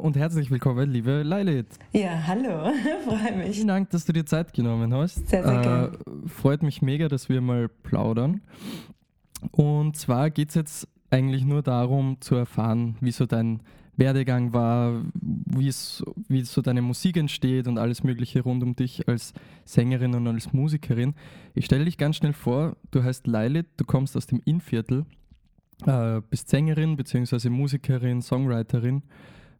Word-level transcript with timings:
Und 0.00 0.16
herzlich 0.16 0.50
willkommen, 0.50 0.90
liebe 0.90 1.22
Leilit. 1.22 1.66
Ja, 1.92 2.26
hallo, 2.26 2.72
freue 3.04 3.36
mich. 3.36 3.56
Vielen 3.56 3.68
Dank, 3.68 3.90
dass 3.90 4.06
du 4.06 4.14
dir 4.14 4.24
Zeit 4.24 4.54
genommen 4.54 4.94
hast. 4.94 5.28
Sehr, 5.28 5.44
sehr 5.44 5.60
gerne. 5.60 5.92
Äh, 6.06 6.28
freut 6.28 6.62
mich 6.62 6.80
mega, 6.80 7.08
dass 7.08 7.28
wir 7.28 7.42
mal 7.42 7.68
plaudern. 7.68 8.40
Und 9.50 9.96
zwar 9.96 10.30
geht 10.30 10.48
es 10.48 10.54
jetzt 10.54 10.88
eigentlich 11.10 11.44
nur 11.44 11.62
darum 11.62 12.16
zu 12.20 12.34
erfahren, 12.34 12.96
wie 13.00 13.10
so 13.10 13.26
dein 13.26 13.62
Werdegang 13.96 14.54
war, 14.54 15.02
wie 15.12 15.70
so 15.70 16.62
deine 16.62 16.80
Musik 16.80 17.18
entsteht 17.18 17.68
und 17.68 17.76
alles 17.76 18.02
Mögliche 18.02 18.40
rund 18.40 18.62
um 18.62 18.74
dich 18.74 19.06
als 19.06 19.34
Sängerin 19.66 20.14
und 20.14 20.26
als 20.26 20.54
Musikerin. 20.54 21.14
Ich 21.54 21.66
stelle 21.66 21.84
dich 21.84 21.98
ganz 21.98 22.16
schnell 22.16 22.32
vor, 22.32 22.76
du 22.90 23.04
heißt 23.04 23.26
Leilit, 23.26 23.66
du 23.76 23.84
kommst 23.84 24.16
aus 24.16 24.26
dem 24.26 24.40
Innviertel, 24.46 25.04
äh, 25.84 26.22
bist 26.30 26.48
Sängerin 26.48 26.96
bzw. 26.96 27.50
Musikerin, 27.50 28.22
Songwriterin. 28.22 29.02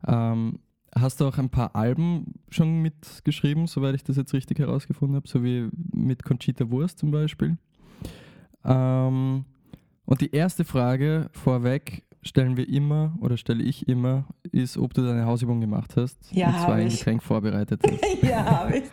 Ähm, 0.06 0.60
hast 0.94 1.20
du 1.20 1.26
auch 1.26 1.38
ein 1.38 1.50
paar 1.50 1.74
Alben 1.76 2.34
schon 2.48 2.82
mitgeschrieben, 2.82 3.66
soweit 3.66 3.94
ich 3.94 4.04
das 4.04 4.16
jetzt 4.16 4.32
richtig 4.34 4.58
herausgefunden 4.58 5.16
habe, 5.16 5.28
so 5.28 5.44
wie 5.44 5.68
mit 5.92 6.24
Conchita 6.24 6.70
Wurst 6.70 6.98
zum 6.98 7.10
Beispiel. 7.10 7.56
Ähm, 8.64 9.44
und 10.04 10.20
die 10.20 10.34
erste 10.34 10.64
Frage 10.64 11.30
vorweg 11.32 12.02
stellen 12.22 12.56
wir 12.56 12.68
immer 12.68 13.16
oder 13.20 13.36
stelle 13.36 13.62
ich 13.62 13.88
immer, 13.88 14.26
ist, 14.52 14.76
ob 14.76 14.92
du 14.92 15.02
deine 15.02 15.24
Hausübung 15.24 15.60
gemacht 15.60 15.96
hast 15.96 16.18
ja, 16.32 16.48
und 16.48 16.54
zwar 16.60 16.74
ein 16.74 16.88
Getränk 16.88 17.22
vorbereitet 17.22 17.80
hast. 17.86 18.22
ja, 18.22 18.44
habe 18.44 18.78
ich. 18.78 18.84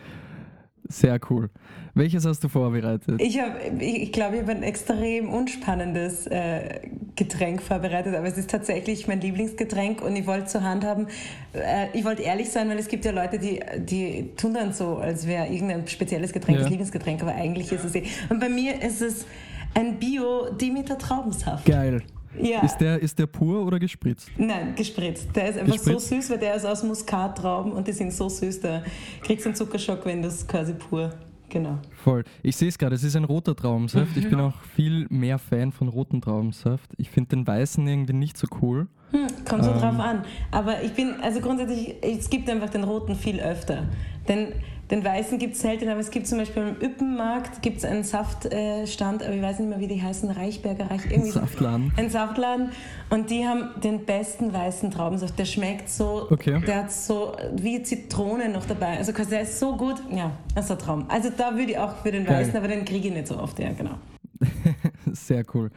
Sehr 0.88 1.20
cool. 1.28 1.50
Welches 1.94 2.24
hast 2.24 2.42
du 2.42 2.48
vorbereitet? 2.48 3.20
Ich, 3.20 3.38
hab, 3.38 3.60
ich, 3.80 4.10
glaube, 4.12 4.36
ich 4.36 4.42
habe 4.42 4.52
ein 4.52 4.62
extrem 4.62 5.28
unspannendes 5.28 6.26
äh, 6.28 6.80
Getränk 7.14 7.60
vorbereitet, 7.60 8.14
aber 8.14 8.26
es 8.26 8.38
ist 8.38 8.50
tatsächlich 8.50 9.06
mein 9.06 9.20
Lieblingsgetränk 9.20 10.00
und 10.00 10.16
ich 10.16 10.26
wollte 10.26 10.46
zur 10.46 10.62
Hand 10.62 10.84
haben, 10.84 11.08
äh, 11.52 11.88
ich 11.92 12.04
wollte 12.04 12.22
ehrlich 12.22 12.50
sein, 12.50 12.70
weil 12.70 12.78
es 12.78 12.88
gibt 12.88 13.04
ja 13.04 13.10
Leute, 13.10 13.38
die, 13.38 13.60
die 13.78 14.30
tun 14.36 14.54
dann 14.54 14.72
so, 14.72 14.96
als 14.96 15.26
wäre 15.26 15.48
irgendein 15.48 15.86
spezielles 15.86 16.32
Getränk 16.32 16.56
ja. 16.56 16.62
das 16.62 16.70
Lieblingsgetränk, 16.70 17.20
aber 17.20 17.34
eigentlich 17.34 17.70
ist 17.70 17.84
es 17.84 17.94
eh. 17.94 18.04
Und 18.30 18.40
bei 18.40 18.48
mir 18.48 18.80
ist 18.82 19.02
es 19.02 19.26
ein 19.74 19.98
Bio-Demeter-Traubensaft. 19.98 21.66
Geil. 21.66 22.02
Ja. 22.40 22.60
Ist, 22.60 22.78
der, 22.78 23.00
ist 23.00 23.18
der 23.18 23.26
pur 23.26 23.64
oder 23.66 23.78
gespritzt? 23.78 24.30
Nein, 24.36 24.74
gespritzt. 24.74 25.28
Der 25.34 25.48
ist 25.48 25.58
einfach 25.58 25.74
gespritzt? 25.74 26.08
so 26.08 26.16
süß, 26.16 26.30
weil 26.30 26.38
der 26.38 26.54
ist 26.54 26.64
aus 26.64 26.82
Muskattrauben 26.82 27.72
und 27.72 27.86
die 27.86 27.92
sind 27.92 28.12
so 28.12 28.28
süß, 28.28 28.60
da 28.60 28.82
kriegst 29.22 29.44
du 29.44 29.50
einen 29.50 29.56
Zuckerschock, 29.56 30.04
wenn 30.04 30.22
du 30.22 30.28
es 30.28 30.46
quasi 30.46 30.74
pur 30.74 31.12
Genau. 31.48 31.78
Voll. 32.04 32.24
Ich 32.42 32.56
sehe 32.56 32.68
es 32.68 32.76
gerade, 32.76 32.94
es 32.94 33.02
ist 33.02 33.16
ein 33.16 33.24
roter 33.24 33.56
Traubensaft. 33.56 34.16
Ich 34.16 34.28
bin 34.28 34.40
auch 34.40 34.60
viel 34.76 35.06
mehr 35.08 35.38
Fan 35.38 35.72
von 35.72 35.88
roten 35.88 36.20
Traubensaft. 36.20 36.90
Ich 36.98 37.10
finde 37.10 37.30
den 37.30 37.46
weißen 37.46 37.86
irgendwie 37.86 38.12
nicht 38.12 38.36
so 38.36 38.46
cool. 38.60 38.86
Hm, 39.12 39.26
kommt 39.48 39.64
so 39.64 39.70
ähm. 39.70 39.78
drauf 39.78 39.98
an. 39.98 40.24
Aber 40.50 40.82
ich 40.82 40.92
bin, 40.92 41.14
also 41.22 41.40
grundsätzlich, 41.40 41.94
es 42.02 42.28
gibt 42.28 42.50
einfach 42.50 42.68
den 42.68 42.84
roten 42.84 43.14
viel 43.14 43.40
öfter. 43.40 43.84
Denn 44.28 44.52
den 44.90 45.04
weißen 45.04 45.38
gibt 45.38 45.54
es 45.54 45.60
selten, 45.60 45.88
aber 45.88 46.00
es 46.00 46.10
gibt 46.10 46.26
zum 46.26 46.38
Beispiel 46.38 46.62
im 46.62 46.86
Üppenmarkt 46.86 47.60
gibt's 47.60 47.84
einen 47.84 48.04
Saftstand, 48.04 49.22
aber 49.22 49.34
ich 49.34 49.42
weiß 49.42 49.58
nicht 49.58 49.68
mehr, 49.68 49.80
wie 49.80 49.86
die 49.86 50.02
heißen, 50.02 50.30
Reichberger 50.30 50.90
Reich. 50.90 51.02
Irgendwie 51.10 51.30
Saftladen. 51.30 51.92
Ein 51.96 52.08
Saftladen. 52.08 52.70
Und 53.10 53.30
die 53.30 53.46
haben 53.46 53.68
den 53.82 54.04
besten 54.04 54.52
weißen 54.52 54.90
Traubensaft. 54.90 55.38
Der 55.38 55.44
schmeckt 55.44 55.90
so, 55.90 56.26
okay. 56.30 56.62
der 56.66 56.84
hat 56.84 56.92
so 56.92 57.36
wie 57.54 57.82
Zitrone 57.82 58.48
noch 58.48 58.64
dabei. 58.64 58.98
Also 58.98 59.12
der 59.12 59.42
ist 59.42 59.58
so 59.58 59.76
gut. 59.76 59.96
Ja, 60.10 60.32
das 60.54 60.66
ist 60.66 60.70
ein 60.70 60.78
Traum. 60.78 61.04
Also 61.08 61.30
da 61.36 61.54
würde 61.56 61.72
ich 61.72 61.78
auch 61.78 61.96
für 62.02 62.10
den 62.10 62.24
Geil. 62.24 62.40
weißen, 62.40 62.56
aber 62.56 62.68
den 62.68 62.84
kriege 62.84 63.08
ich 63.08 63.14
nicht 63.14 63.26
so 63.26 63.38
oft, 63.38 63.58
ja, 63.58 63.72
genau. 63.72 63.96
Sehr 65.12 65.44
cool. 65.54 65.70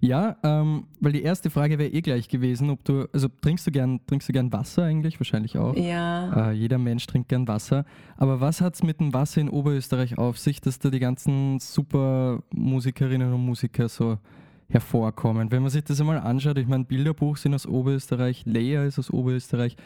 Ja, 0.00 0.36
ähm, 0.42 0.84
weil 1.00 1.12
die 1.12 1.22
erste 1.22 1.50
Frage 1.50 1.78
wäre 1.78 1.90
eh 1.90 2.00
gleich 2.00 2.28
gewesen, 2.28 2.70
ob 2.70 2.84
du, 2.84 3.06
also 3.12 3.28
trinkst 3.28 3.66
du 3.66 3.70
gern, 3.70 4.00
trinkst 4.06 4.28
du 4.28 4.32
gern 4.32 4.52
Wasser 4.52 4.84
eigentlich? 4.84 5.18
Wahrscheinlich 5.20 5.56
auch. 5.58 5.76
Ja. 5.76 6.50
Äh, 6.50 6.52
jeder 6.52 6.78
Mensch 6.78 7.06
trinkt 7.06 7.28
gern 7.28 7.48
Wasser. 7.48 7.84
Aber 8.16 8.40
was 8.40 8.60
hat 8.60 8.74
es 8.74 8.82
mit 8.82 9.00
dem 9.00 9.14
Wasser 9.14 9.40
in 9.40 9.48
Oberösterreich 9.48 10.18
auf 10.18 10.38
sich, 10.38 10.60
dass 10.60 10.78
da 10.78 10.90
die 10.90 11.00
ganzen 11.00 11.58
super 11.60 12.42
Musikerinnen 12.52 13.32
und 13.32 13.44
Musiker 13.44 13.88
so 13.88 14.18
hervorkommen? 14.68 15.50
Wenn 15.50 15.62
man 15.62 15.70
sich 15.70 15.84
das 15.84 16.00
einmal 16.00 16.18
anschaut, 16.18 16.58
ich 16.58 16.66
meine, 16.66 16.84
Bilderbuch 16.84 17.36
sind 17.36 17.54
aus 17.54 17.66
Oberösterreich, 17.66 18.44
Leia 18.44 18.84
ist 18.84 18.98
aus 18.98 19.10
Oberösterreich, 19.10 19.76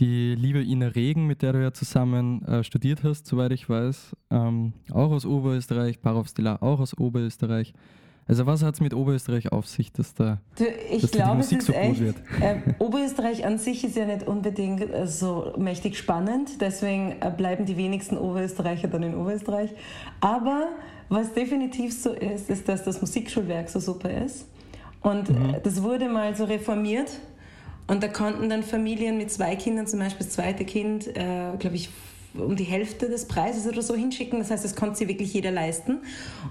die 0.00 0.34
liebe 0.34 0.62
Ina 0.62 0.88
Regen, 0.88 1.26
mit 1.26 1.42
der 1.42 1.52
du 1.52 1.62
ja 1.62 1.72
zusammen 1.72 2.42
äh, 2.46 2.64
studiert 2.64 3.04
hast, 3.04 3.26
soweit 3.26 3.52
ich 3.52 3.68
weiß, 3.68 4.16
ähm, 4.30 4.72
auch 4.90 5.10
aus 5.10 5.26
Oberösterreich, 5.26 6.00
Parov 6.00 6.28
Stila 6.28 6.56
auch 6.60 6.80
aus 6.80 6.96
Oberösterreich. 6.96 7.74
Also 8.26 8.46
was 8.46 8.62
hat 8.62 8.74
es 8.74 8.80
mit 8.80 8.94
Oberösterreich 8.94 9.50
auf 9.50 9.66
sich, 9.66 9.92
dass 9.92 10.14
da 10.14 10.40
du, 10.56 10.64
ich 10.64 11.02
dass 11.02 11.10
glaube, 11.10 11.32
die 11.32 11.36
Musik 11.38 11.62
so 11.62 11.72
echt, 11.72 11.98
gut 11.98 12.06
wird? 12.06 12.16
Äh, 12.40 12.56
Oberösterreich 12.78 13.44
an 13.44 13.58
sich 13.58 13.84
ist 13.84 13.96
ja 13.96 14.06
nicht 14.06 14.26
unbedingt 14.26 14.82
äh, 14.82 15.06
so 15.06 15.52
mächtig 15.58 15.98
spannend, 15.98 16.60
deswegen 16.60 17.16
äh, 17.20 17.32
bleiben 17.36 17.66
die 17.66 17.76
wenigsten 17.76 18.16
Oberösterreicher 18.16 18.88
dann 18.88 19.02
in 19.02 19.14
Oberösterreich. 19.14 19.70
Aber 20.20 20.68
was 21.08 21.32
definitiv 21.34 21.92
so 21.92 22.12
ist, 22.12 22.48
ist, 22.50 22.68
dass 22.68 22.84
das 22.84 23.00
Musikschulwerk 23.00 23.68
so 23.68 23.80
super 23.80 24.10
ist. 24.10 24.46
Und 25.02 25.28
mhm. 25.30 25.56
das 25.62 25.82
wurde 25.82 26.08
mal 26.08 26.34
so 26.36 26.44
reformiert 26.44 27.10
und 27.90 28.02
da 28.02 28.08
konnten 28.08 28.48
dann 28.48 28.62
Familien 28.62 29.18
mit 29.18 29.30
zwei 29.30 29.56
Kindern, 29.56 29.86
zum 29.86 29.98
Beispiel 29.98 30.24
das 30.24 30.34
zweite 30.34 30.64
Kind, 30.64 31.08
äh, 31.08 31.56
glaube 31.58 31.76
ich, 31.76 31.90
um 32.34 32.54
die 32.54 32.64
Hälfte 32.64 33.08
des 33.08 33.26
Preises 33.26 33.66
oder 33.66 33.82
so 33.82 33.94
hinschicken. 33.94 34.38
Das 34.38 34.50
heißt, 34.50 34.64
das 34.64 34.76
konnte 34.76 34.96
sich 34.96 35.08
wirklich 35.08 35.34
jeder 35.34 35.50
leisten. 35.50 35.98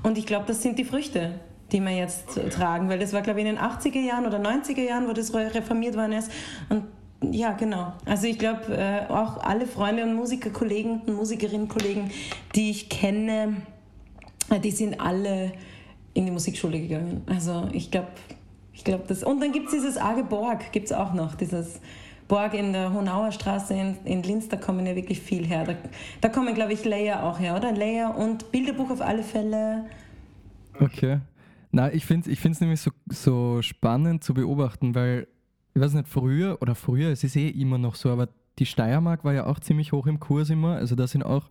Und 0.04 0.18
ich 0.18 0.26
glaube, 0.26 0.46
das 0.48 0.62
sind 0.62 0.78
die 0.78 0.84
Früchte 0.84 1.40
die 1.72 1.82
wir 1.82 1.92
jetzt 1.92 2.40
tragen, 2.52 2.90
weil 2.90 2.98
das 2.98 3.14
war, 3.14 3.22
glaube 3.22 3.40
ich, 3.40 3.46
in 3.46 3.56
den 3.56 3.64
80er 3.64 4.00
Jahren 4.00 4.26
oder 4.26 4.40
90er 4.40 4.82
Jahren, 4.82 5.08
wo 5.08 5.14
das 5.14 5.34
reformiert 5.34 5.96
worden 5.96 6.14
ist. 6.14 6.32
Und 6.70 6.84
ja, 7.32 7.52
genau. 7.52 7.94
Also 8.06 8.28
ich 8.28 8.40
glaube, 8.40 8.76
äh, 8.76 9.12
auch 9.12 9.38
alle 9.38 9.68
Freunde 9.68 10.04
und 10.04 10.16
Musikerkollegen 10.16 11.02
und 11.02 11.16
Musikerinnenkollegen, 11.16 12.10
die 12.56 12.72
ich 12.72 12.90
kenne, 12.90 13.58
äh, 14.50 14.60
die 14.60 14.72
sind 14.72 15.00
alle 15.00 15.52
in 16.14 16.26
die 16.26 16.32
Musikschule 16.32 16.80
gegangen. 16.80 17.22
Also 17.28 17.68
ich 17.72 17.92
glaube, 17.92 18.08
ich 18.80 18.86
glaube 18.86 19.04
das. 19.10 19.24
Und 19.24 19.42
dann 19.42 19.52
gibt 19.52 19.66
es 19.66 19.74
dieses 19.74 19.98
Arge 19.98 20.24
Borg, 20.24 20.72
gibt 20.72 20.86
es 20.86 20.94
auch 20.94 21.14
noch, 21.14 21.36
dieses 21.36 21.82
Borg 22.30 22.54
in 22.54 22.72
der 22.72 22.94
Honauer 22.94 23.34
Straße 23.34 23.74
in, 23.74 23.98
in 24.06 24.24
Linz, 24.24 24.48
da 24.48 24.56
kommen 24.56 24.86
ja 24.86 24.96
wirklich 24.96 25.20
viel 25.20 25.46
her. 25.46 25.66
Da, 25.66 25.76
da 26.22 26.30
kommen, 26.30 26.56
glaube 26.56 26.72
ich, 26.72 26.86
Leia 26.86 27.24
auch 27.24 27.42
her, 27.42 27.58
oder? 27.58 27.74
Leia 27.74 28.08
und 28.08 28.54
Bilderbuch 28.54 28.90
auf 28.90 29.02
alle 29.02 29.24
Fälle. 29.24 29.84
Okay. 30.80 31.20
Na, 31.72 31.92
ich 31.92 32.06
finde 32.06 32.32
es 32.32 32.46
ich 32.46 32.62
nämlich 32.62 32.80
so, 32.80 32.92
so 33.10 33.62
spannend 33.62 34.24
zu 34.24 34.34
beobachten, 34.34 34.96
weil, 34.96 35.28
ich 35.74 35.82
weiß 35.82 35.94
nicht, 35.96 36.08
früher 36.08 36.58
oder 36.62 36.74
früher, 36.74 37.10
es 37.10 37.26
ist 37.26 37.36
eh 37.36 37.50
immer 37.50 37.78
noch 37.78 37.96
so, 37.96 38.10
aber 38.10 38.30
die 38.60 38.66
Steiermark 38.66 39.26
war 39.26 39.34
ja 39.34 39.46
auch 39.46 39.60
ziemlich 39.60 39.92
hoch 39.92 40.08
im 40.08 40.22
Kurs 40.22 40.50
immer. 40.50 40.78
Also 40.78 40.96
da 40.96 41.06
sind 41.06 41.24
auch 41.24 41.50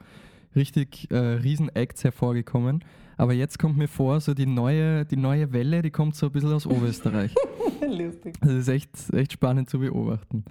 richtig 0.57 1.11
äh, 1.11 1.17
Riesen-Acts 1.19 2.05
hervorgekommen. 2.05 2.83
Aber 3.19 3.35
jetzt 3.35 3.59
kommt 3.59 3.77
mir 3.77 3.89
vor, 3.89 4.21
so 4.21 4.33
die 4.33 4.47
neue, 4.47 5.05
die 5.05 5.17
neue 5.17 5.53
Welle, 5.53 5.83
die 5.83 5.91
kommt 5.91 6.15
so 6.15 6.27
ein 6.27 6.33
bisschen 6.33 6.53
aus 6.53 6.67
Oberösterreich. 6.67 7.35
Lustig. 7.87 8.37
Das 8.41 8.53
ist 8.53 8.69
echt, 8.69 8.91
echt 9.13 9.33
spannend 9.33 9.69
zu 9.69 9.81
beobachten. 9.81 10.45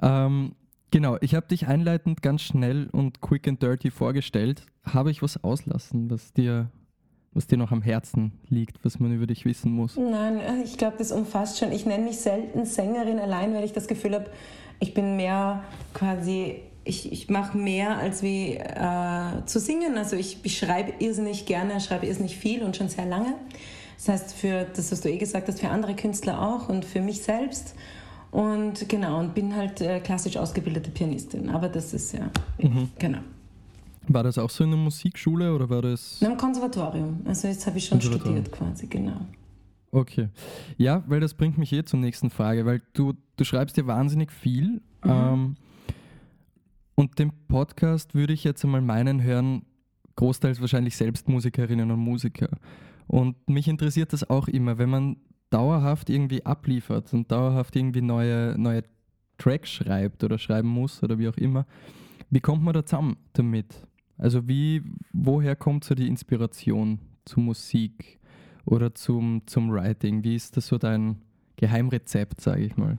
Ähm, 0.00 0.54
genau, 0.90 1.18
ich 1.20 1.34
habe 1.34 1.46
dich 1.48 1.66
einleitend 1.66 2.22
ganz 2.22 2.42
schnell 2.42 2.88
und 2.92 3.20
quick 3.20 3.46
and 3.46 3.62
dirty 3.62 3.90
vorgestellt. 3.90 4.64
Habe 4.84 5.10
ich 5.10 5.20
was 5.20 5.42
auslassen, 5.44 6.10
was 6.10 6.32
dir 6.32 6.70
was 7.34 7.46
dir 7.46 7.56
noch 7.56 7.72
am 7.72 7.82
Herzen 7.82 8.32
liegt, 8.48 8.84
was 8.84 9.00
man 9.00 9.12
über 9.12 9.26
dich 9.26 9.44
wissen 9.44 9.72
muss? 9.72 9.96
Nein, 9.96 10.38
äh, 10.38 10.62
ich 10.64 10.76
glaube, 10.76 10.96
das 10.98 11.12
umfasst 11.12 11.58
schon. 11.58 11.72
Ich 11.72 11.86
nenne 11.86 12.04
mich 12.04 12.18
selten 12.18 12.66
Sängerin 12.66 13.18
allein, 13.18 13.54
weil 13.54 13.64
ich 13.64 13.72
das 13.72 13.88
Gefühl 13.88 14.14
habe, 14.14 14.26
ich 14.80 14.94
bin 14.94 15.16
mehr 15.16 15.64
quasi, 15.94 16.60
ich, 16.84 17.12
ich 17.12 17.30
mache 17.30 17.56
mehr 17.56 17.98
als 17.98 18.22
wie 18.22 18.54
äh, 18.54 19.44
zu 19.46 19.60
singen. 19.60 19.96
Also 19.96 20.16
ich, 20.16 20.38
ich 20.42 20.58
schreibe 20.58 20.92
irrsinnig 20.98 21.46
gerne, 21.46 21.80
schreibe 21.80 22.06
irrsinnig 22.06 22.36
viel 22.36 22.62
und 22.62 22.76
schon 22.76 22.88
sehr 22.88 23.06
lange. 23.06 23.34
Das 23.96 24.08
heißt, 24.08 24.34
für 24.34 24.64
das, 24.64 24.90
was 24.90 25.00
du 25.00 25.10
eh 25.10 25.16
gesagt 25.16 25.48
hast, 25.48 25.60
für 25.60 25.68
andere 25.68 25.94
Künstler 25.94 26.40
auch 26.40 26.68
und 26.68 26.84
für 26.84 27.00
mich 27.00 27.22
selbst. 27.22 27.74
Und 28.32 28.88
genau, 28.88 29.20
und 29.20 29.34
bin 29.34 29.54
halt 29.54 29.80
äh, 29.80 30.00
klassisch 30.00 30.36
ausgebildete 30.36 30.90
Pianistin. 30.90 31.50
Aber 31.50 31.68
das 31.68 31.92
ist 31.92 32.12
ja, 32.12 32.30
mhm. 32.58 32.88
genau. 32.98 33.18
War 34.08 34.24
das 34.24 34.38
auch 34.38 34.50
so 34.50 34.64
in 34.64 34.70
der 34.70 34.78
Musikschule 34.78 35.54
oder 35.54 35.70
war 35.70 35.82
das? 35.82 36.20
Im 36.22 36.36
Konservatorium. 36.36 37.20
Also 37.24 37.46
jetzt 37.46 37.66
habe 37.66 37.78
ich 37.78 37.86
schon 37.86 38.00
studiert 38.00 38.50
quasi, 38.50 38.86
genau. 38.86 39.20
Okay. 39.92 40.30
Ja, 40.78 41.04
weil 41.06 41.20
das 41.20 41.34
bringt 41.34 41.58
mich 41.58 41.72
eh 41.72 41.84
zur 41.84 42.00
nächsten 42.00 42.30
Frage, 42.30 42.64
weil 42.64 42.80
du, 42.94 43.12
du 43.36 43.44
schreibst 43.44 43.76
ja 43.76 43.86
wahnsinnig 43.86 44.32
viel. 44.32 44.80
Mhm. 45.04 45.10
Ähm, 45.10 45.56
und 46.94 47.18
den 47.18 47.32
Podcast 47.48 48.14
würde 48.14 48.32
ich 48.32 48.44
jetzt 48.44 48.64
einmal 48.64 48.82
meinen 48.82 49.22
hören, 49.22 49.62
großteils 50.16 50.60
wahrscheinlich 50.60 50.96
selbst 50.96 51.28
Musikerinnen 51.28 51.90
und 51.90 52.00
Musiker. 52.00 52.50
Und 53.06 53.48
mich 53.48 53.68
interessiert 53.68 54.12
das 54.12 54.28
auch 54.28 54.48
immer, 54.48 54.78
wenn 54.78 54.90
man 54.90 55.16
dauerhaft 55.50 56.10
irgendwie 56.10 56.44
abliefert 56.44 57.12
und 57.12 57.30
dauerhaft 57.30 57.76
irgendwie 57.76 58.02
neue, 58.02 58.54
neue 58.58 58.82
Tracks 59.38 59.70
schreibt 59.70 60.24
oder 60.24 60.38
schreiben 60.38 60.68
muss 60.68 61.02
oder 61.02 61.18
wie 61.18 61.28
auch 61.28 61.36
immer. 61.36 61.66
Wie 62.30 62.40
kommt 62.40 62.62
man 62.62 62.74
da 62.74 62.84
zusammen 62.84 63.16
damit? 63.32 63.86
Also 64.16 64.46
wie, 64.48 64.82
woher 65.12 65.56
kommt 65.56 65.84
so 65.84 65.94
die 65.94 66.08
Inspiration 66.08 67.00
zur 67.24 67.42
Musik 67.42 68.20
oder 68.64 68.94
zum, 68.94 69.42
zum 69.46 69.70
Writing? 69.70 70.24
Wie 70.24 70.36
ist 70.36 70.56
das 70.56 70.68
so 70.68 70.78
dein 70.78 71.20
Geheimrezept, 71.56 72.40
sage 72.40 72.64
ich 72.64 72.76
mal? 72.76 72.98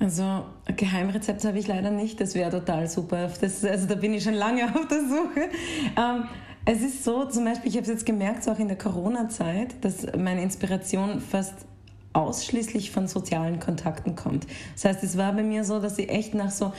Also 0.00 0.46
Geheimrezept 0.64 1.44
habe 1.44 1.58
ich 1.58 1.68
leider 1.68 1.90
nicht, 1.90 2.20
das 2.22 2.34
wäre 2.34 2.50
total 2.50 2.88
super. 2.88 3.30
Das, 3.40 3.62
also 3.64 3.86
da 3.86 3.94
bin 3.94 4.14
ich 4.14 4.24
schon 4.24 4.34
lange 4.34 4.64
auf 4.74 4.88
der 4.88 5.00
Suche. 5.00 5.50
Ähm, 5.96 6.24
es 6.64 6.80
ist 6.80 7.04
so, 7.04 7.26
zum 7.26 7.44
Beispiel, 7.44 7.68
ich 7.68 7.76
habe 7.76 7.82
es 7.82 7.88
jetzt 7.88 8.06
gemerkt, 8.06 8.42
so 8.44 8.50
auch 8.50 8.58
in 8.58 8.68
der 8.68 8.78
Corona-Zeit, 8.78 9.74
dass 9.82 10.06
meine 10.16 10.42
Inspiration 10.42 11.20
fast 11.20 11.54
ausschließlich 12.14 12.90
von 12.90 13.08
sozialen 13.08 13.60
Kontakten 13.60 14.16
kommt. 14.16 14.46
Das 14.74 14.86
heißt, 14.86 15.04
es 15.04 15.16
war 15.16 15.32
bei 15.32 15.42
mir 15.42 15.64
so, 15.64 15.80
dass 15.80 15.98
ich 15.98 16.08
echt 16.08 16.34
nach 16.34 16.50
so 16.50 16.72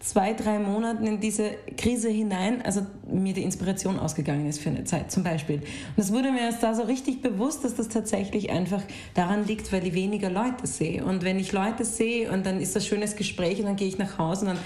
zwei, 0.00 0.32
drei 0.32 0.58
Monaten 0.58 1.06
in 1.06 1.20
diese 1.20 1.50
Krise 1.76 2.08
hinein, 2.08 2.62
also 2.62 2.86
mir 3.10 3.32
die 3.32 3.42
Inspiration 3.42 3.98
ausgegangen 3.98 4.48
ist 4.48 4.60
für 4.60 4.70
eine 4.70 4.84
Zeit 4.84 5.10
zum 5.10 5.24
Beispiel. 5.24 5.56
Und 5.56 5.98
es 6.02 6.12
wurde 6.12 6.30
mir 6.30 6.40
erst 6.40 6.62
da 6.62 6.74
so 6.74 6.82
richtig 6.82 7.20
bewusst, 7.20 7.64
dass 7.64 7.74
das 7.74 7.88
tatsächlich 7.88 8.50
einfach 8.50 8.82
daran 9.14 9.46
liegt, 9.46 9.72
weil 9.72 9.86
ich 9.86 9.94
weniger 9.94 10.30
Leute 10.30 10.66
sehe. 10.66 11.04
Und 11.04 11.24
wenn 11.24 11.38
ich 11.38 11.52
Leute 11.52 11.84
sehe 11.84 12.30
und 12.30 12.46
dann 12.46 12.60
ist 12.60 12.76
das 12.76 12.86
schönes 12.86 13.16
Gespräch 13.16 13.58
und 13.58 13.66
dann 13.66 13.76
gehe 13.76 13.88
ich 13.88 13.98
nach 13.98 14.18
Hause 14.18 14.46
und 14.46 14.54
dann 14.54 14.58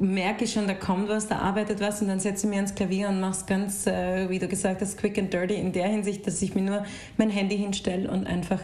merke 0.00 0.44
ich 0.44 0.52
schon, 0.52 0.66
da 0.66 0.74
kommt 0.74 1.08
was, 1.08 1.28
da 1.28 1.38
arbeitet 1.38 1.80
was 1.80 2.02
und 2.02 2.08
dann 2.08 2.18
setze 2.18 2.46
ich 2.46 2.50
mir 2.50 2.56
ans 2.56 2.74
Klavier 2.74 3.08
und 3.08 3.20
mache 3.20 3.32
es 3.32 3.46
ganz, 3.46 3.86
äh, 3.86 4.28
wie 4.28 4.40
du 4.40 4.48
gesagt 4.48 4.80
hast, 4.80 4.98
quick 4.98 5.18
and 5.18 5.32
dirty 5.32 5.54
in 5.54 5.72
der 5.72 5.86
Hinsicht, 5.86 6.26
dass 6.26 6.42
ich 6.42 6.56
mir 6.56 6.62
nur 6.62 6.84
mein 7.16 7.30
Handy 7.30 7.56
hinstelle 7.56 8.10
und 8.10 8.26
einfach 8.26 8.58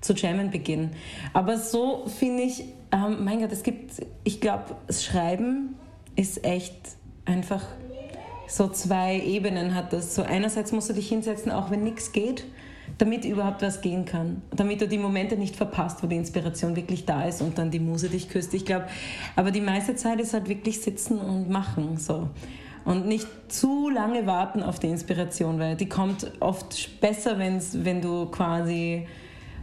zu 0.00 0.14
jammen 0.14 0.50
beginne. 0.50 0.90
Aber 1.32 1.56
so 1.56 2.06
finde 2.08 2.42
ich, 2.42 2.64
ähm, 2.92 3.24
mein 3.24 3.40
Gott, 3.40 3.52
es 3.52 3.62
gibt, 3.62 3.92
ich 4.24 4.40
glaube, 4.40 4.76
das 4.86 5.04
Schreiben 5.04 5.74
ist 6.14 6.44
echt 6.44 6.76
einfach 7.24 7.64
so 8.52 8.68
zwei 8.68 9.18
Ebenen 9.18 9.74
hat 9.74 9.92
das. 9.92 10.14
So 10.14 10.22
einerseits 10.22 10.72
musst 10.72 10.90
du 10.90 10.92
dich 10.92 11.08
hinsetzen, 11.08 11.50
auch 11.50 11.70
wenn 11.70 11.82
nichts 11.84 12.12
geht, 12.12 12.44
damit 12.98 13.24
überhaupt 13.24 13.62
was 13.62 13.80
gehen 13.80 14.04
kann. 14.04 14.42
Damit 14.54 14.82
du 14.82 14.88
die 14.88 14.98
Momente 14.98 15.36
nicht 15.36 15.56
verpasst, 15.56 16.02
wo 16.02 16.06
die 16.06 16.16
Inspiration 16.16 16.76
wirklich 16.76 17.06
da 17.06 17.24
ist 17.24 17.40
und 17.40 17.56
dann 17.56 17.70
die 17.70 17.80
Muse 17.80 18.10
dich 18.10 18.28
küsst. 18.28 18.52
Ich 18.52 18.66
glaube, 18.66 18.86
aber 19.36 19.50
die 19.52 19.62
meiste 19.62 19.96
Zeit 19.96 20.20
ist 20.20 20.34
halt 20.34 20.48
wirklich 20.48 20.82
sitzen 20.82 21.18
und 21.18 21.48
machen. 21.48 21.96
So. 21.96 22.28
Und 22.84 23.06
nicht 23.06 23.26
zu 23.48 23.88
lange 23.88 24.26
warten 24.26 24.62
auf 24.62 24.78
die 24.78 24.88
Inspiration, 24.88 25.58
weil 25.58 25.76
die 25.76 25.88
kommt 25.88 26.30
oft 26.40 27.00
besser, 27.00 27.38
wenn's, 27.38 27.84
wenn 27.84 28.02
du 28.02 28.26
quasi 28.26 29.06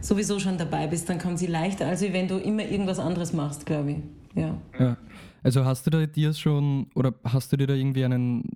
sowieso 0.00 0.38
schon 0.38 0.58
dabei 0.58 0.86
bist, 0.86 1.08
dann 1.08 1.18
kommt 1.18 1.38
sie 1.38 1.46
leichter, 1.46 1.86
als 1.86 2.02
wenn 2.02 2.28
du 2.28 2.38
immer 2.38 2.64
irgendwas 2.64 2.98
anderes 2.98 3.32
machst, 3.32 3.66
glaube 3.66 3.92
ich. 3.92 3.98
Ja. 4.34 4.56
ja. 4.78 4.96
Also 5.42 5.64
hast 5.64 5.86
du 5.86 5.90
da 5.90 6.06
dir 6.06 6.32
schon 6.34 6.88
oder 6.94 7.14
hast 7.24 7.52
du 7.52 7.56
dir 7.56 7.66
da 7.66 7.74
irgendwie 7.74 8.04
einen 8.04 8.50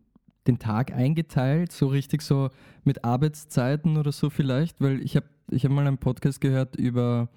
den 0.46 0.58
Tag 0.58 0.93
eingeteilt, 0.93 1.73
so 1.73 1.87
richtig 1.87 2.20
so 2.20 2.50
mit 2.85 3.05
Arbeitszeiten 3.05 3.96
oder 3.96 4.12
so 4.12 4.31
vielleicht? 4.31 4.81
Weil 4.81 5.00
ich 5.00 5.17
habe 5.17 5.26
ich 5.50 5.64
hab 5.64 5.73
mal 5.73 5.87
einen 5.87 5.99
Podcast 5.99 6.41
gehört 6.41 6.76
über, 6.76 7.29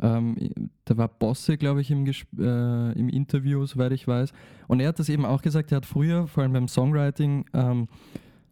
ähm, 0.00 0.36
da 0.84 0.96
war 0.96 1.08
Bosse, 1.08 1.56
glaube 1.56 1.80
ich, 1.80 1.90
im, 1.90 2.06
äh, 2.06 2.92
im 2.92 3.08
Interview, 3.08 3.64
soweit 3.66 3.92
ich 3.92 4.06
weiß. 4.06 4.32
Und 4.68 4.80
er 4.80 4.88
hat 4.88 4.98
das 4.98 5.08
eben 5.08 5.24
auch 5.24 5.42
gesagt, 5.42 5.72
er 5.72 5.76
hat 5.76 5.86
früher, 5.86 6.26
vor 6.26 6.42
allem 6.42 6.52
beim 6.52 6.68
Songwriting, 6.68 7.46
ähm, 7.54 7.88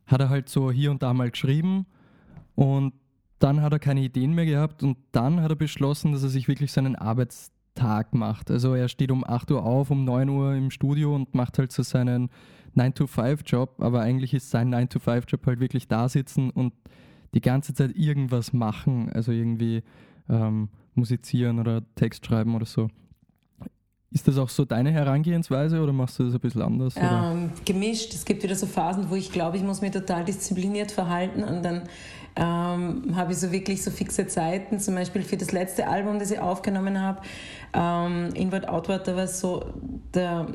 hat 0.07 0.21
er 0.21 0.29
halt 0.29 0.49
so 0.49 0.71
hier 0.71 0.91
und 0.91 1.03
da 1.03 1.15
mal 1.15 1.31
geschrieben 1.31 1.87
und 2.55 2.93
dann 3.43 3.61
hat 3.61 3.73
er 3.73 3.79
keine 3.81 4.03
Ideen 4.03 4.35
mehr 4.35 4.47
gehabt 4.47 4.83
und 4.83 4.97
dann 5.11 5.41
hat 5.41 5.51
er 5.51 5.57
beschlossen, 5.57 6.13
dass 6.13 6.23
er 6.23 6.29
sich 6.29 6.47
wirklich 6.47 6.71
seinen 6.71 6.95
Arbeitstag 6.95 8.15
macht. 8.15 8.51
Also 8.51 8.75
er 8.75 8.89
steht 8.89 9.11
um 9.11 9.25
8 9.25 9.51
Uhr 9.51 9.65
auf, 9.65 9.91
um 9.91 10.05
9 10.05 10.29
Uhr 10.29 10.55
im 10.55 10.71
Studio 10.71 11.15
und 11.15 11.35
macht 11.35 11.59
halt 11.59 11.73
so 11.73 11.83
seinen 11.83 12.31
9-to-5-Job, 12.77 13.83
aber 13.83 14.01
eigentlich 14.01 14.33
ist 14.33 14.51
sein 14.51 14.73
9-to-5-Job 14.73 15.45
halt 15.45 15.61
wirklich 15.61 15.89
da 15.89 16.09
sitzen 16.09 16.51
und 16.51 16.73
die 17.35 17.41
ganze 17.41 17.75
Zeit 17.75 17.97
irgendwas 17.97 18.53
machen, 18.53 19.11
also 19.13 19.33
irgendwie 19.33 19.83
ähm, 20.29 20.69
musizieren 20.95 21.59
oder 21.59 21.83
Text 21.97 22.25
schreiben 22.25 22.55
oder 22.55 22.67
so. 22.67 22.89
Ist 24.13 24.29
das 24.29 24.37
auch 24.37 24.51
so 24.51 24.67
deine 24.67 24.93
Herangehensweise 24.93 25.81
oder 25.81 25.93
machst 25.93 26.19
du 26.19 26.25
das 26.25 26.35
ein 26.35 26.41
bisschen 26.41 26.61
anders? 26.61 26.95
Ähm, 26.99 27.51
gemischt. 27.65 28.13
Es 28.13 28.27
gibt 28.27 28.43
wieder 28.43 28.55
so 28.55 28.67
Phasen, 28.67 29.09
wo 29.09 29.15
ich 29.15 29.33
glaube, 29.33 29.57
ich 29.57 29.63
muss 29.63 29.81
mich 29.81 29.91
total 29.91 30.25
diszipliniert 30.25 30.93
verhalten 30.93 31.43
und 31.43 31.63
dann 31.63 31.85
ähm, 32.37 33.15
habe 33.15 33.33
ich 33.33 33.39
so 33.39 33.53
wirklich 33.53 33.83
so 33.83 33.91
fixe 33.91 34.27
Zeiten. 34.27 34.81
Zum 34.81 34.95
Beispiel 34.95 35.23
für 35.23 35.37
das 35.37 35.53
letzte 35.53 35.87
Album, 35.87 36.19
das 36.19 36.31
ich 36.31 36.39
aufgenommen 36.39 37.01
habe, 37.01 37.23
ähm, 37.75 38.31
Inward 38.35 38.69
Outward, 38.69 39.07
da 39.07 39.17
war 39.17 39.25
es 39.25 39.41
so, 39.41 39.65
da 40.13 40.47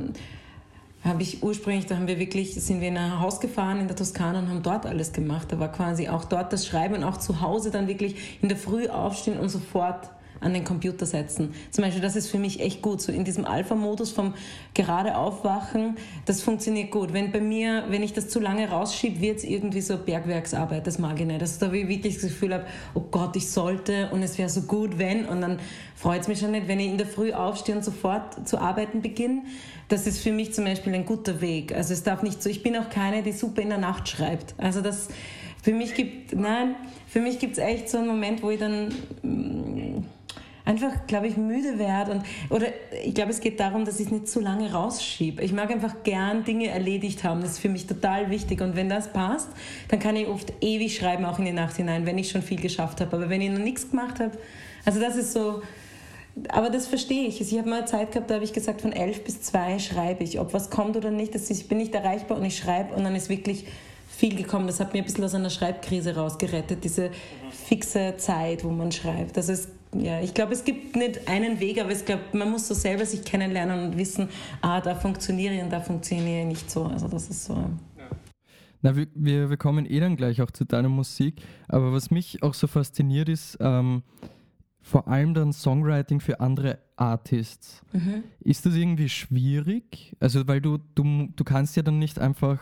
habe 1.03 1.21
ich 1.21 1.43
ursprünglich, 1.43 1.85
da 1.85 1.95
haben 1.95 2.07
wir 2.07 2.19
wirklich, 2.19 2.55
sind 2.55 2.81
wir 2.81 2.87
in 2.89 2.97
ein 2.97 3.19
Haus 3.19 3.39
gefahren 3.39 3.79
in 3.79 3.87
der 3.87 3.95
Toskana 3.95 4.39
und 4.39 4.49
haben 4.49 4.63
dort 4.63 4.85
alles 4.85 5.13
gemacht. 5.13 5.51
Da 5.51 5.59
war 5.59 5.71
quasi 5.71 6.09
auch 6.09 6.25
dort 6.25 6.51
das 6.51 6.65
Schreiben 6.65 6.95
und 6.95 7.03
auch 7.03 7.17
zu 7.17 7.41
Hause 7.41 7.71
dann 7.71 7.87
wirklich 7.87 8.39
in 8.41 8.49
der 8.49 8.57
Früh 8.57 8.87
aufstehen 8.87 9.39
und 9.39 9.49
sofort 9.49 10.09
an 10.39 10.53
den 10.53 10.63
Computer 10.63 11.05
setzen. 11.05 11.53
Zum 11.71 11.83
Beispiel, 11.83 12.01
das 12.01 12.15
ist 12.15 12.29
für 12.29 12.39
mich 12.39 12.59
echt 12.59 12.81
gut. 12.81 13.01
So 13.01 13.11
in 13.11 13.23
diesem 13.23 13.45
Alpha-Modus 13.45 14.11
vom 14.11 14.33
gerade 14.73 15.17
aufwachen, 15.17 15.97
das 16.25 16.41
funktioniert 16.41 16.91
gut. 16.91 17.13
Wenn 17.13 17.31
bei 17.31 17.41
mir, 17.41 17.85
wenn 17.89 18.03
ich 18.03 18.13
das 18.13 18.29
zu 18.29 18.39
lange 18.39 18.69
rausschiebe, 18.69 19.21
wird 19.21 19.37
es 19.37 19.43
irgendwie 19.43 19.81
so 19.81 19.97
Bergwerksarbeit. 19.97 20.87
Das 20.87 20.99
mag 20.99 21.19
ich 21.19 21.25
nicht. 21.25 21.41
Also 21.41 21.65
da 21.65 21.71
ich 21.73 21.87
wirklich 21.87 22.15
das 22.15 22.23
Gefühl 22.23 22.53
habe, 22.53 22.65
oh 22.93 23.03
Gott, 23.11 23.35
ich 23.35 23.49
sollte 23.49 24.09
und 24.11 24.23
es 24.23 24.37
wäre 24.37 24.49
so 24.49 24.61
gut, 24.61 24.97
wenn. 24.97 25.25
Und 25.25 25.41
dann 25.41 25.59
freut 25.95 26.21
es 26.21 26.27
mich 26.27 26.39
schon 26.39 26.51
nicht, 26.51 26.67
wenn 26.67 26.79
ich 26.79 26.87
in 26.87 26.97
der 26.97 27.07
Früh 27.07 27.33
aufstehe 27.33 27.75
und 27.75 27.83
sofort 27.83 28.47
zu 28.47 28.59
arbeiten 28.59 29.01
beginne. 29.01 29.43
Das 29.89 30.05
ist 30.05 30.19
für 30.19 30.31
mich 30.31 30.53
zum 30.53 30.65
Beispiel 30.65 30.93
ein 30.93 31.05
guter 31.05 31.41
Weg. 31.41 31.73
Also 31.73 31.93
es 31.93 32.03
darf 32.03 32.21
nicht 32.21 32.43
so, 32.43 32.49
ich 32.49 32.61
bin 32.61 32.75
auch 32.75 32.89
keine, 32.89 33.23
die 33.23 33.31
super 33.31 33.61
in 33.61 33.69
der 33.69 33.77
Nacht 33.77 34.09
schreibt. 34.09 34.53
Also 34.57 34.81
das 34.81 35.07
für 35.63 35.73
mich 35.73 35.95
gibt, 35.95 36.35
nein, 36.35 36.75
für 37.07 37.19
mich 37.19 37.39
gibt 37.39 37.53
es 37.53 37.59
echt 37.59 37.89
so 37.89 37.97
einen 37.97 38.07
Moment, 38.07 38.43
wo 38.43 38.49
ich 38.49 38.59
dann 38.59 38.93
einfach, 40.67 41.07
glaube 41.07 41.27
ich, 41.27 41.37
müde 41.37 41.79
werde. 41.79 42.11
Und, 42.11 42.23
oder 42.49 42.67
ich 43.03 43.15
glaube, 43.15 43.31
es 43.31 43.39
geht 43.39 43.59
darum, 43.59 43.85
dass 43.85 43.99
ich 43.99 44.07
es 44.07 44.11
nicht 44.11 44.27
zu 44.27 44.41
lange 44.41 44.71
rausschiebe. 44.73 45.41
Ich 45.41 45.53
mag 45.53 45.71
einfach 45.71 46.03
gern 46.03 46.43
Dinge 46.43 46.67
erledigt 46.67 47.23
haben. 47.23 47.41
Das 47.41 47.51
ist 47.51 47.59
für 47.59 47.69
mich 47.69 47.87
total 47.87 48.29
wichtig. 48.29 48.61
Und 48.61 48.75
wenn 48.75 48.89
das 48.89 49.11
passt, 49.13 49.49
dann 49.87 49.99
kann 49.99 50.15
ich 50.17 50.27
oft 50.27 50.53
ewig 50.61 50.95
schreiben, 50.95 51.25
auch 51.25 51.39
in 51.39 51.45
die 51.45 51.53
Nacht 51.53 51.77
hinein, 51.77 52.05
wenn 52.05 52.17
ich 52.17 52.29
schon 52.29 52.41
viel 52.41 52.59
geschafft 52.59 52.99
habe. 52.99 53.15
Aber 53.15 53.29
wenn 53.29 53.41
ich 53.41 53.49
noch 53.49 53.59
nichts 53.59 53.89
gemacht 53.89 54.19
habe, 54.19 54.37
also 54.85 54.99
das 54.99 55.15
ist 55.15 55.31
so, 55.31 55.61
aber 56.49 56.69
das 56.69 56.85
verstehe 56.85 57.27
ich. 57.27 57.39
Ich 57.39 57.57
habe 57.57 57.69
mal 57.69 57.87
Zeit 57.87 58.11
gehabt, 58.11 58.29
da 58.29 58.35
habe 58.35 58.43
ich 58.43 58.53
gesagt, 58.53 58.81
von 58.81 58.91
elf 58.91 59.23
bis 59.23 59.41
zwei 59.41 59.79
schreibe 59.79 60.23
ich. 60.25 60.39
Ob 60.39 60.53
was 60.53 60.69
kommt 60.69 60.97
oder 60.97 61.11
nicht, 61.11 61.33
das 61.33 61.49
ich 61.49 61.67
bin 61.69 61.77
nicht 61.77 61.95
erreichbar 61.95 62.37
und 62.37 62.45
ich 62.45 62.57
schreibe 62.57 62.93
und 62.93 63.05
dann 63.05 63.15
ist 63.15 63.29
wirklich 63.29 63.65
viel 64.09 64.35
gekommen. 64.35 64.67
Das 64.67 64.81
hat 64.81 64.93
mir 64.93 64.99
ein 64.99 65.05
bisschen 65.05 65.23
aus 65.23 65.33
einer 65.33 65.49
Schreibkrise 65.49 66.15
rausgerettet, 66.15 66.83
diese 66.83 67.11
fixe 67.51 68.15
Zeit, 68.17 68.63
wo 68.63 68.69
man 68.69 68.91
schreibt. 68.91 69.37
Also 69.37 69.53
es 69.53 69.69
ja, 69.95 70.21
ich 70.21 70.33
glaube, 70.33 70.53
es 70.53 70.63
gibt 70.63 70.95
nicht 70.95 71.27
einen 71.27 71.59
Weg, 71.59 71.79
aber 71.79 71.91
ich 71.91 72.05
glaube, 72.05 72.23
man 72.33 72.51
muss 72.51 72.67
so 72.67 72.73
selber 72.73 73.05
sich 73.05 73.23
kennenlernen 73.23 73.87
und 73.87 73.97
wissen, 73.97 74.29
ah, 74.61 74.81
da 74.81 74.95
funktioniere 74.95 75.55
ich 75.55 75.61
und 75.61 75.69
da 75.69 75.79
funktioniere 75.79 76.41
ich 76.41 76.47
nicht 76.47 76.71
so. 76.71 76.85
Also 76.85 77.07
das 77.07 77.29
ist 77.29 77.45
so. 77.45 77.69
Na, 78.81 78.95
wir, 78.95 79.49
wir, 79.49 79.57
kommen 79.57 79.85
eh 79.85 79.99
dann 79.99 80.15
gleich 80.15 80.41
auch 80.41 80.51
zu 80.51 80.63
deiner 80.63 80.89
Musik, 80.89 81.41
aber 81.67 81.93
was 81.93 82.11
mich 82.11 82.43
auch 82.43 82.53
so 82.53 82.67
fasziniert 82.67 83.27
ist, 83.27 83.57
ähm, 83.59 84.03
vor 84.81 85.07
allem 85.07 85.33
dann 85.33 85.51
Songwriting 85.51 86.19
für 86.19 86.39
andere 86.39 86.79
Artists. 86.95 87.81
Mhm. 87.91 88.23
Ist 88.39 88.65
das 88.65 88.75
irgendwie 88.75 89.09
schwierig? 89.09 90.15
Also, 90.19 90.47
weil 90.47 90.61
du, 90.61 90.77
du, 90.95 91.27
du 91.35 91.43
kannst 91.43 91.75
ja 91.75 91.83
dann 91.83 91.99
nicht 91.99 92.19
einfach 92.19 92.59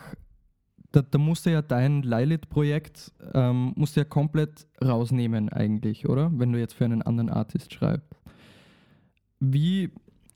da, 0.96 1.02
da 1.02 1.18
musst 1.18 1.44
du 1.44 1.50
ja 1.50 1.60
dein 1.60 2.02
Lilith-Projekt 2.02 3.12
ähm, 3.34 3.74
ja 3.94 4.04
komplett 4.04 4.66
rausnehmen 4.82 5.50
eigentlich, 5.50 6.08
oder? 6.08 6.30
Wenn 6.34 6.52
du 6.52 6.58
jetzt 6.58 6.72
für 6.72 6.86
einen 6.86 7.02
anderen 7.02 7.28
Artist 7.28 7.74
schreibst. 7.74 8.14
Wie, 9.38 9.90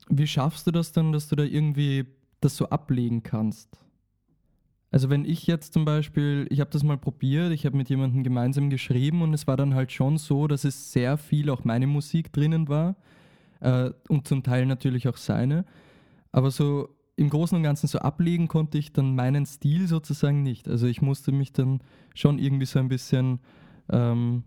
wie 0.07 0.27
schaffst 0.27 0.67
du 0.67 0.71
das 0.71 0.91
dann, 0.91 1.11
dass 1.11 1.27
du 1.27 1.35
da 1.35 1.43
irgendwie 1.43 2.05
das 2.41 2.57
so 2.57 2.69
ablegen 2.69 3.23
kannst? 3.23 3.75
Also 4.91 5.09
wenn 5.09 5.25
ich 5.25 5.47
jetzt 5.47 5.73
zum 5.73 5.83
Beispiel, 5.83 6.45
ich 6.51 6.59
habe 6.59 6.69
das 6.69 6.83
mal 6.83 6.97
probiert, 6.97 7.51
ich 7.51 7.65
habe 7.65 7.77
mit 7.77 7.89
jemandem 7.89 8.23
gemeinsam 8.23 8.69
geschrieben 8.69 9.23
und 9.23 9.33
es 9.33 9.47
war 9.47 9.57
dann 9.57 9.73
halt 9.73 9.91
schon 9.91 10.17
so, 10.17 10.47
dass 10.47 10.63
es 10.63 10.91
sehr 10.91 11.17
viel 11.17 11.49
auch 11.49 11.63
meine 11.63 11.87
Musik 11.87 12.31
drinnen 12.33 12.67
war 12.67 12.97
äh, 13.61 13.89
und 14.09 14.27
zum 14.27 14.43
Teil 14.43 14.67
natürlich 14.67 15.07
auch 15.07 15.17
seine. 15.17 15.65
Aber 16.31 16.51
so 16.51 16.89
im 17.15 17.29
Großen 17.29 17.55
und 17.55 17.63
Ganzen 17.63 17.87
so 17.87 17.99
ablegen 17.99 18.47
konnte 18.47 18.77
ich 18.77 18.93
dann 18.93 19.15
meinen 19.15 19.45
Stil 19.45 19.87
sozusagen 19.87 20.43
nicht. 20.43 20.67
Also 20.67 20.87
ich 20.87 21.01
musste 21.01 21.31
mich 21.31 21.53
dann 21.53 21.81
schon 22.15 22.39
irgendwie 22.39 22.65
so 22.65 22.79
ein 22.79 22.87
bisschen, 22.87 23.39
ähm, 23.91 24.43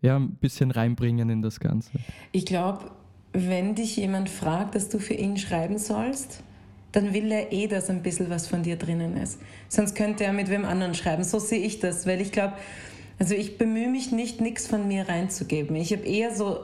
ja, 0.00 0.16
ein 0.16 0.34
bisschen 0.36 0.70
reinbringen 0.70 1.30
in 1.30 1.42
das 1.42 1.60
Ganze. 1.60 1.92
Ich 2.32 2.46
glaube, 2.46 2.90
wenn 3.32 3.74
dich 3.74 3.96
jemand 3.96 4.28
fragt, 4.28 4.74
dass 4.74 4.88
du 4.88 4.98
für 4.98 5.14
ihn 5.14 5.36
schreiben 5.36 5.78
sollst, 5.78 6.42
dann 6.92 7.14
will 7.14 7.32
er 7.32 7.52
eh, 7.52 7.68
dass 7.68 7.88
ein 7.88 8.02
bisschen 8.02 8.28
was 8.28 8.46
von 8.46 8.62
dir 8.62 8.76
drinnen 8.76 9.16
ist. 9.16 9.40
Sonst 9.68 9.94
könnte 9.94 10.24
er 10.24 10.32
mit 10.32 10.50
wem 10.50 10.64
anderen 10.64 10.94
schreiben. 10.94 11.24
So 11.24 11.38
sehe 11.38 11.60
ich 11.60 11.78
das, 11.80 12.06
weil 12.06 12.20
ich 12.20 12.32
glaube, 12.32 12.54
also 13.18 13.34
ich 13.34 13.56
bemühe 13.56 13.88
mich 13.88 14.12
nicht, 14.12 14.40
nichts 14.40 14.66
von 14.66 14.88
mir 14.88 15.08
reinzugeben. 15.08 15.76
Ich 15.76 15.92
habe 15.92 16.02
eher 16.02 16.34
so 16.34 16.58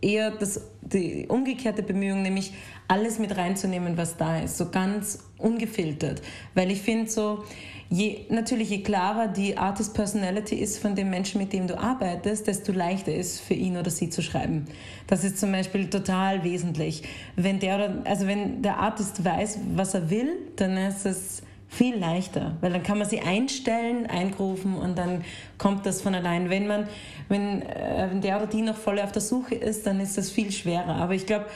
eher 0.00 0.30
das 0.30 0.60
die 0.80 1.26
umgekehrte 1.28 1.82
Bemühung, 1.82 2.22
nämlich 2.22 2.52
alles 2.86 3.18
mit 3.18 3.36
reinzunehmen, 3.36 3.96
was 3.96 4.16
da 4.16 4.38
ist, 4.38 4.56
so 4.56 4.70
ganz 4.70 5.24
ungefiltert. 5.36 6.22
Weil 6.54 6.70
ich 6.70 6.80
finde 6.80 7.10
so, 7.10 7.44
je, 7.90 8.20
natürlich 8.30 8.70
je 8.70 8.82
klarer 8.82 9.28
die 9.28 9.58
Artist 9.58 9.94
Personality 9.94 10.54
ist 10.54 10.78
von 10.78 10.94
dem 10.94 11.10
Menschen, 11.10 11.40
mit 11.40 11.52
dem 11.52 11.66
du 11.66 11.78
arbeitest, 11.78 12.46
desto 12.46 12.72
leichter 12.72 13.14
ist 13.14 13.40
für 13.40 13.54
ihn 13.54 13.76
oder 13.76 13.90
sie 13.90 14.08
zu 14.08 14.22
schreiben. 14.22 14.66
Das 15.06 15.24
ist 15.24 15.38
zum 15.38 15.52
Beispiel 15.52 15.90
total 15.90 16.44
wesentlich. 16.44 17.02
Wenn 17.36 17.58
der, 17.58 18.02
also 18.04 18.26
wenn 18.26 18.62
der 18.62 18.78
Artist 18.78 19.24
weiß, 19.24 19.58
was 19.74 19.94
er 19.94 20.08
will, 20.10 20.30
dann 20.56 20.76
ist 20.76 21.04
es 21.04 21.42
viel 21.68 21.96
leichter, 21.96 22.56
weil 22.60 22.72
dann 22.72 22.82
kann 22.82 22.98
man 22.98 23.08
sie 23.08 23.20
einstellen, 23.20 24.06
eingrufen 24.06 24.74
und 24.74 24.96
dann 24.96 25.22
kommt 25.58 25.84
das 25.84 26.00
von 26.00 26.14
allein. 26.14 26.48
Wenn 26.48 26.66
man, 26.66 26.88
wenn, 27.28 27.62
äh, 27.62 28.08
wenn 28.10 28.20
der 28.22 28.38
oder 28.38 28.46
die 28.46 28.62
noch 28.62 28.76
voll 28.76 28.98
auf 28.98 29.12
der 29.12 29.22
Suche 29.22 29.54
ist, 29.54 29.86
dann 29.86 30.00
ist 30.00 30.16
das 30.16 30.30
viel 30.30 30.50
schwerer. 30.50 30.96
Aber 30.96 31.14
ich 31.14 31.26
glaube, 31.26 31.46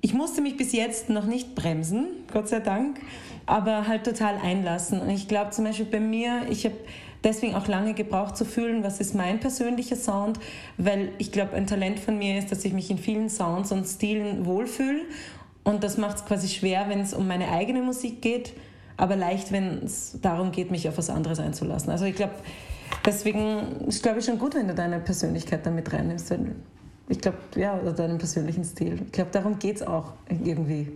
ich 0.00 0.14
musste 0.14 0.40
mich 0.40 0.56
bis 0.56 0.72
jetzt 0.72 1.10
noch 1.10 1.24
nicht 1.24 1.54
bremsen, 1.54 2.06
Gott 2.32 2.48
sei 2.48 2.60
Dank, 2.60 3.00
aber 3.46 3.88
halt 3.88 4.04
total 4.04 4.36
einlassen. 4.36 5.00
Und 5.00 5.10
ich 5.10 5.26
glaube 5.26 5.50
zum 5.50 5.64
Beispiel 5.64 5.86
bei 5.86 6.00
mir, 6.00 6.42
ich 6.48 6.64
habe 6.64 6.76
deswegen 7.24 7.54
auch 7.54 7.66
lange 7.66 7.94
gebraucht 7.94 8.36
zu 8.36 8.44
fühlen, 8.44 8.84
was 8.84 9.00
ist 9.00 9.14
mein 9.14 9.40
persönlicher 9.40 9.96
Sound, 9.96 10.38
weil 10.76 11.08
ich 11.18 11.32
glaube, 11.32 11.54
ein 11.54 11.66
Talent 11.66 11.98
von 11.98 12.18
mir 12.18 12.38
ist, 12.38 12.52
dass 12.52 12.64
ich 12.64 12.72
mich 12.72 12.90
in 12.90 12.98
vielen 12.98 13.30
Sounds 13.30 13.72
und 13.72 13.84
Stilen 13.86 14.46
wohlfühle. 14.46 15.00
Und 15.64 15.82
das 15.82 15.96
macht 15.96 16.18
es 16.18 16.24
quasi 16.24 16.48
schwer, 16.48 16.88
wenn 16.88 17.00
es 17.00 17.14
um 17.14 17.26
meine 17.26 17.48
eigene 17.48 17.82
Musik 17.82 18.22
geht 18.22 18.52
aber 18.96 19.16
leicht, 19.16 19.52
wenn 19.52 19.82
es 19.84 20.18
darum 20.20 20.52
geht, 20.52 20.70
mich 20.70 20.88
auf 20.88 20.98
was 20.98 21.10
anderes 21.10 21.40
einzulassen. 21.40 21.90
Also 21.90 22.04
ich 22.04 22.14
glaube, 22.14 22.34
deswegen 23.04 23.86
ist 23.86 24.02
glaube 24.02 24.20
ich 24.20 24.24
schon 24.24 24.38
gut, 24.38 24.54
wenn 24.54 24.68
du 24.68 24.74
deine 24.74 25.00
Persönlichkeit 25.00 25.66
damit 25.66 25.92
reinnimmst. 25.92 26.34
Ich 27.08 27.20
glaube, 27.20 27.38
ja, 27.56 27.78
oder 27.78 27.92
deinen 27.92 28.18
persönlichen 28.18 28.64
Stil. 28.64 29.00
Ich 29.06 29.12
glaube, 29.12 29.30
darum 29.32 29.58
geht 29.58 29.76
es 29.76 29.82
auch 29.82 30.12
irgendwie. 30.28 30.88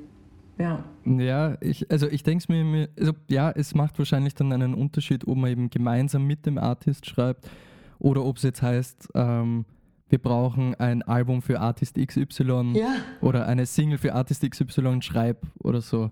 Ja. 0.58 0.82
Ja, 1.04 1.56
ich, 1.60 1.90
also 1.90 2.08
ich 2.08 2.22
denke 2.22 2.42
es 2.42 2.48
mir, 2.48 2.88
also 2.98 3.12
ja, 3.28 3.50
es 3.50 3.74
macht 3.74 3.98
wahrscheinlich 3.98 4.34
dann 4.34 4.52
einen 4.52 4.74
Unterschied, 4.74 5.26
ob 5.28 5.36
man 5.36 5.50
eben 5.50 5.70
gemeinsam 5.70 6.26
mit 6.26 6.46
dem 6.46 6.58
Artist 6.58 7.06
schreibt 7.06 7.48
oder 7.98 8.24
ob 8.24 8.38
es 8.38 8.42
jetzt 8.42 8.62
heißt, 8.62 9.10
ähm, 9.14 9.64
wir 10.08 10.18
brauchen 10.18 10.74
ein 10.76 11.02
Album 11.02 11.42
für 11.42 11.60
Artist 11.60 11.96
XY 11.96 12.72
ja. 12.74 12.96
oder 13.20 13.46
eine 13.46 13.66
Single 13.66 13.98
für 13.98 14.14
Artist 14.14 14.48
XY, 14.48 15.02
schreib 15.02 15.42
oder 15.58 15.80
so. 15.80 16.10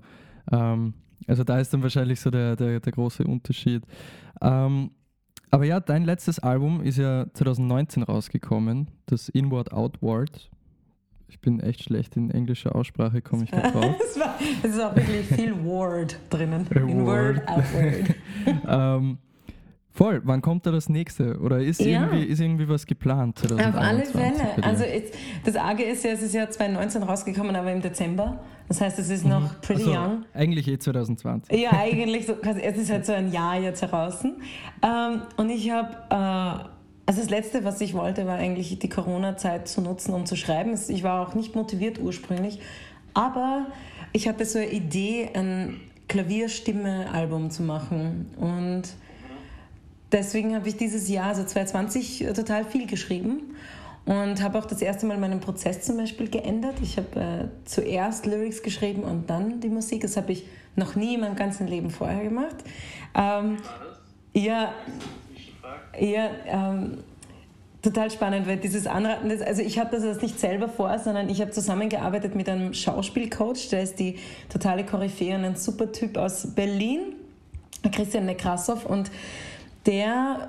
Ähm, 0.52 0.94
also 1.26 1.44
da 1.44 1.58
ist 1.58 1.72
dann 1.72 1.82
wahrscheinlich 1.82 2.20
so 2.20 2.30
der, 2.30 2.56
der, 2.56 2.80
der 2.80 2.92
große 2.92 3.24
Unterschied. 3.24 3.82
Ähm, 4.40 4.90
aber 5.50 5.64
ja, 5.64 5.80
dein 5.80 6.04
letztes 6.04 6.38
Album 6.38 6.82
ist 6.82 6.98
ja 6.98 7.26
2019 7.32 8.02
rausgekommen, 8.02 8.88
das 9.06 9.28
Inward 9.28 9.72
Outward. 9.72 10.50
Ich 11.28 11.40
bin 11.40 11.60
echt 11.60 11.84
schlecht 11.84 12.16
in 12.16 12.30
englischer 12.30 12.74
Aussprache, 12.74 13.20
komme 13.20 13.44
ich 13.44 13.52
nicht 13.52 13.74
drauf. 13.74 13.96
es 14.62 14.70
ist 14.70 14.80
auch 14.80 14.94
wirklich 14.94 15.26
viel 15.26 15.64
Word 15.64 16.18
drinnen. 16.30 16.66
Inward, 16.68 17.46
Outward. 17.48 18.14
ähm, 18.68 19.18
Voll, 19.96 20.20
wann 20.24 20.42
kommt 20.42 20.66
da 20.66 20.72
das 20.72 20.90
nächste? 20.90 21.38
Oder 21.38 21.60
ist, 21.60 21.80
ja. 21.80 22.02
irgendwie, 22.02 22.24
ist 22.24 22.38
irgendwie 22.38 22.68
was 22.68 22.84
geplant? 22.84 23.40
Auf 23.50 23.74
alle 23.76 24.04
Fälle. 24.04 24.62
Also 24.62 24.84
jetzt, 24.84 25.14
das 25.42 25.56
Arge 25.56 25.84
ist 25.84 26.04
ja, 26.04 26.10
es 26.10 26.20
ist 26.20 26.34
ja 26.34 26.50
2019 26.50 27.02
rausgekommen, 27.02 27.56
aber 27.56 27.72
im 27.72 27.80
Dezember. 27.80 28.38
Das 28.68 28.82
heißt, 28.82 28.98
es 28.98 29.08
ist 29.08 29.24
noch 29.24 29.40
mhm. 29.40 29.60
pretty 29.62 29.84
also, 29.84 29.94
young. 29.94 30.24
Eigentlich 30.34 30.68
eh 30.68 30.78
2020. 30.78 31.58
Ja, 31.58 31.72
eigentlich 31.72 32.26
so. 32.26 32.34
Es 32.42 32.76
ist 32.76 32.90
halt 32.90 33.06
so 33.06 33.14
ein 33.14 33.32
Jahr 33.32 33.58
jetzt 33.58 33.80
heraus. 33.80 34.22
Ähm, 34.22 35.22
und 35.38 35.48
ich 35.48 35.70
habe, 35.70 35.96
äh, 36.10 36.68
also 37.06 37.22
das 37.22 37.30
Letzte, 37.30 37.64
was 37.64 37.80
ich 37.80 37.94
wollte, 37.94 38.26
war 38.26 38.36
eigentlich 38.36 38.78
die 38.78 38.88
Corona-Zeit 38.90 39.66
zu 39.66 39.80
nutzen, 39.80 40.12
um 40.12 40.26
zu 40.26 40.36
schreiben. 40.36 40.78
Ich 40.88 41.04
war 41.04 41.26
auch 41.26 41.34
nicht 41.34 41.54
motiviert 41.54 41.98
ursprünglich, 41.98 42.60
aber 43.14 43.64
ich 44.12 44.28
hatte 44.28 44.44
so 44.44 44.58
eine 44.58 44.68
Idee, 44.68 45.30
ein 45.32 45.80
Klavierstimme-Album 46.08 47.50
zu 47.50 47.62
machen. 47.62 48.26
Und 48.36 48.82
deswegen 50.12 50.54
habe 50.54 50.68
ich 50.68 50.76
dieses 50.76 51.08
Jahr, 51.08 51.26
also 51.26 51.44
2020, 51.44 52.24
äh, 52.24 52.32
total 52.32 52.64
viel 52.64 52.86
geschrieben 52.86 53.54
und 54.06 54.40
habe 54.40 54.58
auch 54.58 54.66
das 54.66 54.80
erste 54.80 55.04
Mal 55.06 55.18
meinen 55.18 55.40
Prozess 55.40 55.82
zum 55.82 55.96
Beispiel 55.96 56.28
geändert. 56.28 56.76
Ich 56.80 56.96
habe 56.96 57.20
äh, 57.20 57.48
zuerst 57.64 58.24
Lyrics 58.24 58.62
geschrieben 58.62 59.02
und 59.02 59.28
dann 59.28 59.60
die 59.60 59.68
Musik. 59.68 60.02
Das 60.02 60.16
habe 60.16 60.32
ich 60.32 60.46
noch 60.76 60.94
nie 60.94 61.14
in 61.14 61.20
meinem 61.20 61.36
ganzen 61.36 61.66
Leben 61.66 61.90
vorher 61.90 62.22
gemacht. 62.22 62.56
Ähm, 63.14 63.56
ja, 64.32 64.72
ja 65.98 66.30
ähm, 66.46 66.98
total 67.82 68.10
spannend, 68.10 68.46
weil 68.46 68.58
dieses 68.58 68.86
Anraten, 68.86 69.30
also 69.42 69.62
ich 69.62 69.78
habe 69.78 69.98
das 69.98 70.22
nicht 70.22 70.38
selber 70.38 70.68
vor, 70.68 70.96
sondern 71.00 71.28
ich 71.28 71.40
habe 71.40 71.50
zusammengearbeitet 71.50 72.34
mit 72.34 72.48
einem 72.48 72.74
Schauspielcoach, 72.74 73.70
der 73.70 73.82
ist 73.82 73.98
die 73.98 74.18
totale 74.48 74.84
Koryphäe 74.84 75.34
und 75.36 75.44
ein 75.44 75.56
super 75.56 75.90
Typ 75.90 76.16
aus 76.16 76.54
Berlin, 76.54 77.14
Christian 77.92 78.26
Nekrasov 78.26 78.86
und 78.86 79.10
der, 79.86 80.48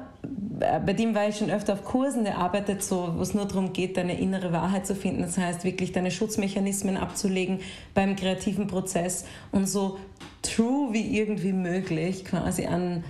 äh, 0.59 0.79
bei 0.79 0.93
dem 0.93 1.15
war 1.15 1.27
ich 1.27 1.37
schon 1.37 1.49
öfter 1.49 1.73
auf 1.73 1.83
Kursen, 1.83 2.23
der 2.23 2.37
arbeitet 2.37 2.83
so, 2.83 3.13
wo 3.15 3.21
es 3.21 3.33
nur 3.33 3.45
darum 3.45 3.73
geht, 3.73 3.97
deine 3.97 4.19
innere 4.19 4.51
Wahrheit 4.51 4.85
zu 4.85 4.95
finden. 4.95 5.21
Das 5.21 5.37
heißt, 5.37 5.63
wirklich 5.63 5.91
deine 5.91 6.11
Schutzmechanismen 6.11 6.97
abzulegen 6.97 7.59
beim 7.93 8.15
kreativen 8.15 8.67
Prozess 8.67 9.25
und 9.51 9.67
so 9.67 9.97
true 10.41 10.93
wie 10.93 11.17
irgendwie 11.17 11.53
möglich 11.53 12.25
quasi 12.25 12.65
an 12.65 13.03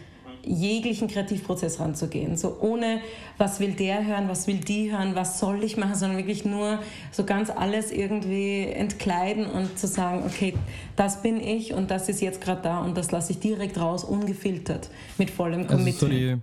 jeglichen 0.47 1.07
Kreativprozess 1.07 1.79
ranzugehen. 1.79 2.37
So 2.37 2.57
ohne, 2.59 3.01
was 3.37 3.59
will 3.59 3.73
der 3.73 4.05
hören, 4.05 4.29
was 4.29 4.47
will 4.47 4.57
die 4.57 4.91
hören, 4.91 5.15
was 5.15 5.39
soll 5.39 5.63
ich 5.63 5.77
machen, 5.77 5.95
sondern 5.95 6.17
wirklich 6.17 6.45
nur 6.45 6.79
so 7.11 7.23
ganz 7.23 7.49
alles 7.49 7.91
irgendwie 7.91 8.63
entkleiden 8.63 9.45
und 9.45 9.77
zu 9.77 9.87
sagen, 9.87 10.23
okay, 10.25 10.53
das 10.95 11.21
bin 11.21 11.39
ich 11.39 11.73
und 11.73 11.91
das 11.91 12.09
ist 12.09 12.21
jetzt 12.21 12.41
gerade 12.41 12.61
da 12.61 12.79
und 12.79 12.97
das 12.97 13.11
lasse 13.11 13.31
ich 13.31 13.39
direkt 13.39 13.79
raus, 13.79 14.03
ungefiltert, 14.03 14.89
mit 15.17 15.29
vollem 15.29 15.67
Commitment. 15.67 15.87
Also 15.87 16.05
so 16.05 16.11
die 16.11 16.37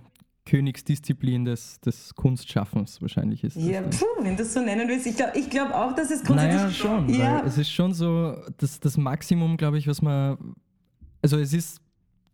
Königsdisziplin 0.45 1.45
des, 1.45 1.79
des 1.79 2.13
Kunstschaffens 2.13 3.01
wahrscheinlich 3.01 3.43
ist. 3.43 3.55
Ja, 3.57 3.81
das 3.81 3.97
puh, 3.97 4.05
wenn 4.21 4.37
du 4.37 4.43
es 4.43 4.53
so 4.53 4.61
nennen 4.61 4.87
willst. 4.87 5.07
Ich 5.07 5.15
glaube 5.15 5.37
ich 5.37 5.49
glaub 5.49 5.71
auch, 5.71 5.95
dass 5.95 6.11
es 6.11 6.23
grundsätzlich... 6.23 6.61
Naja, 6.61 6.71
schon. 6.71 7.09
Ja. 7.09 7.43
es 7.45 7.57
ist 7.57 7.71
schon 7.71 7.93
so 7.93 8.37
das, 8.57 8.79
das 8.79 8.95
Maximum, 8.95 9.57
glaube 9.57 9.77
ich, 9.79 9.87
was 9.87 10.01
man... 10.01 10.37
Also 11.21 11.39
es 11.39 11.53
ist 11.53 11.81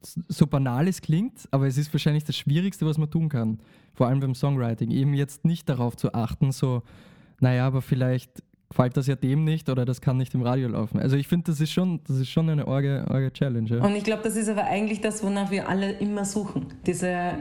so 0.01 0.47
banal 0.47 0.87
es 0.87 1.01
klingt, 1.01 1.47
aber 1.51 1.67
es 1.67 1.77
ist 1.77 1.93
wahrscheinlich 1.93 2.23
das 2.23 2.35
Schwierigste, 2.35 2.85
was 2.85 2.97
man 2.97 3.09
tun 3.09 3.29
kann. 3.29 3.59
Vor 3.93 4.07
allem 4.07 4.19
beim 4.19 4.35
Songwriting. 4.35 4.91
Eben 4.91 5.13
jetzt 5.13 5.45
nicht 5.45 5.69
darauf 5.69 5.95
zu 5.95 6.13
achten, 6.13 6.51
so, 6.51 6.83
naja, 7.39 7.67
aber 7.67 7.81
vielleicht 7.81 8.43
gefällt 8.69 8.95
das 8.95 9.07
ja 9.07 9.15
dem 9.15 9.43
nicht 9.43 9.69
oder 9.69 9.83
das 9.83 9.99
kann 9.99 10.17
nicht 10.17 10.33
im 10.33 10.41
Radio 10.43 10.69
laufen. 10.69 10.99
Also 10.99 11.17
ich 11.17 11.27
finde, 11.27 11.51
das 11.51 11.59
ist 11.59 11.71
schon, 11.71 11.99
das 12.07 12.17
ist 12.17 12.29
schon 12.29 12.49
eine 12.49 12.67
orge, 12.67 13.05
orge 13.09 13.31
Challenge. 13.33 13.69
Ja. 13.69 13.83
Und 13.83 13.95
ich 13.95 14.03
glaube, 14.03 14.23
das 14.23 14.35
ist 14.35 14.47
aber 14.47 14.63
eigentlich 14.63 15.01
das, 15.01 15.23
wonach 15.23 15.51
wir 15.51 15.67
alle 15.67 15.91
immer 15.91 16.23
suchen. 16.23 16.67
Diese, 16.85 17.33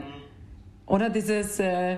oder 0.85 1.09
dieses, 1.09 1.59
äh, 1.59 1.97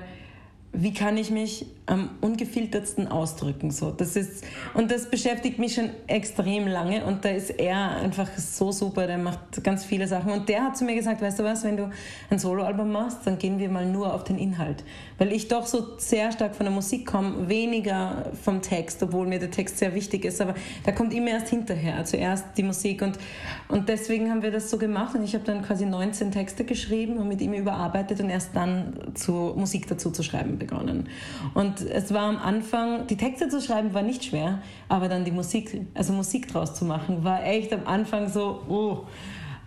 wie 0.71 0.93
kann 0.93 1.17
ich 1.17 1.31
mich 1.31 1.65
am 1.85 2.09
ungefiltertsten 2.21 3.09
ausdrücken. 3.09 3.69
So, 3.71 3.91
das 3.91 4.15
ist, 4.15 4.45
und 4.73 4.89
das 4.89 5.09
beschäftigt 5.09 5.59
mich 5.59 5.73
schon 5.75 5.89
extrem 6.07 6.67
lange 6.67 7.05
und 7.05 7.25
da 7.25 7.29
ist 7.29 7.49
er 7.49 7.97
einfach 7.97 8.29
so 8.37 8.71
super, 8.71 9.05
der 9.05 9.17
macht 9.17 9.63
ganz 9.63 9.83
viele 9.83 10.07
Sachen. 10.07 10.31
Und 10.31 10.47
der 10.47 10.63
hat 10.63 10.77
zu 10.77 10.85
mir 10.85 10.95
gesagt, 10.95 11.21
weißt 11.21 11.39
du 11.39 11.43
was, 11.43 11.63
wenn 11.63 11.75
du 11.75 11.89
ein 12.29 12.39
Soloalbum 12.39 12.89
machst, 12.89 13.19
dann 13.25 13.37
gehen 13.37 13.59
wir 13.59 13.69
mal 13.69 13.85
nur 13.85 14.13
auf 14.13 14.23
den 14.23 14.37
Inhalt. 14.37 14.83
Weil 15.17 15.33
ich 15.33 15.49
doch 15.49 15.65
so 15.65 15.97
sehr 15.97 16.31
stark 16.31 16.55
von 16.55 16.65
der 16.65 16.73
Musik 16.73 17.05
komme, 17.05 17.49
weniger 17.49 18.31
vom 18.41 18.61
Text, 18.61 19.03
obwohl 19.03 19.27
mir 19.27 19.39
der 19.39 19.51
Text 19.51 19.77
sehr 19.77 19.93
wichtig 19.93 20.23
ist, 20.23 20.39
aber 20.39 20.55
der 20.85 20.93
kommt 20.93 21.13
immer 21.13 21.31
erst 21.31 21.49
hinterher, 21.49 22.05
zuerst 22.05 22.45
die 22.55 22.63
Musik. 22.63 23.01
Und, 23.01 23.19
und 23.67 23.89
deswegen 23.89 24.29
haben 24.29 24.41
wir 24.41 24.51
das 24.51 24.69
so 24.69 24.77
gemacht 24.77 25.15
und 25.15 25.23
ich 25.23 25.33
habe 25.33 25.43
dann 25.43 25.61
quasi 25.61 25.85
19 25.85 26.31
Texte 26.31 26.63
geschrieben 26.63 27.17
und 27.17 27.27
mit 27.27 27.41
ihm 27.41 27.53
überarbeitet 27.53 28.21
und 28.21 28.29
erst 28.29 28.55
dann 28.55 28.93
zu 29.15 29.53
Musik 29.57 29.87
dazu 29.87 30.11
zu 30.11 30.23
schreiben 30.23 30.57
begonnen. 30.57 31.09
Und 31.53 31.72
und 31.81 31.89
es 31.89 32.13
war 32.13 32.23
am 32.23 32.37
Anfang, 32.37 33.07
die 33.07 33.17
Texte 33.17 33.49
zu 33.49 33.61
schreiben 33.61 33.93
war 33.93 34.01
nicht 34.01 34.23
schwer, 34.23 34.61
aber 34.89 35.07
dann 35.07 35.25
die 35.25 35.31
Musik, 35.31 35.81
also 35.93 36.13
Musik 36.13 36.47
draus 36.47 36.73
zu 36.73 36.85
machen, 36.85 37.23
war 37.23 37.45
echt 37.45 37.73
am 37.73 37.87
Anfang 37.87 38.29
so, 38.29 38.61
oh. 38.67 39.07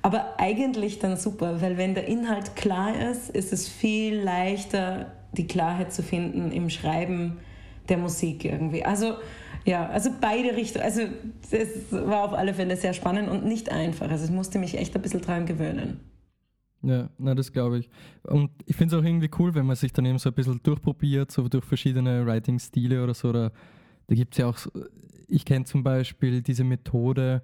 Aber 0.03 0.35
eigentlich 0.39 1.01
dann 1.01 1.17
super, 1.17 1.61
weil 1.61 1.79
wenn 1.79 1.95
der 1.95 2.07
Inhalt 2.07 2.55
klar 2.55 2.95
ist, 3.11 3.31
ist 3.31 3.53
es 3.53 3.69
viel 3.69 4.21
leichter, 4.21 5.07
die 5.33 5.49
Klarheit 5.49 5.93
zu 5.93 6.03
finden 6.05 6.53
im 6.53 6.71
Schreiben 6.71 7.39
der 7.89 7.99
Musik 7.99 8.45
irgendwie. 8.45 8.85
Also 8.85 9.15
ja, 9.65 9.89
also 9.89 10.11
beide 10.21 10.55
Richtungen. 10.55 10.85
Also 10.85 11.03
es 11.51 11.91
war 11.91 12.23
auf 12.23 12.35
alle 12.35 12.55
Fälle 12.55 12.77
sehr 12.77 12.93
spannend 12.93 13.29
und 13.29 13.45
nicht 13.45 13.73
einfach. 13.73 14.09
Also 14.09 14.27
ich 14.27 14.31
musste 14.31 14.61
mich 14.61 14.79
echt 14.79 14.95
ein 14.95 15.03
bisschen 15.03 15.23
dran 15.23 15.45
gewöhnen. 15.45 16.01
Ja, 16.87 17.11
na, 17.19 17.35
das 17.35 17.53
glaube 17.53 17.79
ich. 17.81 17.91
Und 18.23 18.51
ich 18.65 18.77
finde 18.77 18.95
es 18.95 19.03
auch 19.03 19.05
irgendwie 19.05 19.31
cool, 19.41 19.55
wenn 19.57 19.67
man 19.67 19.75
sich 19.75 19.93
dann 19.93 20.07
eben 20.07 20.19
so 20.19 20.31
ein 20.31 20.35
bisschen 20.35 20.61
durchprobiert, 20.63 21.33
so 21.33 21.49
durch 21.49 21.65
verschiedene 21.65 22.25
Writing-Stile 22.25 23.03
oder 23.03 23.13
so. 23.13 23.31
Oder, 23.31 23.51
da 24.07 24.15
gibt 24.15 24.35
es 24.35 24.39
ja 24.39 24.47
auch, 24.47 24.57
ich 25.27 25.45
kenne 25.45 25.65
zum 25.65 25.83
Beispiel 25.83 26.43
diese 26.43 26.63
Methode, 26.63 27.43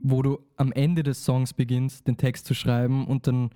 wo 0.00 0.22
du 0.22 0.40
am 0.56 0.72
Ende 0.72 1.04
des 1.04 1.24
Songs 1.24 1.54
beginnst, 1.54 2.08
den 2.08 2.16
Text 2.16 2.46
zu 2.46 2.54
schreiben 2.54 3.06
und 3.06 3.28
dann 3.28 3.50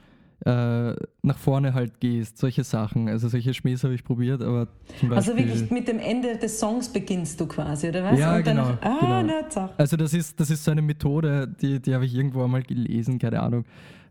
äh, 0.44 0.94
nach 1.22 1.38
vorne 1.38 1.74
halt 1.74 1.98
gehst, 1.98 2.38
solche 2.38 2.62
Sachen. 2.62 3.08
Also 3.08 3.28
solche 3.28 3.54
Schmähs 3.54 3.82
habe 3.82 3.94
ich 3.94 4.04
probiert, 4.04 4.40
aber 4.40 4.68
zum 5.00 5.08
Beispiel, 5.08 5.16
Also 5.16 5.36
wirklich 5.36 5.70
mit 5.72 5.88
dem 5.88 5.98
Ende 5.98 6.36
des 6.36 6.60
Songs 6.60 6.88
beginnst 6.92 7.40
du 7.40 7.46
quasi, 7.46 7.88
oder 7.88 8.04
was? 8.04 8.20
Ja, 8.20 8.38
genau. 8.40 8.66
Dann, 8.66 8.78
ah, 8.82 9.22
genau. 9.24 9.42
Na, 9.56 9.70
also 9.78 9.96
das 9.96 10.14
ist, 10.14 10.38
das 10.38 10.50
ist 10.50 10.62
so 10.62 10.70
eine 10.70 10.82
Methode, 10.82 11.48
die, 11.60 11.80
die 11.80 11.92
habe 11.92 12.04
ich 12.04 12.14
irgendwo 12.14 12.44
einmal 12.44 12.62
gelesen, 12.62 13.18
keine 13.18 13.42
Ahnung. 13.42 13.64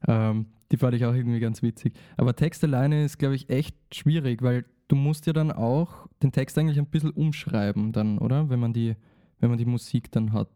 Ähm, 0.08 0.48
die 0.72 0.78
fand 0.78 0.96
ich 0.96 1.06
auch 1.06 1.14
irgendwie 1.14 1.40
ganz 1.40 1.62
witzig. 1.62 1.94
Aber 2.18 2.36
Text 2.36 2.64
alleine 2.64 3.04
ist, 3.04 3.18
glaube 3.18 3.36
ich, 3.36 3.50
echt 3.50 3.76
schwierig, 3.94 4.42
weil 4.42 4.66
du 4.88 4.96
musst 4.96 5.26
ja 5.26 5.34
dann 5.34 5.52
auch 5.52 6.08
den 6.22 6.32
Text 6.32 6.58
eigentlich 6.58 6.78
ein 6.78 6.88
bisschen 6.88 7.12
umschreiben 7.12 7.92
dann, 7.92 8.18
oder? 8.18 8.50
Wenn 8.50 8.60
man 8.60 8.74
die, 8.74 8.96
wenn 9.40 9.50
man 9.50 9.58
die 9.58 9.66
Musik 9.66 10.12
dann 10.12 10.34
hat. 10.34 10.50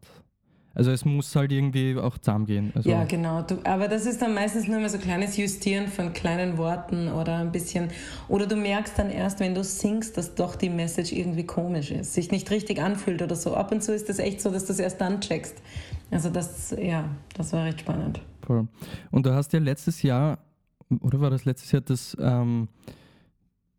Also 0.72 0.92
es 0.92 1.04
muss 1.04 1.34
halt 1.34 1.50
irgendwie 1.50 1.96
auch 1.96 2.16
zusammengehen. 2.18 2.72
Also 2.76 2.90
ja, 2.90 3.02
genau. 3.04 3.42
Du, 3.42 3.58
aber 3.64 3.88
das 3.88 4.06
ist 4.06 4.22
dann 4.22 4.34
meistens 4.34 4.68
nur 4.68 4.78
mal 4.78 4.88
so 4.88 4.98
kleines 4.98 5.36
Justieren 5.36 5.88
von 5.88 6.12
kleinen 6.12 6.58
Worten 6.58 7.08
oder 7.08 7.38
ein 7.38 7.50
bisschen. 7.50 7.88
Oder 8.28 8.46
du 8.46 8.54
merkst 8.54 8.96
dann 8.96 9.10
erst, 9.10 9.40
wenn 9.40 9.54
du 9.54 9.64
singst, 9.64 10.16
dass 10.16 10.36
doch 10.36 10.54
die 10.54 10.70
Message 10.70 11.12
irgendwie 11.12 11.44
komisch 11.44 11.90
ist, 11.90 12.14
sich 12.14 12.30
nicht 12.30 12.50
richtig 12.52 12.80
anfühlt 12.80 13.20
oder 13.20 13.34
so. 13.34 13.54
Ab 13.54 13.72
und 13.72 13.82
zu 13.82 13.92
ist 13.92 14.08
das 14.08 14.20
echt 14.20 14.40
so, 14.40 14.50
dass 14.50 14.66
du 14.66 14.72
es 14.72 14.78
erst 14.78 15.00
dann 15.00 15.20
checkst. 15.20 15.60
Also 16.12 16.30
das, 16.30 16.74
ja, 16.80 17.04
das 17.36 17.52
war 17.52 17.64
recht 17.64 17.80
spannend. 17.80 18.20
Voll. 18.50 18.66
Und 19.12 19.26
du 19.26 19.32
hast 19.32 19.52
ja 19.52 19.60
letztes 19.60 20.02
Jahr, 20.02 20.40
oder 21.02 21.20
war 21.20 21.30
das 21.30 21.44
letztes 21.44 21.70
Jahr, 21.70 21.82
das 21.82 22.16
ähm, 22.18 22.66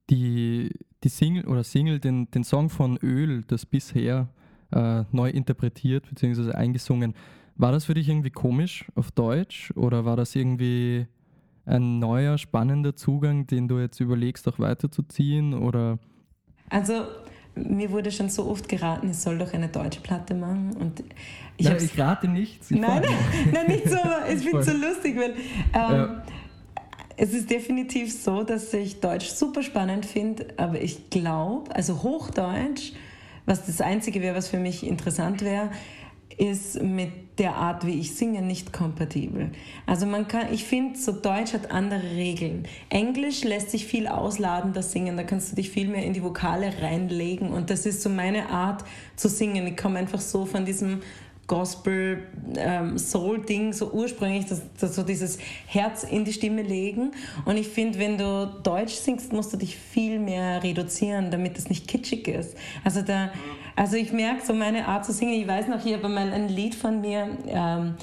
die, 0.09 0.71
die 1.03 1.09
Single 1.09 1.45
oder 1.45 1.65
Single, 1.65 1.99
den, 1.99 2.31
den 2.31 2.45
Song 2.45 2.69
von 2.69 2.95
Öl, 3.03 3.43
das 3.47 3.65
bisher 3.65 4.29
äh, 4.71 5.03
neu 5.11 5.29
interpretiert 5.29 6.07
bzw. 6.07 6.53
eingesungen. 6.53 7.15
War 7.57 7.73
das 7.73 7.83
für 7.83 7.95
dich 7.95 8.07
irgendwie 8.07 8.29
komisch 8.29 8.85
auf 8.95 9.11
Deutsch 9.11 9.73
oder 9.75 10.05
war 10.05 10.15
das 10.15 10.37
irgendwie 10.37 11.05
ein 11.65 11.99
neuer, 11.99 12.37
spannender 12.37 12.95
Zugang, 12.95 13.47
den 13.47 13.67
du 13.67 13.77
jetzt 13.77 13.99
überlegst, 13.99 14.47
auch 14.47 14.57
weiterzuziehen? 14.57 15.53
Oder? 15.53 15.99
Also 16.69 16.93
mir 17.55 17.91
wurde 17.91 18.11
schon 18.11 18.29
so 18.29 18.47
oft 18.47 18.69
geraten, 18.69 19.09
ich 19.09 19.17
soll 19.17 19.37
doch 19.37 19.53
eine 19.53 19.67
deutsche 19.67 20.01
Platte 20.01 20.33
machen. 20.33 20.75
Und 20.79 21.03
ich, 21.57 21.67
nein, 21.67 21.77
ich 21.83 21.99
rate 21.99 22.27
nichts. 22.27 22.71
Nein, 22.71 23.03
nein, 23.51 23.67
nicht 23.67 23.89
so, 23.89 23.97
aber 23.97 24.29
ich 24.29 24.41
finde 24.41 24.59
es 24.59 24.65
so 24.65 24.73
lustig, 24.73 25.17
weil 25.17 25.31
ähm, 25.31 25.35
ja. 25.73 26.23
es 27.17 27.33
ist 27.33 27.49
definitiv 27.49 28.13
so, 28.13 28.43
dass 28.43 28.73
ich 28.73 28.99
Deutsch 28.99 29.27
super 29.27 29.63
spannend 29.63 30.05
finde, 30.05 30.47
aber 30.57 30.81
ich 30.81 31.09
glaube, 31.09 31.75
also 31.75 32.03
Hochdeutsch 32.03 32.93
was 33.45 33.65
das 33.65 33.81
Einzige 33.81 34.21
wäre, 34.21 34.35
was 34.35 34.47
für 34.47 34.59
mich 34.59 34.85
interessant 34.85 35.41
wäre, 35.41 35.71
ist 36.37 36.81
mit 36.81 37.11
der 37.41 37.55
Art, 37.55 37.87
wie 37.87 37.99
ich 37.99 38.15
singe, 38.15 38.43
nicht 38.43 38.71
kompatibel. 38.71 39.49
Also 39.87 40.05
man 40.05 40.27
kann, 40.27 40.53
ich 40.53 40.63
finde, 40.63 40.97
so 40.97 41.11
Deutsch 41.11 41.53
hat 41.53 41.71
andere 41.71 42.03
Regeln. 42.15 42.67
Englisch 42.89 43.43
lässt 43.43 43.71
sich 43.71 43.87
viel 43.87 44.07
ausladender 44.07 44.83
singen, 44.83 45.17
da 45.17 45.23
kannst 45.23 45.51
du 45.51 45.55
dich 45.55 45.71
viel 45.71 45.87
mehr 45.87 46.05
in 46.05 46.13
die 46.13 46.23
Vokale 46.23 46.71
reinlegen 46.81 47.49
und 47.49 47.71
das 47.71 47.87
ist 47.87 48.03
so 48.03 48.09
meine 48.09 48.49
Art 48.49 48.85
zu 49.15 49.27
singen. 49.27 49.65
Ich 49.65 49.75
komme 49.75 49.97
einfach 49.97 50.21
so 50.21 50.45
von 50.45 50.65
diesem 50.65 51.01
Gospel, 51.47 52.27
ähm, 52.55 52.97
Soul-Ding, 52.97 53.73
so 53.73 53.91
ursprünglich, 53.91 54.45
das, 54.45 54.61
das, 54.79 54.95
so 54.95 55.03
dieses 55.03 55.37
Herz 55.65 56.03
in 56.03 56.23
die 56.23 56.31
Stimme 56.31 56.61
legen. 56.61 57.11
Und 57.43 57.57
ich 57.57 57.67
finde, 57.67 57.99
wenn 57.99 58.17
du 58.17 58.49
Deutsch 58.63 58.93
singst, 58.93 59.33
musst 59.33 59.51
du 59.51 59.57
dich 59.57 59.75
viel 59.75 60.19
mehr 60.19 60.63
reduzieren, 60.63 61.29
damit 61.31 61.57
es 61.57 61.67
nicht 61.67 61.89
kitschig 61.89 62.27
ist. 62.29 62.55
Also, 62.85 63.01
da, 63.01 63.31
also 63.75 63.95
ich 63.95 64.11
merke 64.11 64.45
so 64.45 64.53
meine 64.53 64.87
Art 64.87 65.05
zu 65.05 65.13
singen. 65.13 65.33
Ich 65.33 65.47
weiß 65.47 65.67
noch, 65.67 65.85
habe 65.85 66.09
mal 66.09 66.31
ein 66.31 66.47
Lied 66.47 66.75
von 66.75 67.01
mir. 67.01 67.27
Ähm, 67.47 67.95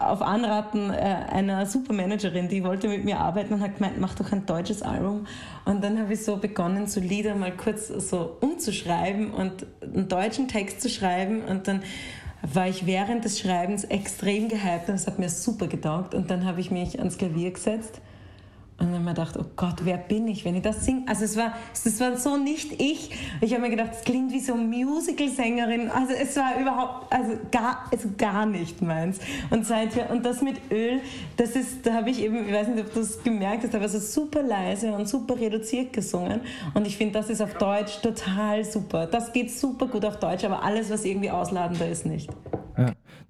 auf 0.00 0.22
Anraten 0.22 0.90
äh, 0.90 1.16
einer 1.30 1.66
Supermanagerin, 1.66 2.48
die 2.48 2.62
wollte 2.62 2.88
mit 2.88 3.04
mir 3.04 3.18
arbeiten 3.18 3.54
und 3.54 3.60
hat 3.60 3.78
gemeint, 3.78 3.98
mach 3.98 4.14
doch 4.14 4.30
ein 4.32 4.46
deutsches 4.46 4.82
Album. 4.82 5.26
Und 5.64 5.82
dann 5.82 5.98
habe 5.98 6.12
ich 6.12 6.24
so 6.24 6.36
begonnen, 6.36 6.86
so 6.86 7.00
Lieder 7.00 7.34
mal 7.34 7.52
kurz 7.52 7.88
so 7.88 8.36
umzuschreiben 8.40 9.32
und 9.32 9.66
einen 9.82 10.08
deutschen 10.08 10.48
Text 10.48 10.80
zu 10.80 10.88
schreiben 10.88 11.42
und 11.42 11.68
dann 11.68 11.82
war 12.42 12.68
ich 12.68 12.86
während 12.86 13.24
des 13.24 13.38
Schreibens 13.38 13.84
extrem 13.84 14.48
gehypt 14.48 14.88
und 14.88 14.96
es 14.96 15.06
hat 15.06 15.18
mir 15.18 15.28
super 15.28 15.68
getaugt. 15.68 16.14
Und 16.14 16.30
dann 16.30 16.44
habe 16.44 16.60
ich 16.60 16.70
mich 16.70 16.98
ans 16.98 17.16
Klavier 17.16 17.52
gesetzt 17.52 18.00
und 18.82 18.88
dann 18.88 19.06
habe 19.06 19.10
ich 19.10 19.16
mir 19.16 19.24
gedacht, 19.24 19.36
oh 19.38 19.52
Gott, 19.54 19.84
wer 19.84 19.96
bin 19.96 20.26
ich, 20.26 20.44
wenn 20.44 20.56
ich 20.56 20.62
das 20.62 20.84
singe? 20.84 21.02
Also 21.06 21.24
es 21.24 21.36
war, 21.36 21.52
es 21.72 22.00
war 22.00 22.16
so 22.16 22.36
nicht 22.36 22.80
ich. 22.80 23.10
Ich 23.40 23.52
habe 23.52 23.62
mir 23.62 23.70
gedacht, 23.70 23.90
es 23.92 24.02
klingt 24.02 24.32
wie 24.32 24.40
so 24.40 24.56
Musical-Sängerin. 24.56 25.88
Also 25.88 26.14
es 26.14 26.36
war 26.36 26.58
überhaupt, 26.60 27.12
also 27.12 27.38
gar, 27.52 27.84
also 27.92 28.08
gar 28.18 28.44
nicht 28.44 28.82
meins. 28.82 29.20
Und 29.50 29.66
seither, 29.66 30.10
und 30.10 30.26
das 30.26 30.42
mit 30.42 30.60
Öl, 30.72 31.00
das 31.36 31.50
ist, 31.50 31.86
da 31.86 31.94
habe 31.94 32.10
ich 32.10 32.20
eben, 32.22 32.48
ich 32.48 32.52
weiß 32.52 32.68
nicht, 32.68 32.84
ob 32.84 32.92
du 32.92 33.00
es 33.00 33.22
gemerkt 33.22 33.62
hast, 33.62 33.74
aber 33.76 33.88
so 33.88 34.00
super 34.00 34.42
leise 34.42 34.92
und 34.92 35.08
super 35.08 35.38
reduziert 35.38 35.92
gesungen. 35.92 36.40
Und 36.74 36.84
ich 36.84 36.96
finde, 36.96 37.14
das 37.14 37.30
ist 37.30 37.40
auf 37.40 37.54
Deutsch 37.54 38.00
total 38.00 38.64
super. 38.64 39.06
Das 39.06 39.32
geht 39.32 39.52
super 39.52 39.86
gut 39.86 40.04
auf 40.04 40.18
Deutsch, 40.18 40.44
aber 40.44 40.64
alles, 40.64 40.90
was 40.90 41.04
irgendwie 41.04 41.30
ausladender 41.30 41.88
ist, 41.88 42.04
nicht. 42.04 42.30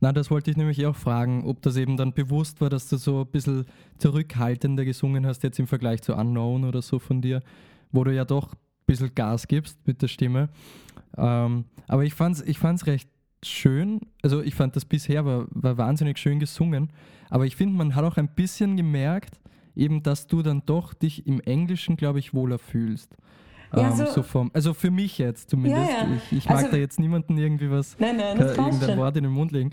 Na, 0.02 0.12
das 0.12 0.32
wollte 0.32 0.50
ich 0.50 0.56
nämlich 0.56 0.84
auch 0.84 0.96
fragen, 0.96 1.44
ob 1.44 1.62
das 1.62 1.76
eben 1.76 1.96
dann 1.96 2.12
bewusst 2.12 2.60
war, 2.60 2.68
dass 2.68 2.88
du 2.88 2.96
so 2.96 3.20
ein 3.20 3.28
bisschen 3.28 3.66
zurückhaltender 3.98 4.84
gesungen 4.84 5.24
hast, 5.24 5.44
jetzt 5.44 5.60
im 5.60 5.68
Vergleich 5.68 6.02
zu 6.02 6.16
Unknown 6.16 6.64
oder 6.64 6.82
so 6.82 6.98
von 6.98 7.22
dir, 7.22 7.40
wo 7.92 8.02
du 8.02 8.12
ja 8.12 8.24
doch 8.24 8.52
ein 8.52 8.58
bisschen 8.84 9.14
Gas 9.14 9.46
gibst 9.46 9.78
mit 9.86 10.02
der 10.02 10.08
Stimme. 10.08 10.48
Ähm, 11.16 11.66
aber 11.86 12.02
ich 12.02 12.14
fand 12.14 12.34
es 12.34 12.42
ich 12.42 12.58
fand's 12.58 12.88
recht 12.88 13.08
schön, 13.44 14.00
also 14.22 14.42
ich 14.42 14.56
fand 14.56 14.74
das 14.74 14.84
bisher 14.84 15.24
war, 15.24 15.46
war 15.50 15.78
wahnsinnig 15.78 16.18
schön 16.18 16.40
gesungen, 16.40 16.90
aber 17.30 17.46
ich 17.46 17.54
finde, 17.54 17.76
man 17.76 17.94
hat 17.94 18.04
auch 18.04 18.16
ein 18.16 18.34
bisschen 18.34 18.76
gemerkt, 18.76 19.40
eben, 19.76 20.02
dass 20.02 20.26
du 20.26 20.42
dann 20.42 20.62
doch 20.66 20.94
dich 20.94 21.28
im 21.28 21.38
Englischen, 21.42 21.96
glaube 21.96 22.18
ich, 22.18 22.34
wohler 22.34 22.58
fühlst. 22.58 23.16
Ja, 23.74 23.90
ähm, 23.90 23.96
so, 23.96 24.06
so 24.06 24.22
vom, 24.22 24.50
also 24.52 24.74
für 24.74 24.90
mich 24.90 25.18
jetzt 25.18 25.50
zumindest. 25.50 25.90
Ja, 25.90 26.04
ja. 26.04 26.16
Ich, 26.30 26.38
ich, 26.38 26.48
mag 26.48 26.58
also, 26.58 26.70
da 26.72 26.76
jetzt 26.76 26.98
niemanden 26.98 27.38
irgendwie 27.38 27.70
was, 27.70 27.96
nein, 27.98 28.16
nein, 28.16 28.38
das 28.38 28.56
irgendein 28.56 28.90
schon. 28.90 28.98
Wort 28.98 29.16
in 29.16 29.24
den 29.24 29.32
Mund 29.32 29.52
legen. 29.52 29.70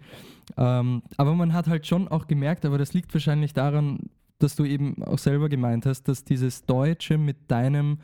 Ähm, 0.58 1.04
aber 1.18 1.36
man 1.36 1.54
hat 1.54 1.68
halt 1.68 1.86
schon 1.86 2.08
auch 2.08 2.28
gemerkt, 2.28 2.66
aber 2.66 2.78
das 2.78 2.94
liegt 2.94 3.14
wahrscheinlich 3.14 3.54
daran, 3.54 4.00
dass 4.40 4.56
du 4.56 4.66
eben 4.66 5.04
auch 5.04 5.20
selber 5.20 5.50
gemeint 5.50 5.86
hast, 5.86 6.04
dass 6.04 6.24
dieses 6.24 6.66
Deutsche 6.66 7.18
mit 7.18 7.52
deinem 7.52 8.00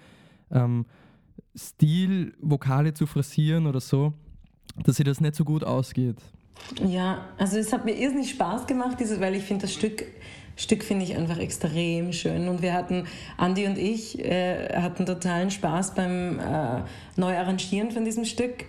ähm, 0.52 0.86
Stil, 1.58 2.34
Vokale 2.42 2.94
zu 2.94 3.08
phrasieren 3.08 3.66
oder 3.66 3.80
so, 3.80 4.14
dass 4.84 4.98
sie 4.98 5.04
das 5.04 5.22
nicht 5.22 5.36
so 5.36 5.46
gut 5.46 5.64
ausgeht. 5.64 6.18
Ja, 6.86 7.26
also 7.38 7.58
es 7.58 7.72
hat 7.74 7.86
mir 7.86 7.94
irrsinnig 7.94 8.32
Spaß 8.32 8.68
gemacht, 8.68 9.00
dieses, 9.00 9.20
weil 9.20 9.36
ich 9.36 9.44
finde 9.44 9.64
das 9.64 9.74
Stück 9.74 10.04
Stück 10.56 10.84
finde 10.84 11.04
ich 11.04 11.16
einfach 11.16 11.38
extrem 11.38 12.14
schön. 12.14 12.48
Und 12.48 12.62
wir 12.62 12.74
hatten, 12.74 13.06
Andi 13.38 13.66
und 13.66 13.78
ich, 13.78 14.20
äh, 14.20 14.74
hatten 14.76 15.06
totalen 15.06 15.52
Spaß 15.52 15.96
beim 15.96 16.40
äh, 16.40 16.82
Neuarrangieren 17.18 17.92
von 17.92 18.06
diesem 18.06 18.26
Stück. 18.26 18.66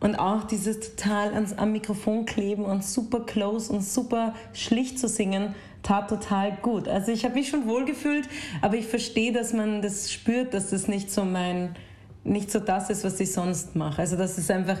Und 0.00 0.16
auch 0.16 0.44
dieses 0.44 0.80
total 0.80 1.32
ans, 1.32 1.54
am 1.54 1.72
Mikrofon 1.72 2.26
kleben 2.26 2.64
und 2.64 2.84
super 2.84 3.20
close 3.20 3.72
und 3.72 3.82
super 3.82 4.34
schlicht 4.52 4.98
zu 4.98 5.08
singen, 5.08 5.54
tat 5.82 6.08
total 6.08 6.52
gut. 6.60 6.86
Also 6.88 7.12
ich 7.12 7.24
habe 7.24 7.34
mich 7.34 7.48
schon 7.48 7.66
wohlgefühlt, 7.66 8.28
aber 8.60 8.76
ich 8.76 8.86
verstehe, 8.86 9.32
dass 9.32 9.52
man 9.52 9.80
das 9.82 10.12
spürt, 10.12 10.52
dass 10.52 10.70
das 10.70 10.88
nicht 10.88 11.10
so 11.10 11.24
mein, 11.24 11.76
nicht 12.24 12.50
so 12.50 12.58
das 12.58 12.90
ist, 12.90 13.04
was 13.04 13.18
ich 13.20 13.32
sonst 13.32 13.74
mache. 13.74 14.02
Also 14.02 14.16
das 14.16 14.36
ist 14.36 14.50
einfach 14.50 14.78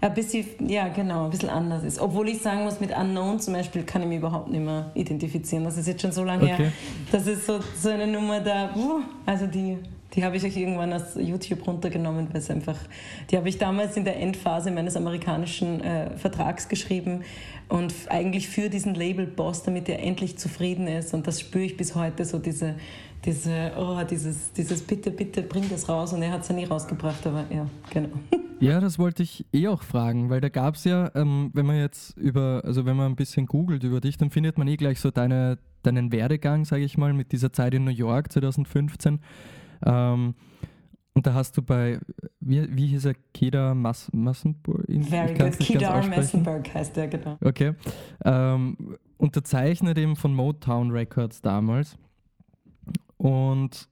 ein 0.00 0.14
bisschen, 0.14 0.46
ja 0.68 0.88
genau, 0.88 1.24
ein 1.24 1.30
bisschen 1.30 1.48
anders 1.48 1.82
ist. 1.82 1.98
Obwohl 1.98 2.28
ich 2.28 2.40
sagen 2.40 2.64
muss, 2.64 2.80
mit 2.80 2.96
Unknown 2.96 3.40
zum 3.40 3.54
Beispiel 3.54 3.82
kann 3.82 4.02
ich 4.02 4.08
mich 4.08 4.18
überhaupt 4.18 4.50
nicht 4.50 4.64
mehr 4.64 4.90
identifizieren. 4.94 5.64
Das 5.64 5.76
ist 5.76 5.88
jetzt 5.88 6.02
schon 6.02 6.12
so 6.12 6.24
lange 6.24 6.44
okay. 6.44 6.56
her. 6.56 6.72
Das 7.10 7.26
ist 7.26 7.46
so, 7.46 7.58
so 7.76 7.88
eine 7.88 8.06
Nummer 8.06 8.40
da, 8.40 8.70
also 9.26 9.46
die, 9.46 9.78
die 10.14 10.24
habe 10.24 10.36
ich 10.36 10.44
euch 10.44 10.56
irgendwann 10.56 10.92
aus 10.92 11.16
YouTube 11.16 11.66
runtergenommen, 11.66 12.28
weil 12.30 12.40
es 12.40 12.50
einfach, 12.50 12.76
die 13.30 13.36
habe 13.36 13.48
ich 13.48 13.58
damals 13.58 13.96
in 13.96 14.04
der 14.04 14.20
Endphase 14.20 14.70
meines 14.70 14.96
amerikanischen 14.96 15.80
äh, 15.82 16.16
Vertrags 16.16 16.68
geschrieben 16.68 17.24
und 17.68 17.92
eigentlich 18.08 18.48
für 18.48 18.70
diesen 18.70 18.94
Label-Boss, 18.94 19.64
damit 19.64 19.88
er 19.88 20.02
endlich 20.02 20.38
zufrieden 20.38 20.86
ist. 20.86 21.12
Und 21.12 21.26
das 21.26 21.40
spüre 21.40 21.64
ich 21.64 21.76
bis 21.76 21.94
heute, 21.94 22.24
so 22.24 22.38
diese, 22.38 22.76
diese, 23.24 23.72
oh, 23.76 24.02
dieses, 24.08 24.52
dieses 24.52 24.82
Bitte, 24.82 25.10
bitte, 25.10 25.42
bring 25.42 25.68
das 25.68 25.88
raus. 25.88 26.12
Und 26.12 26.22
er 26.22 26.32
hat 26.32 26.42
es 26.42 26.48
ja 26.48 26.54
nie 26.54 26.64
rausgebracht, 26.64 27.26
aber 27.26 27.44
ja, 27.50 27.66
genau. 27.90 28.10
Ja, 28.60 28.80
das 28.80 28.98
wollte 28.98 29.22
ich 29.22 29.46
eh 29.52 29.68
auch 29.68 29.84
fragen, 29.84 30.30
weil 30.30 30.40
da 30.40 30.48
gab 30.48 30.74
es 30.74 30.82
ja, 30.82 31.12
ähm, 31.14 31.50
wenn 31.54 31.64
man 31.64 31.76
jetzt 31.76 32.16
über, 32.18 32.62
also 32.64 32.84
wenn 32.86 32.96
man 32.96 33.12
ein 33.12 33.14
bisschen 33.14 33.46
googelt 33.46 33.84
über 33.84 34.00
dich, 34.00 34.16
dann 34.16 34.30
findet 34.30 34.58
man 34.58 34.66
eh 34.66 34.76
gleich 34.76 34.98
so 34.98 35.12
deine, 35.12 35.58
deinen 35.84 36.10
Werdegang, 36.10 36.64
sage 36.64 36.82
ich 36.82 36.98
mal, 36.98 37.12
mit 37.12 37.30
dieser 37.30 37.52
Zeit 37.52 37.72
in 37.74 37.84
New 37.84 37.92
York 37.92 38.32
2015. 38.32 39.20
Ähm, 39.86 40.34
und 41.14 41.26
da 41.26 41.34
hast 41.34 41.56
du 41.56 41.62
bei, 41.62 42.00
wie, 42.40 42.76
wie 42.76 42.86
hieß 42.88 43.04
er, 43.06 43.14
Keda 43.34 43.74
Mas 43.74 44.08
Massenburg? 44.12 44.84
Very 44.88 45.34
good, 45.34 45.58
Kedar 45.58 46.06
Massenburg 46.06 46.72
heißt 46.72 46.96
der, 46.96 47.08
genau. 47.08 47.38
Okay. 47.44 47.74
Ähm, 48.24 48.96
unterzeichnet 49.16 49.98
eben 49.98 50.16
von 50.16 50.34
Motown 50.34 50.90
Records 50.90 51.42
damals. 51.42 51.96
Und 53.18 53.88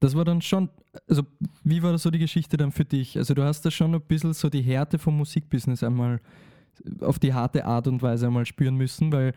das 0.00 0.14
war 0.16 0.24
dann 0.24 0.42
schon, 0.42 0.68
also 1.08 1.22
wie 1.62 1.82
war 1.82 1.92
das 1.92 2.02
so 2.02 2.10
die 2.10 2.18
Geschichte 2.18 2.56
dann 2.56 2.72
für 2.72 2.84
dich? 2.84 3.16
Also 3.16 3.32
du 3.32 3.44
hast 3.44 3.62
da 3.64 3.70
schon 3.70 3.94
ein 3.94 4.00
bisschen 4.02 4.32
so 4.32 4.50
die 4.50 4.62
Härte 4.62 4.98
vom 4.98 5.16
Musikbusiness 5.16 5.82
einmal 5.84 6.20
auf 7.00 7.18
die 7.18 7.32
harte 7.32 7.64
Art 7.64 7.86
und 7.86 8.02
Weise 8.02 8.26
einmal 8.26 8.46
spüren 8.46 8.74
müssen, 8.74 9.12
weil 9.12 9.32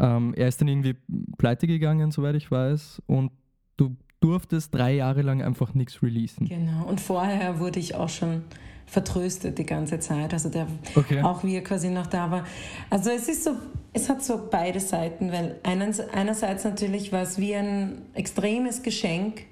Ähm, 0.00 0.34
er 0.34 0.48
ist 0.48 0.60
dann 0.60 0.66
irgendwie 0.66 0.96
pleite 1.38 1.68
gegangen, 1.68 2.10
soweit 2.10 2.34
ich 2.34 2.50
weiß, 2.50 3.00
und 3.06 3.30
du 3.76 3.96
durftest 4.18 4.74
drei 4.74 4.96
Jahre 4.96 5.22
lang 5.22 5.40
einfach 5.40 5.72
nichts 5.72 6.02
releasen. 6.02 6.48
Genau, 6.48 6.84
und 6.88 7.00
vorher 7.00 7.60
wurde 7.60 7.78
ich 7.78 7.94
auch 7.94 8.08
schon 8.08 8.42
vertröstet 8.86 9.58
die 9.58 9.66
ganze 9.66 9.98
Zeit. 9.98 10.32
Also 10.32 10.48
der, 10.48 10.66
okay. 10.94 11.22
auch 11.22 11.44
wie 11.44 11.56
er 11.56 11.64
quasi 11.64 11.88
noch 11.88 12.06
da 12.06 12.30
war. 12.30 12.46
Also 12.90 13.10
es 13.10 13.28
ist 13.28 13.44
so, 13.44 13.52
es 13.92 14.08
hat 14.08 14.22
so 14.22 14.48
beide 14.50 14.80
Seiten, 14.80 15.32
weil 15.32 15.56
einerseits 15.62 16.64
natürlich 16.64 17.12
war 17.12 17.22
es 17.22 17.38
wie 17.38 17.54
ein 17.54 18.02
extremes 18.14 18.82
Geschenk, 18.82 19.42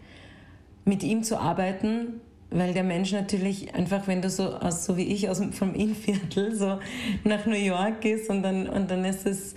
mit 0.84 1.02
ihm 1.02 1.22
zu 1.22 1.38
arbeiten, 1.38 2.20
weil 2.50 2.74
der 2.74 2.82
Mensch 2.84 3.12
natürlich 3.12 3.74
einfach, 3.74 4.06
wenn 4.06 4.20
du 4.20 4.28
so, 4.28 4.58
so 4.70 4.96
wie 4.96 5.04
ich 5.04 5.28
aus 5.28 5.38
dem, 5.38 5.52
vom 5.52 5.74
Innviertel 5.74 6.54
so 6.54 6.78
nach 7.24 7.46
New 7.46 7.54
York 7.54 8.00
gehst 8.00 8.28
und 8.28 8.42
dann, 8.42 8.68
und 8.68 8.90
dann 8.90 9.04
ist 9.04 9.26
es 9.26 9.54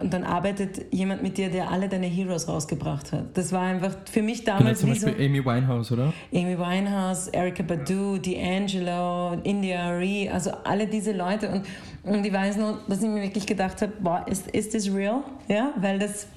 und 0.00 0.12
dann 0.12 0.22
arbeitet 0.22 0.92
jemand 0.92 1.24
mit 1.24 1.38
dir, 1.38 1.50
der 1.50 1.70
alle 1.70 1.88
deine 1.88 2.06
Heroes 2.06 2.46
rausgebracht 2.48 3.12
hat. 3.12 3.36
Das 3.36 3.50
war 3.52 3.62
einfach 3.62 3.96
für 4.10 4.22
mich 4.22 4.44
genau, 4.44 4.58
damals 4.58 4.80
genau, 4.80 4.94
zum 4.94 5.08
Beispiel 5.08 5.24
so 5.24 5.28
Amy 5.28 5.44
Winehouse, 5.44 5.92
oder? 5.92 6.12
Amy 6.32 6.56
Winehouse, 6.56 7.28
Erika 7.28 7.64
Badu, 7.64 8.14
D'Angelo, 8.14 9.42
India 9.42 9.80
Arie, 9.80 10.30
also 10.30 10.52
alle 10.62 10.86
diese 10.86 11.12
Leute. 11.12 11.48
Und, 11.48 11.66
und 12.04 12.24
ich 12.24 12.32
weiß 12.32 12.58
nur, 12.58 12.80
dass 12.86 13.02
ich 13.02 13.08
mir 13.08 13.22
wirklich 13.22 13.44
gedacht 13.44 13.82
habe, 13.82 13.92
boah, 13.98 14.24
ist, 14.28 14.48
ist 14.52 14.72
das 14.72 14.88
real? 14.92 15.24
Ja, 15.48 15.74
weil 15.78 15.98
das, 15.98 16.28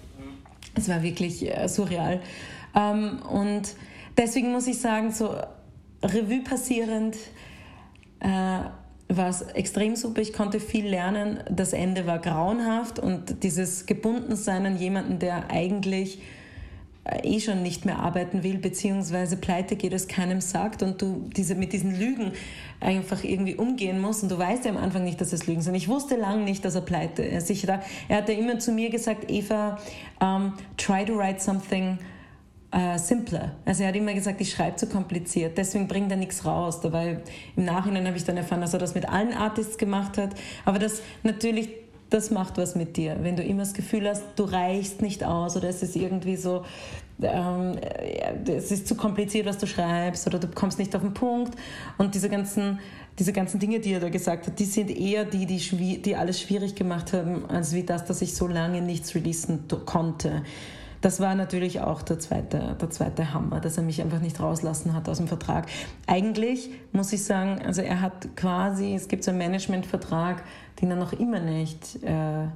es 0.74 0.90
war 0.90 1.04
wirklich 1.04 1.48
äh, 1.48 1.68
surreal. 1.68 2.22
Ähm, 2.76 3.20
und 3.30 3.76
deswegen 4.18 4.52
muss 4.52 4.66
ich 4.66 4.80
sagen, 4.80 5.12
so 5.12 5.36
Revue 6.02 6.42
passierend, 6.44 7.16
äh, 8.22 8.60
war 9.10 9.30
es 9.30 9.42
extrem 9.42 9.96
super. 9.96 10.22
Ich 10.22 10.34
konnte 10.34 10.60
viel 10.60 10.88
lernen. 10.88 11.40
Das 11.50 11.74
Ende 11.74 12.06
war 12.06 12.20
grauenhaft 12.20 13.00
und 13.00 13.44
dieses 13.44 13.88
Gebundensein 13.88 14.66
an 14.66 14.78
jemanden, 14.78 15.18
der 15.18 15.50
eigentlich 15.50 16.22
äh, 17.06 17.28
eh 17.28 17.40
schon 17.40 17.64
nicht 17.64 17.86
mehr 17.86 17.98
arbeiten 18.00 18.44
will, 18.44 18.60
beziehungsweise 18.60 19.38
pleite 19.38 19.76
geht, 19.76 19.94
es 19.94 20.08
keinem 20.08 20.42
sagt 20.42 20.84
und 20.84 21.02
du 21.02 21.28
diese, 21.36 21.56
mit 21.56 21.74
diesen 21.74 21.98
Lügen 21.98 22.34
einfach 22.80 23.24
irgendwie 23.24 23.56
umgehen 23.56 24.00
musst 24.00 24.22
und 24.22 24.30
du 24.30 24.38
weißt 24.38 24.66
ja 24.66 24.72
am 24.72 24.78
Anfang 24.78 25.04
nicht, 25.04 25.20
dass 25.20 25.34
es 25.34 25.48
Lügen 25.48 25.62
sind. 25.62 25.74
Ich 25.74 25.88
wusste 25.88 26.16
lange 26.16 26.44
nicht, 26.44 26.64
dass 26.64 26.76
er 26.76 26.82
pleite 26.82 27.24
ist. 27.24 27.50
Ich, 27.50 27.68
er 27.68 27.82
hat 28.10 28.30
ja 28.30 28.36
immer 28.36 28.60
zu 28.60 28.72
mir 28.72 28.92
gesagt, 28.92 29.30
Eva, 29.32 29.80
um, 30.22 30.54
try 30.78 31.04
to 31.04 31.16
write 31.16 31.42
something 31.42 31.98
äh, 32.72 33.00
simpler. 33.00 33.54
Also 33.66 33.84
er 33.84 33.90
hat 33.90 33.96
immer 33.96 34.14
gesagt, 34.14 34.40
ich 34.42 34.52
schreibe 34.52 34.76
zu 34.76 34.88
kompliziert, 34.88 35.58
deswegen 35.58 35.88
bringt 35.88 36.12
er 36.12 36.18
nichts 36.18 36.46
raus. 36.46 36.82
Dabei 36.82 37.20
im 37.56 37.66
Nachhinein 37.66 38.06
habe 38.06 38.18
ich 38.18 38.24
dann 38.24 38.38
erfahren, 38.38 38.62
dass 38.62 38.74
er 38.74 38.80
das 38.80 38.96
mit 38.96 39.10
allen 39.10 39.34
Artists 39.34 39.78
gemacht 39.78 40.18
hat. 40.18 40.36
Aber 40.66 40.78
das 40.78 41.02
natürlich, 41.24 41.70
das 42.10 42.30
macht 42.30 42.58
was 42.58 42.76
mit 42.76 42.98
dir. 42.98 43.18
Wenn 43.22 43.36
du 43.36 43.44
immer 43.44 43.62
das 43.62 43.74
Gefühl 43.74 44.08
hast, 44.08 44.24
du 44.36 44.44
reichst 44.44 45.02
nicht 45.02 45.24
aus 45.24 45.58
oder 45.58 45.70
es 45.70 45.82
ist 45.82 45.96
irgendwie 45.96 46.36
so, 46.36 46.64
ähm, 47.22 47.78
es 48.48 48.72
ist 48.72 48.88
zu 48.88 48.96
kompliziert, 48.96 49.48
was 49.48 49.58
du 49.58 49.66
schreibst 49.66 50.28
oder 50.28 50.38
du 50.38 50.48
kommst 50.48 50.78
nicht 50.78 50.96
auf 50.96 51.02
den 51.02 51.16
Punkt. 51.16 51.56
Und 51.98 52.14
diese 52.14 52.30
ganzen, 52.30 52.80
diese 53.18 53.34
ganzen 53.34 53.60
Dinge, 53.60 53.80
die 53.80 53.94
er 53.94 54.00
da 54.00 54.10
gesagt 54.10 54.46
hat, 54.46 54.60
die 54.60 54.66
sind 54.66 54.92
eher 54.92 55.26
die, 55.26 55.48
die, 55.48 56.02
die 56.04 56.16
alles 56.16 56.40
schwierig 56.40 56.76
gemacht 56.76 57.14
haben, 57.14 57.50
als 57.50 57.74
wie 57.74 57.84
das, 57.84 58.06
dass 58.06 58.22
ich 58.22 58.36
so 58.36 58.48
lange 58.48 58.84
nichts 58.84 59.16
releasen 59.16 59.66
konnte 59.88 60.44
das 61.02 61.20
war 61.20 61.36
natürlich 61.36 61.82
auch 61.82 62.02
der 62.02 62.20
zweite, 62.20 62.76
der 62.80 62.90
zweite 62.90 63.34
Hammer, 63.34 63.60
dass 63.60 63.78
er 63.78 63.84
mich 63.84 64.02
einfach 64.02 64.20
nicht 64.20 64.40
rauslassen 64.40 64.94
hat 64.94 65.08
aus 65.08 65.18
dem 65.18 65.28
Vertrag. 65.28 65.68
Eigentlich 66.08 66.70
muss 66.92 67.14
ich 67.14 67.24
sagen, 67.24 67.62
also 67.66 67.82
er 67.82 68.02
hat 68.02 68.36
quasi, 68.36 68.94
es 68.96 69.08
gibt 69.08 69.24
so 69.24 69.32
einen 69.32 69.38
Managementvertrag, 69.38 70.44
den 70.82 70.92
er 70.92 70.98
noch 70.98 71.14
immer 71.14 71.40
nicht 71.40 72.04
äh, 72.04 72.48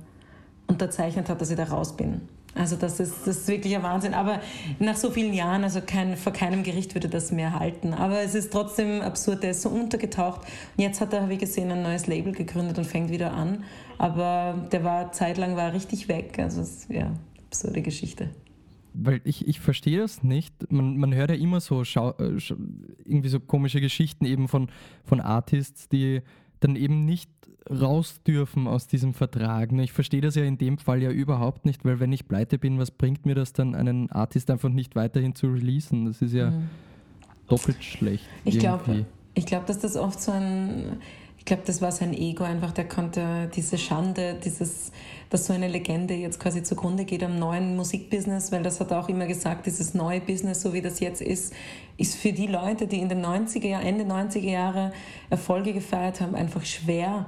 unterzeichnet 0.68 1.30
hat, 1.30 1.40
dass 1.40 1.50
ich 1.52 1.58
da 1.58 1.66
raus 1.66 1.96
bin. 1.96 2.22
Also 2.56 2.76
das 2.76 3.00
ist, 3.00 3.26
das 3.26 3.38
ist 3.38 3.48
wirklich 3.48 3.76
ein 3.76 3.82
Wahnsinn. 3.82 4.14
Aber 4.14 4.40
nach 4.80 4.96
so 4.96 5.10
vielen 5.10 5.34
Jahren, 5.34 5.64
also 5.64 5.82
kein, 5.82 6.16
vor 6.18 6.34
keinem 6.34 6.64
Gericht 6.64 6.94
würde 6.94 7.10
das 7.10 7.32
mehr 7.32 7.58
halten. 7.58 7.94
Aber 7.94 8.22
es 8.22 8.36
ist 8.36 8.52
trotzdem 8.52 9.02
absurd, 9.02 9.42
der 9.42 9.52
ist 9.52 9.64
so 9.64 9.70
untergetaucht. 9.70 10.42
Und 10.42 10.84
jetzt 10.84 11.02
hat 11.02 11.14
er, 11.14 11.30
wie 11.30 11.38
gesehen, 11.38 11.72
ein 11.72 11.82
neues 11.82 12.06
Label 12.06 12.32
gegründet 12.34 12.78
und 12.78 12.86
fängt 12.86 13.10
wieder 13.10 13.34
an. 13.34 13.64
Aber 13.98 14.68
der 14.72 14.84
war 14.84 15.12
zeitlang 15.12 15.56
war 15.56 15.74
richtig 15.74 16.08
weg. 16.08 16.38
Also 16.38 16.62
es, 16.62 16.86
ja, 16.90 17.12
absurde 17.54 17.84
Geschichte. 17.84 18.30
Weil 18.96 19.22
ich, 19.24 19.48
ich 19.48 19.60
verstehe 19.60 20.00
das 20.00 20.24
nicht. 20.24 20.72
Man, 20.72 20.98
man 20.98 21.14
hört 21.14 21.30
ja 21.30 21.36
immer 21.36 21.62
so 21.62 21.84
Schau, 21.84 22.12
äh, 22.12 22.38
irgendwie 23.06 23.30
so 23.30 23.40
komische 23.40 23.80
Geschichten 23.80 24.26
eben 24.26 24.48
von, 24.48 24.70
von 25.04 25.20
Artists, 25.20 25.88
die 25.88 26.22
dann 26.60 26.76
eben 26.76 27.06
nicht 27.06 27.30
raus 27.70 28.22
dürfen 28.26 28.68
aus 28.68 28.88
diesem 28.88 29.14
Vertrag. 29.14 29.72
Ich 29.72 29.94
verstehe 29.94 30.22
das 30.22 30.36
ja 30.36 30.44
in 30.44 30.58
dem 30.58 30.78
Fall 30.78 31.02
ja 31.02 31.12
überhaupt 31.12 31.66
nicht, 31.66 31.86
weil 31.86 32.00
wenn 32.00 32.12
ich 32.12 32.28
pleite 32.28 32.58
bin, 32.58 32.80
was 32.80 32.92
bringt 32.92 33.26
mir 33.26 33.36
das 33.36 33.54
dann, 33.54 33.76
einen 33.76 34.12
Artist 34.12 34.50
einfach 34.50 34.70
nicht 34.70 34.96
weiterhin 34.96 35.36
zu 35.36 35.48
releasen? 35.48 36.06
Das 36.06 36.22
ist 36.22 36.34
ja 36.34 36.52
mhm. 36.52 36.70
doppelt 37.48 37.84
schlecht. 37.84 38.26
Ich 38.46 38.60
glaube, 38.60 39.06
ich 39.34 39.46
glaub, 39.46 39.66
dass 39.66 39.80
das 39.80 39.96
oft 39.96 40.22
so 40.22 40.32
ein 40.32 40.98
ich 41.44 41.46
glaube, 41.48 41.64
das 41.66 41.82
war 41.82 41.92
sein 41.92 42.14
Ego 42.14 42.46
einfach, 42.46 42.72
der 42.72 42.88
konnte 42.88 43.52
diese 43.54 43.78
Schande, 43.78 44.40
dieses, 44.46 44.94
dass 45.30 45.46
so 45.46 45.52
eine 45.52 45.68
Legende 45.68 46.14
jetzt 46.14 46.40
quasi 46.40 46.64
zugrunde 46.64 47.04
geht 47.04 47.22
am 47.22 47.38
neuen 47.38 47.76
Musikbusiness, 47.76 48.54
weil 48.54 48.64
das 48.64 48.80
hat 48.80 48.92
er 48.92 49.02
auch 49.02 49.10
immer 49.10 49.26
gesagt, 49.26 49.66
dieses 49.66 49.94
neue 49.94 50.22
Business, 50.22 50.62
so 50.62 50.72
wie 50.72 50.82
das 50.82 51.02
jetzt 51.02 51.22
ist, 51.22 51.54
ist 51.98 52.16
für 52.16 52.32
die 52.32 52.48
Leute, 52.48 52.88
die 52.88 53.00
in 53.00 53.10
den 53.10 53.26
90er 53.26 53.68
Jahren, 53.68 53.86
Ende 53.86 54.06
90er 54.06 54.50
Jahre 54.50 54.94
Erfolge 55.30 55.74
gefeiert 55.74 56.22
haben, 56.22 56.34
einfach 56.34 56.64
schwer 56.64 57.26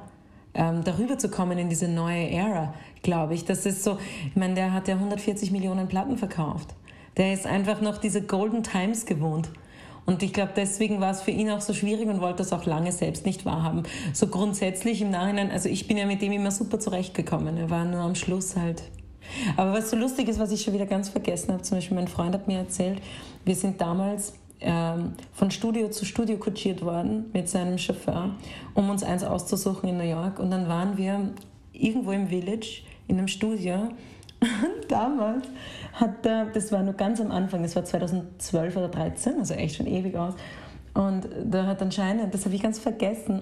ähm, 0.53 0.85
darüber 0.85 1.17
zu 1.17 1.27
kommen 1.27 1.57
in 1.57 1.67
diese 1.67 1.89
neue 1.89 2.29
Ära, 2.29 2.73
glaube 3.03 3.33
ich. 3.33 3.43
Das 3.43 3.65
ist 3.65 3.83
so, 3.83 3.97
ich 4.29 4.35
meine, 4.37 4.53
der 4.53 4.71
hat 4.71 4.87
ja 4.87 4.95
140 4.95 5.51
Millionen 5.51 5.89
Platten 5.89 6.17
verkauft. 6.17 6.73
Der 7.17 7.33
ist 7.33 7.45
einfach 7.45 7.81
noch 7.81 7.97
diese 7.97 8.21
Golden 8.21 8.63
Times 8.63 9.05
gewohnt. 9.05 9.51
Und 10.05 10.21
ich 10.21 10.33
glaube, 10.33 10.51
deswegen 10.55 11.01
war 11.01 11.11
es 11.11 11.21
für 11.21 11.31
ihn 11.31 11.49
auch 11.49 11.61
so 11.61 11.73
schwierig 11.73 12.07
und 12.07 12.21
wollte 12.21 12.37
das 12.37 12.53
auch 12.53 12.65
lange 12.65 12.91
selbst 12.91 13.25
nicht 13.25 13.45
wahrhaben. 13.45 13.83
So 14.13 14.27
grundsätzlich 14.27 15.01
im 15.01 15.09
Nachhinein, 15.09 15.49
also 15.51 15.67
ich 15.67 15.87
bin 15.87 15.97
ja 15.97 16.05
mit 16.05 16.21
dem 16.21 16.31
immer 16.31 16.51
super 16.51 16.79
zurechtgekommen. 16.79 17.57
Er 17.57 17.69
war 17.69 17.85
nur 17.85 18.01
am 18.01 18.15
Schluss 18.15 18.55
halt. 18.55 18.83
Aber 19.57 19.73
was 19.73 19.89
so 19.89 19.97
lustig 19.97 20.27
ist, 20.27 20.39
was 20.39 20.51
ich 20.51 20.61
schon 20.61 20.73
wieder 20.73 20.85
ganz 20.85 21.09
vergessen 21.09 21.53
habe, 21.53 21.63
zum 21.63 21.77
Beispiel 21.77 21.95
mein 21.95 22.07
Freund 22.07 22.35
hat 22.35 22.47
mir 22.47 22.59
erzählt, 22.59 23.01
wir 23.43 23.55
sind 23.55 23.81
damals 23.81 24.33
ähm, 24.61 25.13
von 25.33 25.51
Studio 25.51 25.89
zu 25.89 26.05
Studio 26.05 26.37
kutschiert 26.37 26.83
worden 26.83 27.25
mit 27.33 27.49
seinem 27.49 27.77
Chauffeur, 27.77 28.35
um 28.73 28.89
uns 28.89 29.03
eins 29.03 29.23
auszusuchen 29.23 29.89
in 29.89 29.97
New 29.97 30.09
York. 30.09 30.39
Und 30.39 30.51
dann 30.51 30.67
waren 30.67 30.97
wir 30.97 31.31
irgendwo 31.73 32.11
im 32.11 32.27
Village 32.27 32.81
in 33.07 33.17
einem 33.17 33.27
Studio. 33.27 33.75
Und 34.41 34.91
damals 34.91 35.47
hat 35.95 36.25
er, 36.25 36.45
das 36.45 36.71
war 36.71 36.83
nur 36.83 36.93
ganz 36.93 37.19
am 37.21 37.31
Anfang, 37.31 37.63
das 37.63 37.75
war 37.75 37.83
2012 37.83 38.75
oder 38.75 38.91
2013, 38.91 39.39
also 39.39 39.53
echt 39.53 39.75
schon 39.75 39.87
ewig 39.87 40.15
aus. 40.15 40.33
Und 40.93 41.27
da 41.43 41.65
hat 41.65 41.81
anscheinend, 41.81 42.33
das 42.33 42.45
habe 42.45 42.55
ich 42.55 42.61
ganz 42.61 42.79
vergessen, 42.79 43.41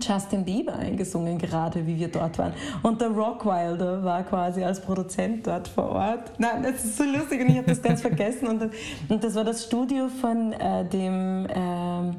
Justin 0.00 0.44
Bieber 0.44 0.74
eingesungen, 0.74 1.38
gerade 1.38 1.86
wie 1.86 1.98
wir 1.98 2.08
dort 2.08 2.38
waren. 2.38 2.52
Und 2.82 3.00
der 3.00 3.08
Rockwilder 3.08 4.02
war 4.02 4.22
quasi 4.22 4.62
als 4.62 4.80
Produzent 4.80 5.46
dort 5.46 5.68
vor 5.68 5.90
Ort. 5.90 6.32
Nein, 6.38 6.62
das 6.62 6.84
ist 6.84 6.96
so 6.96 7.04
lustig 7.04 7.40
und 7.42 7.50
ich 7.50 7.58
habe 7.58 7.68
das 7.68 7.82
ganz 7.82 8.00
vergessen. 8.02 8.48
Und, 8.48 8.70
und, 9.08 9.24
das 9.24 9.34
war 9.34 9.44
das 9.44 9.64
Studio 9.64 10.08
von 10.08 10.52
äh, 10.52 10.84
dem, 10.88 11.46
äh, 11.46 12.16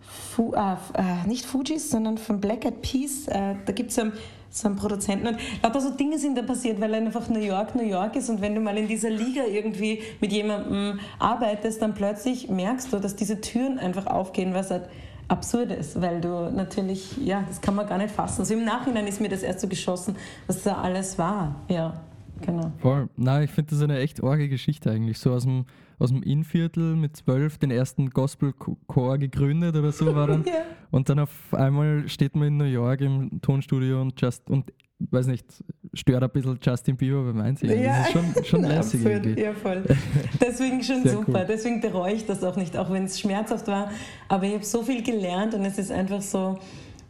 Fu, 0.00 0.52
äh, 0.54 1.26
nicht 1.26 1.44
Fujis, 1.44 1.90
sondern 1.90 2.18
von 2.18 2.40
Black 2.40 2.64
Eyed 2.64 2.82
Peas. 2.82 3.26
Äh, 3.26 3.56
da 3.66 3.72
gibt 3.72 3.90
es 3.90 3.96
ja 3.96 4.04
so 4.50 4.68
einen 4.68 4.76
Produzenten. 4.76 5.26
Und 5.28 5.38
lauter 5.62 5.80
so 5.80 5.90
Dinge 5.90 6.18
sind 6.18 6.36
da 6.36 6.42
passiert, 6.42 6.80
weil 6.80 6.94
einfach 6.94 7.28
New 7.28 7.40
York 7.40 7.74
New 7.74 7.84
York 7.84 8.16
ist 8.16 8.28
und 8.28 8.40
wenn 8.40 8.54
du 8.54 8.60
mal 8.60 8.76
in 8.76 8.88
dieser 8.88 9.10
Liga 9.10 9.42
irgendwie 9.44 10.02
mit 10.20 10.32
jemandem 10.32 11.00
arbeitest, 11.18 11.82
dann 11.82 11.94
plötzlich 11.94 12.48
merkst 12.48 12.92
du, 12.92 12.98
dass 12.98 13.16
diese 13.16 13.40
Türen 13.40 13.78
einfach 13.78 14.06
aufgehen, 14.06 14.54
was 14.54 14.70
halt 14.70 14.88
absurd 15.28 15.70
ist, 15.72 16.00
weil 16.00 16.20
du 16.20 16.50
natürlich, 16.50 17.16
ja, 17.18 17.44
das 17.46 17.60
kann 17.60 17.74
man 17.74 17.86
gar 17.86 17.98
nicht 17.98 18.10
fassen. 18.10 18.40
Also 18.40 18.54
im 18.54 18.64
Nachhinein 18.64 19.06
ist 19.06 19.20
mir 19.20 19.28
das 19.28 19.42
erst 19.42 19.60
so 19.60 19.68
geschossen, 19.68 20.16
was 20.46 20.62
da 20.62 20.76
alles 20.80 21.18
war. 21.18 21.54
Ja, 21.68 22.00
genau. 22.40 22.72
Voll. 22.78 23.08
Nein, 23.16 23.44
ich 23.44 23.50
finde 23.50 23.70
das 23.70 23.82
eine 23.82 23.98
echt 23.98 24.22
orge 24.22 24.48
Geschichte 24.48 24.90
eigentlich, 24.90 25.18
so 25.18 25.32
aus 25.32 25.44
dem 25.44 25.66
aus 25.98 26.10
dem 26.10 26.22
Innviertel 26.22 26.96
mit 26.96 27.16
zwölf 27.16 27.58
den 27.58 27.70
ersten 27.70 28.10
Gospel-Chor 28.10 29.18
gegründet 29.18 29.76
oder 29.76 29.92
so 29.92 30.14
war 30.14 30.26
dann. 30.26 30.44
ja. 30.46 30.64
Und 30.90 31.08
dann 31.08 31.18
auf 31.18 31.30
einmal 31.52 32.08
steht 32.08 32.36
man 32.36 32.48
in 32.48 32.56
New 32.56 32.64
York 32.64 33.00
im 33.00 33.40
Tonstudio 33.40 34.00
und 34.00 34.20
just 34.20 34.48
und 34.48 34.72
weiß 35.00 35.26
nicht, 35.26 35.46
stört 35.94 36.22
ein 36.22 36.30
bisschen 36.30 36.58
Justin 36.60 36.96
Bieber 36.96 37.22
beim 37.22 37.40
Einsingen. 37.40 37.82
Ja. 37.82 37.98
Das 37.98 38.08
ist 38.08 38.12
schon, 38.12 38.44
schon 38.44 38.62
lässig. 38.68 39.06
Absurd, 39.06 39.38
ja, 39.38 39.52
voll. 39.52 39.84
Deswegen 40.40 40.82
schon 40.82 41.06
super. 41.06 41.40
Cool. 41.40 41.46
Deswegen 41.48 41.80
bereue 41.80 42.14
ich 42.14 42.26
das 42.26 42.42
auch 42.42 42.56
nicht, 42.56 42.76
auch 42.76 42.90
wenn 42.90 43.04
es 43.04 43.20
schmerzhaft 43.20 43.68
war. 43.68 43.90
Aber 44.28 44.44
ich 44.44 44.54
habe 44.54 44.64
so 44.64 44.82
viel 44.82 45.02
gelernt 45.02 45.54
und 45.54 45.64
es 45.64 45.78
ist 45.78 45.92
einfach 45.92 46.20
so, 46.20 46.58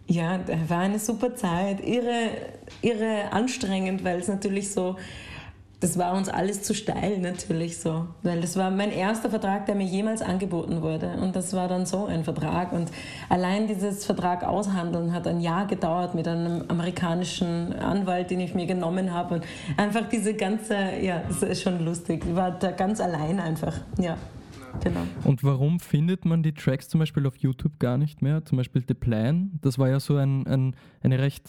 ja, 0.07 0.40
war 0.68 0.81
eine 0.81 0.98
super 0.98 1.35
Zeit. 1.35 1.87
Irre, 1.87 2.31
irre 2.83 3.33
anstrengend, 3.33 4.05
weil 4.05 4.20
es 4.20 4.29
natürlich 4.29 4.70
so 4.70 4.96
das 5.81 5.97
war 5.97 6.14
uns 6.14 6.29
alles 6.29 6.62
zu 6.62 6.75
steil 6.75 7.19
natürlich 7.19 7.79
so, 7.79 8.07
weil 8.23 8.41
das 8.41 8.57
war 8.57 8.71
mein 8.71 8.91
erster 8.91 9.31
Vertrag, 9.31 9.67
der 9.67 9.77
mir 9.77 9.87
jemals 9.87 10.23
angeboten 10.23 10.83
wurde 10.83 11.12
und 11.23 11.37
das 11.37 11.53
war 11.53 11.69
dann 11.69 11.87
so 11.87 12.07
ein 12.07 12.25
Vertrag 12.25 12.73
und 12.73 12.91
allein 13.29 13.69
dieses 13.69 14.05
Vertrag 14.05 14.43
aushandeln 14.43 15.12
hat 15.12 15.27
ein 15.29 15.41
Jahr 15.41 15.67
gedauert 15.67 16.14
mit 16.14 16.27
einem 16.27 16.64
amerikanischen 16.69 17.73
Anwalt, 17.75 18.31
den 18.31 18.41
ich 18.41 18.55
mir 18.55 18.67
genommen 18.67 19.12
habe 19.12 19.37
und 19.37 19.45
einfach 19.77 20.09
diese 20.09 20.35
ganze, 20.35 20.75
ja, 21.01 21.23
das 21.29 21.43
ist 21.43 21.62
schon 21.62 21.85
lustig, 21.85 22.25
ich 22.27 22.35
war 22.35 22.51
da 22.51 22.73
ganz 22.73 23.01
allein 23.01 23.38
einfach, 23.38 23.75
ja. 23.99 24.17
Genau. 24.83 25.01
Und 25.25 25.43
warum 25.43 25.81
findet 25.81 26.25
man 26.25 26.43
die 26.43 26.53
Tracks 26.53 26.88
zum 26.88 27.01
Beispiel 27.01 27.27
auf 27.27 27.37
YouTube 27.37 27.79
gar 27.79 27.99
nicht 27.99 28.23
mehr? 28.23 28.45
Zum 28.45 28.59
Beispiel 28.59 28.85
The 28.87 28.95
Plan, 28.95 29.59
das 29.62 29.79
war 29.79 29.88
ja 29.88 29.99
so 29.99 30.17
ein, 30.17 30.47
ein 30.47 30.77
eine 31.03 31.19
recht 31.19 31.49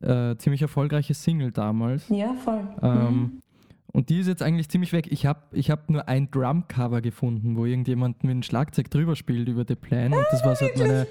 äh, 0.00 0.36
ziemlich 0.36 0.62
erfolgreiche 0.62 1.14
Single 1.14 1.52
damals. 1.52 2.08
Ja, 2.08 2.34
voll. 2.34 2.62
Ähm, 2.82 3.04
mhm. 3.04 3.42
Und 3.92 4.08
die 4.08 4.20
ist 4.20 4.28
jetzt 4.28 4.42
eigentlich 4.42 4.68
ziemlich 4.68 4.92
weg. 4.92 5.08
Ich 5.10 5.26
habe 5.26 5.40
ich 5.52 5.70
hab 5.70 5.90
nur 5.90 6.08
ein 6.08 6.30
Drum-Cover 6.30 7.00
gefunden, 7.00 7.56
wo 7.56 7.64
irgendjemand 7.64 8.22
mit 8.22 8.32
dem 8.32 8.42
Schlagzeug 8.42 8.88
drüber 8.90 9.16
spielt 9.16 9.48
über 9.48 9.64
The 9.66 9.74
Plan. 9.74 10.12
Und 10.12 10.24
das 10.30 10.44
war 10.44 10.54
so 10.54 10.66
meine, 10.76 11.06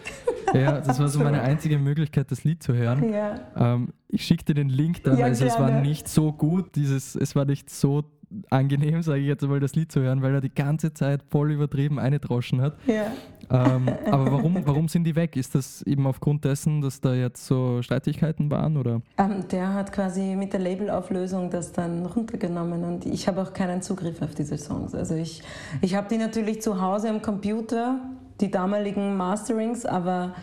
ja, 0.53 0.79
das 0.79 0.99
war 0.99 1.09
so 1.09 1.19
meine 1.19 1.41
einzige 1.41 1.77
Möglichkeit, 1.77 2.31
das 2.31 2.43
Lied 2.45 2.63
zu 2.63 2.73
hören. 2.73 3.11
Ja. 3.11 3.39
Ähm, 3.55 3.89
ich 4.07 4.25
schickte 4.25 4.53
den 4.53 4.69
Link 4.69 5.03
dann, 5.03 5.17
ja, 5.17 5.25
also 5.25 5.43
gerne. 5.45 5.57
es 5.57 5.61
war 5.61 5.81
nicht 5.81 6.07
so 6.07 6.31
gut, 6.31 6.75
dieses, 6.75 7.15
es 7.15 7.35
war 7.35 7.43
nicht 7.45 7.69
so 7.69 8.05
angenehm, 8.49 9.01
sage 9.01 9.19
ich 9.19 9.27
jetzt 9.27 9.47
mal, 9.47 9.59
das 9.59 9.75
Lied 9.75 9.91
zu 9.91 10.01
hören, 10.01 10.21
weil 10.21 10.33
er 10.33 10.41
die 10.41 10.53
ganze 10.53 10.93
Zeit 10.93 11.23
voll 11.29 11.51
übertrieben 11.51 11.99
eingedroschen 11.99 12.61
hat. 12.61 12.75
Ja. 12.85 13.11
Ähm, 13.49 13.89
aber 14.11 14.31
warum, 14.31 14.65
warum 14.65 14.87
sind 14.87 15.03
die 15.05 15.15
weg? 15.15 15.35
Ist 15.35 15.55
das 15.55 15.81
eben 15.83 16.05
aufgrund 16.05 16.45
dessen, 16.45 16.81
dass 16.81 17.01
da 17.01 17.13
jetzt 17.13 17.45
so 17.45 17.81
Streitigkeiten 17.81 18.51
waren? 18.51 18.77
Oder? 18.77 19.01
Ähm, 19.17 19.47
der 19.51 19.73
hat 19.73 19.91
quasi 19.91 20.35
mit 20.35 20.53
der 20.53 20.59
Labelauflösung 20.59 21.49
das 21.49 21.71
dann 21.71 22.05
runtergenommen 22.05 22.83
und 22.83 23.05
ich 23.05 23.27
habe 23.27 23.41
auch 23.41 23.53
keinen 23.53 23.81
Zugriff 23.81 24.21
auf 24.21 24.35
diese 24.35 24.57
Songs. 24.57 24.93
Also 24.93 25.15
ich, 25.15 25.41
ich 25.81 25.95
habe 25.95 26.07
die 26.09 26.17
natürlich 26.17 26.61
zu 26.61 26.81
Hause 26.81 27.09
am 27.09 27.21
Computer, 27.21 27.99
die 28.41 28.51
damaligen 28.51 29.17
Masterings, 29.17 29.85
aber 29.85 30.33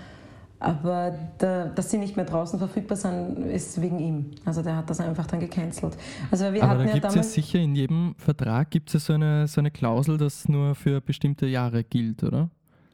aber 0.59 1.15
da, 1.39 1.67
dass 1.67 1.91
sie 1.91 1.99
nicht 1.99 2.17
mehr 2.17 2.25
draußen 2.25 2.59
verfügbar 2.59 2.97
sind, 2.97 3.39
ist 3.47 3.81
wegen 3.81 3.99
ihm. 3.99 4.31
Also 4.45 4.63
der 4.63 4.77
hat 4.77 4.89
das 4.89 5.01
einfach 5.01 5.27
dann 5.27 5.41
gecancelt. 5.41 5.97
Also 6.31 6.53
wir 6.53 6.63
Aber 6.63 6.85
da 6.85 6.93
gibt 6.93 7.05
es 7.05 7.15
ja 7.15 7.23
sicher 7.23 7.59
in 7.59 7.75
jedem 7.75 8.15
Vertrag 8.17 8.71
gibt 8.71 8.89
es 8.89 8.95
ja 8.95 9.01
so 9.01 9.13
eine, 9.13 9.47
so 9.49 9.61
eine 9.61 9.71
Klausel, 9.71 10.17
das 10.17 10.49
nur 10.49 10.75
für 10.75 11.01
bestimmte 11.01 11.47
Jahre 11.47 11.85
gilt, 11.85 12.23
oder? 12.23 12.49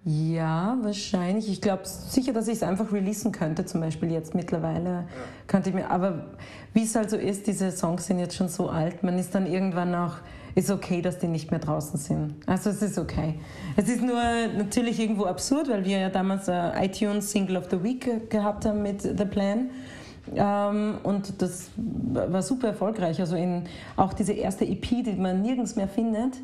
Ja, 0.05 0.77
wahrscheinlich. 0.83 1.49
Ich 1.49 1.61
glaube 1.61 1.83
sicher, 1.85 2.33
dass 2.33 2.49
ich 2.49 2.55
es 2.55 2.63
einfach 2.65 2.93
releasen 2.93 3.31
könnte, 3.31 3.65
zum 3.65 3.81
Beispiel 3.81 4.11
jetzt 4.11 4.35
mittlerweile. 4.35 4.91
Ja. 4.91 5.05
Könnte 5.47 5.69
ich 5.69 5.77
mir, 5.77 5.89
aber 5.89 6.27
wie 6.73 6.83
es 6.83 6.97
halt 6.97 7.11
so 7.11 7.17
ist, 7.17 7.47
diese 7.47 7.71
Songs 7.71 8.07
sind 8.07 8.19
jetzt 8.19 8.35
schon 8.35 8.49
so 8.49 8.69
alt, 8.69 9.05
man 9.05 9.17
ist 9.19 9.35
dann 9.35 9.47
irgendwann 9.47 9.95
auch 9.95 10.17
ist 10.55 10.71
okay, 10.71 11.03
dass 11.03 11.19
die 11.19 11.29
nicht 11.29 11.51
mehr 11.51 11.61
draußen 11.61 11.99
sind. 11.99 12.35
Also 12.47 12.71
es 12.71 12.83
ist 12.83 12.99
okay. 12.99 13.35
Es 13.77 13.89
ist 13.89 14.03
nur 14.03 14.21
natürlich 14.57 15.01
irgendwo 15.01 15.25
absurd, 15.25 15.69
weil 15.69 15.85
wir 15.85 15.99
ja 15.99 16.11
damals 16.11 16.49
äh, 16.49 16.85
iTunes 16.85 17.31
Single 17.31 17.57
of 17.57 17.69
the 17.71 17.83
Week 17.83 18.31
gehabt 18.31 18.67
haben 18.67 18.83
mit 18.83 19.03
The 19.03 19.25
Plan. 19.25 19.71
Ähm, 20.35 20.99
und 21.03 21.41
das 21.41 21.71
war 21.77 22.43
super 22.43 22.69
erfolgreich. 22.69 23.19
Also 23.21 23.37
in, 23.37 23.65
auch 23.97 24.13
diese 24.13 24.33
erste 24.33 24.65
EP, 24.65 24.89
die 24.89 25.17
man 25.17 25.43
nirgends 25.43 25.77
mehr 25.77 25.89
findet, 25.89 26.35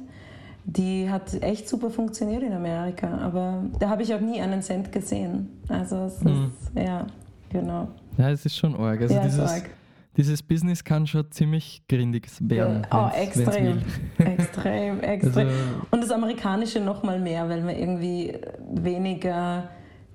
die 0.65 1.09
hat 1.11 1.43
echt 1.43 1.69
super 1.69 1.91
funktioniert 1.91 2.43
in 2.43 2.53
Amerika. 2.53 3.09
Aber 3.19 3.63
da 3.79 3.89
habe 3.89 4.03
ich 4.03 4.15
auch 4.15 4.21
nie 4.21 4.41
einen 4.41 4.63
Cent 4.63 4.91
gesehen. 4.91 5.49
Also 5.69 5.97
es 6.07 6.21
mhm. 6.23 6.47
ist, 6.47 6.77
ja, 6.77 7.07
genau. 7.51 7.89
Ja, 8.17 8.31
es 8.31 8.45
ist 8.45 8.57
schon 8.57 8.75
arg. 8.75 9.01
Also 9.01 9.15
ja, 9.15 9.23
dieses, 9.23 9.41
arg 9.41 9.71
dieses 10.19 10.43
Business 10.43 10.83
kann 10.83 11.07
schon 11.07 11.31
ziemlich 11.31 11.83
grindig 11.89 12.29
werden. 12.41 12.85
Oh, 12.91 13.09
extrem. 13.15 13.79
extrem, 14.19 15.01
extrem. 15.01 15.47
Also, 15.47 15.61
Und 15.93 16.03
das 16.03 16.11
Amerikanische 16.11 16.81
noch 16.81 17.05
mal 17.05 17.21
mehr, 17.21 17.49
weil 17.49 17.63
man 17.63 17.77
irgendwie 17.77 18.37
weniger 18.75 19.71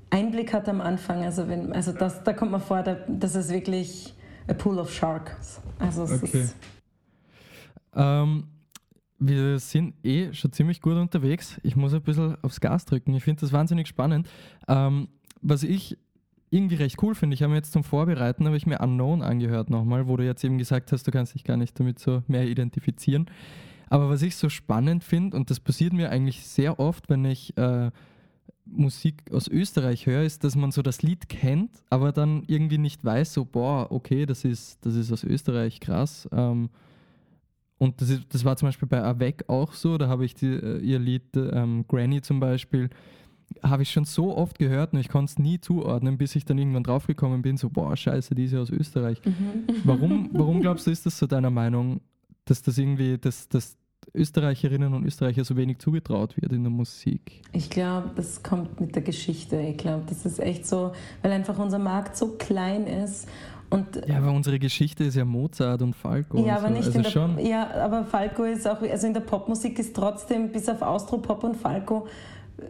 Einblick 0.09 0.53
hat 0.53 0.67
am 0.67 0.81
Anfang. 0.81 1.23
Also, 1.23 1.47
wenn, 1.47 1.71
also 1.71 1.93
das, 1.93 2.21
da 2.21 2.33
kommt 2.33 2.51
man 2.51 2.59
vor, 2.59 2.83
da, 2.83 2.97
das 3.07 3.33
ist 3.35 3.49
wirklich 3.49 4.13
a 4.49 4.53
pool 4.53 4.77
of 4.77 4.93
sharks. 4.93 5.61
Also 5.79 6.03
okay. 6.03 6.49
Ähm, 7.95 8.43
wir 9.19 9.57
sind 9.59 9.95
eh 10.03 10.33
schon 10.33 10.51
ziemlich 10.51 10.81
gut 10.81 10.97
unterwegs. 10.97 11.61
Ich 11.63 11.77
muss 11.77 11.93
ein 11.93 12.01
bisschen 12.01 12.35
aufs 12.41 12.59
Gas 12.59 12.83
drücken. 12.83 13.13
Ich 13.15 13.23
finde 13.23 13.39
das 13.39 13.53
wahnsinnig 13.53 13.87
spannend. 13.87 14.27
Ähm, 14.67 15.07
was 15.41 15.63
ich 15.63 15.97
irgendwie 16.53 16.75
recht 16.75 17.01
cool 17.01 17.15
finde. 17.15 17.33
Ich 17.33 17.41
habe 17.41 17.51
mir 17.51 17.57
jetzt 17.57 17.73
zum 17.73 17.83
Vorbereiten, 17.83 18.45
habe 18.45 18.57
ich 18.57 18.67
mir 18.67 18.79
Unknown 18.79 19.21
angehört 19.21 19.69
nochmal, 19.69 20.07
wo 20.07 20.17
du 20.17 20.23
jetzt 20.23 20.43
eben 20.43 20.57
gesagt 20.57 20.91
hast, 20.91 21.07
du 21.07 21.11
kannst 21.11 21.33
dich 21.33 21.43
gar 21.43 21.57
nicht 21.57 21.79
damit 21.79 21.99
so 21.99 22.21
mehr 22.27 22.47
identifizieren. 22.47 23.25
Aber 23.89 24.09
was 24.09 24.21
ich 24.21 24.35
so 24.35 24.49
spannend 24.49 25.03
finde, 25.03 25.35
und 25.35 25.49
das 25.49 25.59
passiert 25.59 25.93
mir 25.93 26.09
eigentlich 26.09 26.45
sehr 26.45 26.79
oft, 26.79 27.09
wenn 27.09 27.25
ich 27.25 27.57
äh, 27.57 27.91
Musik 28.65 29.23
aus 29.31 29.47
Österreich 29.47 30.05
höre, 30.05 30.23
ist, 30.23 30.43
dass 30.43 30.55
man 30.55 30.71
so 30.71 30.81
das 30.81 31.01
Lied 31.01 31.27
kennt, 31.27 31.83
aber 31.89 32.11
dann 32.11 32.43
irgendwie 32.47 32.77
nicht 32.77 33.03
weiß, 33.03 33.33
so, 33.33 33.45
boah, 33.45 33.91
okay, 33.91 34.25
das 34.25 34.45
ist, 34.45 34.85
das 34.85 34.95
ist 34.95 35.11
aus 35.11 35.23
Österreich, 35.23 35.79
krass. 35.79 36.29
Ähm, 36.31 36.69
und 37.77 37.99
das, 37.99 38.09
ist, 38.09 38.33
das 38.33 38.45
war 38.45 38.55
zum 38.55 38.67
Beispiel 38.69 38.87
bei 38.87 39.03
Avec 39.03 39.49
auch 39.49 39.73
so, 39.73 39.97
da 39.97 40.07
habe 40.07 40.23
ich 40.23 40.35
die, 40.35 40.53
äh, 40.53 40.79
ihr 40.79 40.99
Lied 40.99 41.35
ähm, 41.35 41.85
Granny 41.87 42.21
zum 42.21 42.39
Beispiel 42.39 42.89
habe 43.61 43.83
ich 43.83 43.91
schon 43.91 44.05
so 44.05 44.35
oft 44.35 44.57
gehört 44.57 44.93
und 44.93 44.99
ich 44.99 45.09
konnte 45.09 45.31
es 45.31 45.39
nie 45.39 45.59
zuordnen, 45.59 46.17
bis 46.17 46.35
ich 46.35 46.45
dann 46.45 46.57
irgendwann 46.57 46.83
draufgekommen 46.83 47.41
bin, 47.41 47.57
so, 47.57 47.69
boah, 47.69 47.95
scheiße, 47.95 48.35
die 48.35 48.45
ist 48.45 48.53
ja 48.53 48.59
aus 48.59 48.69
Österreich. 48.69 49.21
Mhm. 49.25 49.65
Warum, 49.83 50.29
warum 50.33 50.61
glaubst 50.61 50.87
du, 50.87 50.91
ist 50.91 51.05
das 51.05 51.17
so 51.17 51.27
deiner 51.27 51.49
Meinung, 51.49 52.01
dass 52.45 52.61
das 52.61 52.77
irgendwie, 52.77 53.17
dass, 53.17 53.49
dass 53.49 53.77
Österreicherinnen 54.13 54.93
und 54.93 55.05
Österreicher 55.05 55.43
so 55.45 55.55
wenig 55.55 55.79
zugetraut 55.79 56.35
wird 56.41 56.51
in 56.51 56.63
der 56.63 56.71
Musik? 56.71 57.41
Ich 57.51 57.69
glaube, 57.69 58.11
das 58.15 58.43
kommt 58.43 58.79
mit 58.79 58.95
der 58.95 59.01
Geschichte. 59.01 59.59
Ich 59.59 59.77
glaube, 59.77 60.03
das 60.07 60.25
ist 60.25 60.39
echt 60.39 60.65
so, 60.65 60.93
weil 61.21 61.31
einfach 61.31 61.57
unser 61.57 61.79
Markt 61.79 62.17
so 62.17 62.35
klein 62.37 62.87
ist 62.87 63.27
und 63.73 64.07
ja, 64.07 64.17
aber 64.17 64.31
unsere 64.31 64.59
Geschichte 64.59 65.03
ist 65.03 65.15
ja 65.15 65.25
Mozart 65.25 65.81
und 65.81 65.95
Falco. 65.95 66.45
Ja, 66.45 66.57
aber 66.57 66.67
so. 66.67 66.73
nicht 66.75 66.85
also 66.85 66.97
in 66.97 67.03
der, 67.03 67.09
schon. 67.09 67.39
Ja, 67.39 67.71
aber 67.71 68.05
Falco 68.05 68.43
ist 68.43 68.67
auch, 68.67 68.79
also 68.83 69.07
in 69.07 69.15
der 69.15 69.21
Popmusik 69.21 69.79
ist 69.79 69.95
trotzdem 69.95 70.51
bis 70.51 70.69
auf 70.69 70.83
Austropop 70.83 71.43
und 71.43 71.57
Falco 71.57 72.07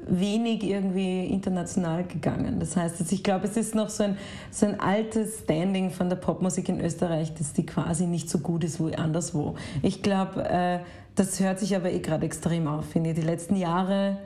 wenig 0.07 0.63
irgendwie 0.63 1.25
international 1.25 2.03
gegangen. 2.05 2.59
Das 2.59 2.77
heißt, 2.77 3.01
also 3.01 3.13
ich 3.13 3.23
glaube, 3.23 3.47
es 3.47 3.57
ist 3.57 3.75
noch 3.75 3.89
so 3.89 4.03
ein, 4.03 4.17
so 4.49 4.65
ein 4.65 4.79
altes 4.79 5.39
Standing 5.41 5.91
von 5.91 6.09
der 6.09 6.15
Popmusik 6.15 6.69
in 6.69 6.79
Österreich, 6.79 7.33
dass 7.33 7.53
die 7.53 7.65
quasi 7.65 8.07
nicht 8.07 8.29
so 8.29 8.39
gut 8.39 8.63
ist 8.63 8.83
wie 8.83 8.95
anderswo. 8.95 9.55
Ich 9.81 10.01
glaube, 10.01 10.43
äh, 10.49 10.79
das 11.15 11.39
hört 11.39 11.59
sich 11.59 11.75
aber 11.75 11.91
eh 11.91 11.99
gerade 11.99 12.25
extrem 12.25 12.67
auf, 12.67 12.85
finde 12.85 13.11
ich. 13.11 13.15
Die 13.15 13.21
letzten 13.21 13.55
Jahre, 13.55 14.17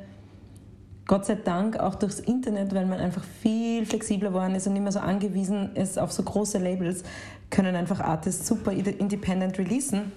Gott 1.06 1.26
sei 1.26 1.36
Dank, 1.36 1.80
auch 1.80 1.96
durchs 1.96 2.20
Internet, 2.20 2.74
weil 2.76 2.86
man 2.86 3.00
einfach 3.00 3.24
viel 3.24 3.86
flexibler 3.86 4.30
geworden 4.30 4.56
ist 4.56 4.68
und 4.68 4.74
nicht 4.74 4.84
mehr 4.84 4.92
so 4.92 5.00
angewiesen 5.00 5.76
ist 5.76 5.98
auf 5.98 6.12
so 6.12 6.22
große 6.22 6.60
Labels, 6.60 7.04
können 7.50 7.76
einfach 7.76 8.00
Artists 8.00 8.48
super 8.48 8.72
independent 8.72 9.58
releasen. 9.58 10.12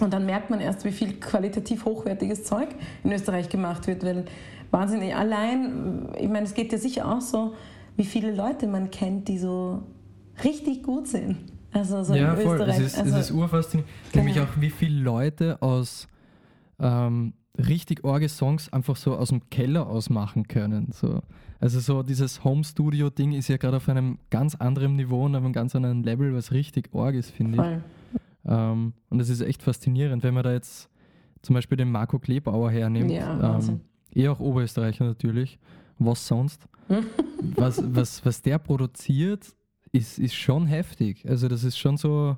Und 0.00 0.12
dann 0.12 0.26
merkt 0.26 0.50
man 0.50 0.60
erst, 0.60 0.84
wie 0.84 0.92
viel 0.92 1.14
qualitativ 1.14 1.84
hochwertiges 1.84 2.44
Zeug 2.44 2.68
in 3.04 3.12
Österreich 3.12 3.48
gemacht 3.48 3.86
wird, 3.86 4.04
weil 4.04 4.24
wahnsinnig. 4.70 5.14
Allein, 5.14 6.08
ich 6.18 6.28
meine, 6.28 6.46
es 6.46 6.54
geht 6.54 6.72
ja 6.72 6.78
sicher 6.78 7.10
auch 7.10 7.20
so, 7.20 7.54
wie 7.96 8.04
viele 8.04 8.34
Leute 8.34 8.66
man 8.66 8.90
kennt, 8.90 9.28
die 9.28 9.38
so 9.38 9.82
richtig 10.44 10.82
gut 10.82 11.08
sind. 11.08 11.38
Also 11.72 12.02
so 12.02 12.14
ja, 12.14 12.34
in 12.34 12.40
voll. 12.40 12.56
Österreich. 12.56 12.78
Es 12.78 12.86
ist, 12.86 12.98
also, 12.98 13.16
es 13.16 13.30
ist 13.30 13.36
urfaszinierend. 13.36 13.92
Genau. 14.12 14.24
Nämlich 14.24 14.42
auch, 14.42 14.60
wie 14.60 14.70
viele 14.70 15.00
Leute 15.00 15.60
aus 15.62 16.08
ähm, 16.78 17.34
richtig 17.58 18.04
orge 18.04 18.28
Songs 18.28 18.72
einfach 18.72 18.96
so 18.96 19.16
aus 19.16 19.28
dem 19.28 19.48
Keller 19.50 19.86
ausmachen 19.86 20.48
können. 20.48 20.90
So. 20.92 21.20
Also 21.58 21.80
so 21.80 22.02
dieses 22.02 22.44
Home-Studio-Ding 22.44 23.32
ist 23.32 23.48
ja 23.48 23.56
gerade 23.56 23.78
auf 23.78 23.88
einem 23.88 24.18
ganz 24.30 24.54
anderen 24.54 24.96
Niveau 24.96 25.24
und 25.24 25.34
auf 25.34 25.42
einem 25.42 25.52
ganz 25.52 25.74
anderen 25.74 26.02
Level, 26.02 26.34
was 26.34 26.52
richtig 26.52 26.90
org 26.92 27.14
ist, 27.14 27.30
finde 27.30 27.80
ich. 28.14 28.20
Ähm, 28.50 28.92
und 29.08 29.20
es 29.20 29.28
ist 29.28 29.40
echt 29.40 29.62
faszinierend, 29.62 30.22
wenn 30.22 30.34
man 30.34 30.44
da 30.44 30.52
jetzt 30.52 30.90
zum 31.42 31.54
Beispiel 31.54 31.76
den 31.76 31.90
Marco 31.90 32.18
Kleebauer 32.18 32.70
hernimmt. 32.70 33.10
Ja, 33.10 33.58
ähm, 33.58 33.80
eh 34.16 34.28
auch 34.28 34.40
Oberösterreicher 34.40 35.04
natürlich. 35.04 35.58
Was 35.98 36.26
sonst? 36.26 36.62
was, 37.56 37.82
was, 37.84 38.24
was 38.24 38.42
der 38.42 38.58
produziert, 38.58 39.54
ist, 39.92 40.18
ist 40.18 40.34
schon 40.34 40.66
heftig. 40.66 41.24
Also 41.28 41.48
das 41.48 41.64
ist 41.64 41.78
schon 41.78 41.96
so. 41.96 42.36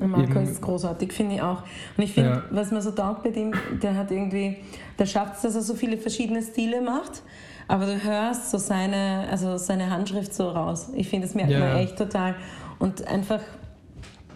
Marco 0.00 0.40
ist 0.40 0.60
großartig, 0.60 1.12
finde 1.12 1.36
ich 1.36 1.42
auch. 1.42 1.62
Und 1.96 2.02
ich 2.02 2.12
finde, 2.12 2.30
ja. 2.30 2.42
was 2.50 2.72
man 2.72 2.82
so 2.82 2.90
taugt 2.90 3.22
bei 3.22 3.30
dem, 3.30 3.52
der 3.80 3.94
hat 3.94 4.10
irgendwie, 4.10 4.56
der 4.98 5.06
schafft 5.06 5.36
es, 5.36 5.42
dass 5.42 5.54
er 5.54 5.62
so 5.62 5.74
viele 5.74 5.98
verschiedene 5.98 6.42
Stile 6.42 6.80
macht, 6.80 7.22
aber 7.68 7.86
du 7.86 8.02
hörst 8.02 8.50
so 8.50 8.58
seine, 8.58 9.28
also 9.30 9.56
seine 9.56 9.90
Handschrift 9.90 10.34
so 10.34 10.48
raus. 10.48 10.90
Ich 10.94 11.08
finde, 11.08 11.28
das 11.28 11.36
merkt 11.36 11.52
ja. 11.52 11.60
man 11.60 11.76
echt 11.76 11.96
total. 11.96 12.34
Und 12.80 13.06
einfach, 13.06 13.40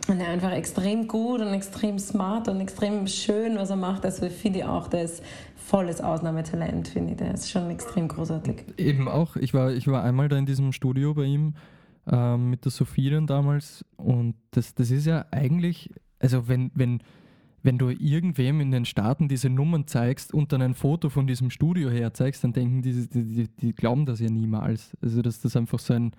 und 0.06 0.20
einfach 0.20 0.52
extrem 0.52 1.08
gut 1.08 1.40
und 1.40 1.52
extrem 1.52 1.98
smart 1.98 2.46
und 2.46 2.60
extrem 2.60 3.08
schön, 3.08 3.58
was 3.58 3.70
er 3.70 3.76
macht. 3.76 4.04
Also 4.04 4.28
finde 4.28 4.60
ich 4.60 4.64
auch, 4.64 4.86
der 4.86 5.02
ist 5.02 5.24
volles 5.68 6.00
Ausnahmetalent, 6.00 6.88
finde 6.88 7.12
ich. 7.12 7.18
Der 7.18 7.34
ist 7.34 7.50
schon 7.50 7.70
extrem 7.70 8.08
großartig. 8.08 8.64
Eben 8.76 9.08
auch. 9.08 9.36
Ich 9.36 9.54
war, 9.54 9.72
ich 9.72 9.86
war 9.86 10.02
einmal 10.02 10.28
da 10.28 10.36
in 10.36 10.46
diesem 10.46 10.72
Studio 10.72 11.14
bei 11.14 11.24
ihm 11.24 11.54
ähm, 12.10 12.50
mit 12.50 12.64
der 12.64 12.72
Sophie 12.72 13.10
dann 13.10 13.26
damals 13.26 13.84
und 13.96 14.34
das, 14.50 14.74
das 14.74 14.90
ist 14.90 15.06
ja 15.06 15.26
eigentlich 15.30 15.90
also 16.20 16.48
wenn, 16.48 16.70
wenn, 16.74 17.00
wenn 17.62 17.78
du 17.78 17.90
irgendwem 17.90 18.60
in 18.60 18.70
den 18.70 18.84
Staaten 18.84 19.28
diese 19.28 19.50
Nummern 19.50 19.86
zeigst 19.86 20.32
und 20.32 20.52
dann 20.52 20.62
ein 20.62 20.74
Foto 20.74 21.08
von 21.10 21.26
diesem 21.26 21.50
Studio 21.50 21.90
her 21.90 22.14
zeigst, 22.14 22.44
dann 22.44 22.52
denken 22.52 22.82
die, 22.82 23.08
die, 23.08 23.24
die, 23.24 23.48
die 23.48 23.74
glauben 23.74 24.06
das 24.06 24.20
ja 24.20 24.30
niemals. 24.30 24.96
Also 25.00 25.22
dass 25.22 25.40
das 25.40 25.56
einfach 25.56 25.78
so 25.78 25.94
ein, 25.94 26.12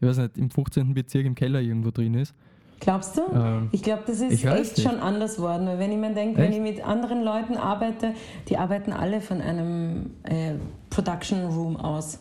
ich 0.00 0.08
weiß 0.08 0.18
nicht, 0.18 0.38
im 0.38 0.50
15. 0.50 0.94
Bezirk 0.94 1.26
im 1.26 1.34
Keller 1.34 1.60
irgendwo 1.60 1.90
drin 1.90 2.14
ist. 2.14 2.34
Glaubst 2.80 3.16
du? 3.16 3.22
Ähm, 3.32 3.68
ich 3.72 3.82
glaube, 3.82 4.02
das 4.06 4.20
ist 4.20 4.44
echt 4.44 4.78
nicht. 4.78 4.80
schon 4.80 4.98
anders 4.98 5.38
worden. 5.38 5.66
Weil 5.66 5.78
wenn 5.78 5.92
ich 5.92 5.98
mir 5.98 6.12
denke, 6.12 6.40
wenn 6.40 6.52
ich 6.52 6.60
mit 6.60 6.84
anderen 6.84 7.22
Leuten 7.22 7.56
arbeite, 7.56 8.14
die 8.48 8.56
arbeiten 8.56 8.92
alle 8.92 9.20
von 9.20 9.40
einem 9.40 10.10
äh, 10.24 10.54
Production 10.88 11.44
Room 11.46 11.76
aus. 11.76 12.18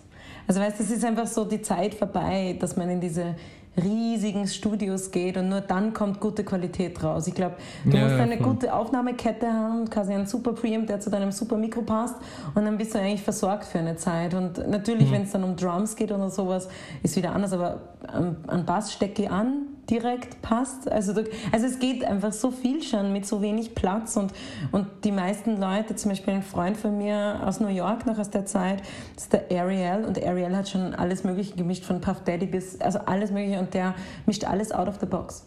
Also 0.48 0.60
weißt 0.60 0.80
du, 0.80 0.84
es 0.84 0.91
ist 0.91 1.06
einfach 1.06 1.28
so 1.28 1.45
die 1.45 1.62
Zeit 1.62 1.93
vorbei, 1.95 2.58
dass 2.60 2.76
man 2.76 2.89
in 2.89 3.00
diese 3.00 3.36
riesigen 3.78 4.48
Studios 4.48 5.12
geht 5.12 5.38
und 5.38 5.50
nur 5.50 5.62
dann 5.62 5.93
kommt 5.93 6.19
gute 6.19 6.43
Qualität 6.43 7.02
raus. 7.04 7.28
Ich 7.28 7.36
glaube, 7.36 7.56
du 7.86 7.95
ja, 7.95 8.04
musst 8.04 8.15
eine 8.15 8.38
voll. 8.38 8.48
gute 8.48 8.74
Aufnahmekette 8.74 9.48
haben, 9.48 9.89
quasi 9.89 10.13
einen 10.13 10.26
super 10.26 10.54
Preamp, 10.54 10.88
der 10.88 11.00
zu 11.00 11.10
deinem 11.10 11.32
super 11.32 11.56
Mikro 11.56 11.84
passt 11.84 12.15
und 12.56 12.65
dann 12.65 12.78
bist 12.78 12.93
du 12.93 13.00
eigentlich 13.00 13.22
versorgt 13.22 13.65
für 13.65 13.80
eine 13.80 13.95
Zeit. 13.95 14.34
Und 14.34 14.67
natürlich, 14.67 15.10
mhm. 15.10 15.13
wenn 15.13 15.22
es 15.24 15.32
dann 15.32 15.43
um 15.43 15.56
Drums 15.56 15.95
geht 15.95 16.12
oder 16.12 16.30
sowas, 16.30 16.67
ist 17.04 17.15
wieder 17.15 17.34
anders, 17.34 17.54
aber 17.54 17.82
an 18.08 18.65
Bass 18.65 18.91
stecke 18.91 19.24
ich 19.24 19.30
an, 19.30 19.67
direkt 19.89 20.41
passt. 20.41 20.89
Also, 20.91 21.13
also 21.52 21.65
es 21.65 21.80
geht 21.80 22.04
einfach 22.04 22.34
so 22.34 22.52
viel 22.52 22.84
schon 22.84 23.12
mit 23.13 23.25
so 23.25 23.41
wenig 23.41 23.75
Platz 23.75 24.17
und, 24.17 24.34
und 24.71 24.88
die 25.04 25.12
meisten 25.12 25.58
Leute, 25.58 25.95
zum 25.95 26.10
Beispiel 26.10 26.36
ein 26.36 26.43
Freund 26.43 26.78
von 26.78 26.97
mir 26.97 27.41
aus 27.45 27.60
New 27.60 27.67
York 27.67 28.06
noch 28.06 28.17
aus 28.17 28.30
der 28.30 28.45
Zeit, 28.45 28.82
ist 29.15 29.34
der 29.34 29.45
Ariel 29.52 30.06
und 30.06 30.23
Ariel 30.23 30.56
hat 30.56 30.69
schon 30.69 30.93
alles 30.93 31.23
Mögliche 31.23 31.56
gemischt, 31.56 31.84
von 31.84 32.02
Puff 32.02 32.23
Daddy 32.23 32.45
bis, 32.45 32.80
also 32.82 32.99
alles 32.99 33.32
Mögliche 33.32 33.60
und 33.60 33.73
der 33.73 33.95
mischt 34.25 34.43
alles 34.43 34.71
out 34.71 34.88
of 34.88 34.99
the 34.99 35.06
box. 35.06 35.45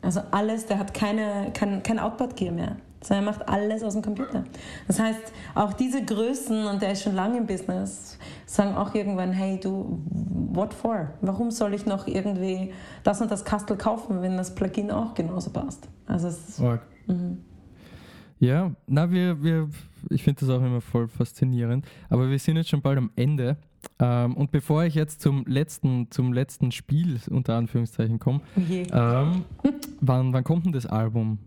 Also 0.00 0.20
alles, 0.30 0.66
der 0.66 0.78
hat 0.78 0.94
keine, 0.94 1.50
kein, 1.52 1.82
kein 1.82 1.98
Output-Gear 1.98 2.52
mehr 2.52 2.76
sondern 3.02 3.26
er 3.26 3.32
macht 3.32 3.48
alles 3.48 3.82
aus 3.82 3.94
dem 3.94 4.02
Computer. 4.02 4.44
Das 4.86 4.98
heißt, 4.98 5.32
auch 5.54 5.72
diese 5.72 6.04
Größen, 6.04 6.66
und 6.66 6.82
der 6.82 6.92
ist 6.92 7.02
schon 7.02 7.14
lange 7.14 7.38
im 7.38 7.46
Business, 7.46 8.18
sagen 8.46 8.74
auch 8.74 8.94
irgendwann, 8.94 9.32
hey 9.32 9.58
du, 9.60 10.00
what 10.06 10.72
for? 10.72 11.10
Warum 11.20 11.50
soll 11.50 11.74
ich 11.74 11.86
noch 11.86 12.06
irgendwie 12.06 12.72
das 13.02 13.20
und 13.20 13.30
das 13.30 13.44
Kastel 13.44 13.76
kaufen, 13.76 14.22
wenn 14.22 14.36
das 14.36 14.54
Plugin 14.54 14.90
auch 14.90 15.14
genauso 15.14 15.50
passt? 15.50 15.88
Also 16.06 16.28
es 16.28 16.48
ist, 16.48 16.60
mhm. 17.06 17.38
Ja, 18.42 18.72
na, 18.88 19.08
wir, 19.08 19.40
wir, 19.40 19.68
ich 20.10 20.24
finde 20.24 20.40
das 20.40 20.48
auch 20.48 20.60
immer 20.60 20.80
voll 20.80 21.06
faszinierend. 21.06 21.86
Aber 22.08 22.28
wir 22.28 22.38
sind 22.40 22.56
jetzt 22.56 22.70
schon 22.70 22.82
bald 22.82 22.98
am 22.98 23.10
Ende. 23.14 23.56
Ähm, 24.00 24.36
und 24.36 24.50
bevor 24.50 24.82
ich 24.84 24.96
jetzt 24.96 25.20
zum 25.20 25.44
letzten, 25.46 26.10
zum 26.10 26.32
letzten 26.32 26.72
Spiel 26.72 27.20
unter 27.30 27.54
Anführungszeichen 27.54 28.18
komme, 28.18 28.40
okay. 28.56 28.84
ähm, 28.92 29.44
wann, 30.00 30.32
wann 30.32 30.42
kommt 30.42 30.66
denn 30.66 30.72
das 30.72 30.86
Album? 30.86 31.38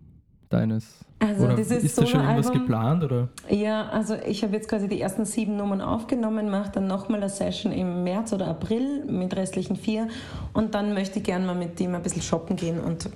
Deines? 0.48 0.98
Also 1.18 1.44
oder 1.44 1.56
dieses 1.56 1.82
ist 1.82 1.98
da 1.98 2.06
schon 2.06 2.20
irgendwas 2.20 2.52
geplant? 2.52 3.02
Oder? 3.02 3.28
Ja, 3.48 3.88
also 3.88 4.16
ich 4.26 4.42
habe 4.42 4.54
jetzt 4.54 4.68
quasi 4.68 4.86
die 4.86 5.00
ersten 5.00 5.24
sieben 5.24 5.56
Nummern 5.56 5.80
aufgenommen, 5.80 6.50
mache 6.50 6.72
dann 6.72 6.86
nochmal 6.86 7.20
eine 7.20 7.30
Session 7.30 7.72
im 7.72 8.04
März 8.04 8.32
oder 8.32 8.48
April 8.48 9.04
mit 9.06 9.34
restlichen 9.34 9.76
vier 9.76 10.08
und 10.52 10.74
dann 10.74 10.92
möchte 10.92 11.18
ich 11.18 11.24
gerne 11.24 11.46
mal 11.46 11.54
mit 11.54 11.80
ihm 11.80 11.94
ein 11.94 12.02
bisschen 12.02 12.22
shoppen 12.22 12.56
gehen 12.56 12.80
und 12.80 13.08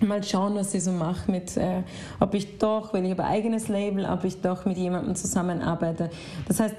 mal 0.00 0.22
schauen, 0.24 0.54
was 0.54 0.72
ich 0.72 0.82
so 0.82 0.92
mache 0.92 1.30
mit, 1.30 1.58
äh, 1.58 1.82
ob 2.20 2.32
ich 2.32 2.58
doch, 2.58 2.94
weil 2.94 3.04
ich 3.04 3.10
habe 3.10 3.24
ein 3.24 3.30
eigenes 3.30 3.68
Label, 3.68 4.06
ob 4.06 4.24
ich 4.24 4.40
doch 4.40 4.64
mit 4.64 4.78
jemandem 4.78 5.14
zusammenarbeite. 5.14 6.08
Das 6.48 6.58
heißt, 6.58 6.76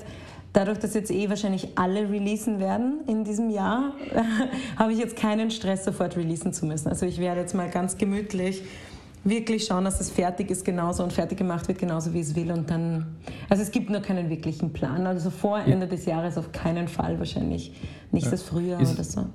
dadurch, 0.54 0.80
dass 0.80 0.96
jetzt 0.96 1.12
eh 1.12 1.30
wahrscheinlich 1.30 1.78
alle 1.78 2.10
releasen 2.10 2.60
werden 2.60 3.02
in 3.08 3.24
diesem 3.24 3.50
Jahr, 3.50 3.94
habe 4.78 4.94
ich 4.94 5.00
jetzt 5.00 5.16
keinen 5.16 5.52
Stress, 5.52 5.86
sofort 5.86 6.18
releasen 6.18 6.54
zu 6.54 6.66
müssen. 6.66 6.90
Also 6.90 7.06
ich 7.06 7.20
werde 7.20 7.42
jetzt 7.42 7.54
mal 7.54 7.70
ganz 7.70 7.98
gemütlich 7.98 8.64
wirklich 9.24 9.66
schauen, 9.66 9.84
dass 9.84 10.00
es 10.00 10.10
fertig 10.10 10.50
ist 10.50 10.66
genauso 10.66 11.04
und 11.04 11.14
fertig 11.14 11.38
gemacht 11.38 11.68
wird 11.68 11.80
genauso, 11.80 12.14
wie 12.14 12.20
es 12.20 12.36
will. 12.36 12.52
Und 12.52 12.70
dann, 12.70 13.18
also 13.50 13.64
es 13.64 13.72
gibt 13.72 13.90
nur 13.90 14.02
keinen 14.02 14.30
wirklichen 14.30 14.74
Plan. 14.74 15.06
Also 15.08 15.30
vor 15.30 15.60
Ende 15.60 15.88
des 15.88 16.06
Jahres 16.06 16.38
auf 16.38 16.52
keinen 16.52 16.88
Fall 16.88 17.20
wahrscheinlich. 17.20 17.74
Nicht 18.12 18.32
das 18.32 18.44
Frühjahr 18.44 18.82
ist, 18.82 18.94
oder 18.94 19.04
so. 19.04 19.26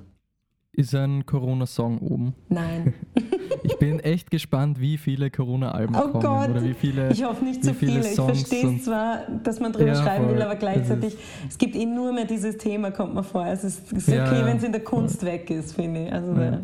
Ist 0.73 0.93
ein 0.93 1.25
Corona-Song 1.25 1.99
oben? 1.99 2.35
Nein. 2.49 2.93
ich 3.63 3.77
bin 3.77 3.99
echt 3.99 4.31
gespannt, 4.31 4.79
wie 4.79 4.97
viele 4.97 5.29
Corona-Alben 5.29 5.95
oh 5.95 6.09
kommen. 6.09 6.23
Gott. 6.23 6.49
Oder 6.49 6.63
wie 6.63 6.73
viele, 6.73 7.11
ich 7.11 7.23
hoffe 7.23 7.43
nicht 7.43 7.63
so 7.63 7.73
viele. 7.73 8.03
viele. 8.03 8.09
Ich 8.09 8.15
verstehe 8.15 8.81
zwar, 8.81 9.19
dass 9.43 9.59
man 9.59 9.73
drüber 9.73 9.87
ja, 9.87 9.95
schreiben 9.95 10.25
voll. 10.25 10.35
will, 10.35 10.41
aber 10.41 10.55
gleichzeitig, 10.55 11.17
es 11.47 11.57
gibt 11.57 11.75
eh 11.75 11.85
nur 11.85 12.13
mehr 12.13 12.25
dieses 12.25 12.57
Thema, 12.57 12.91
kommt 12.91 13.13
mir 13.13 13.23
vor. 13.23 13.43
Also 13.43 13.67
es 13.67 13.79
ist 13.91 14.09
okay, 14.09 14.45
wenn 14.45 14.57
es 14.57 14.63
in 14.63 14.71
der 14.71 14.83
Kunst 14.83 15.23
weg 15.25 15.49
ist, 15.49 15.75
finde 15.75 16.05
ich. 16.05 16.13
Also 16.13 16.33
da, 16.33 16.59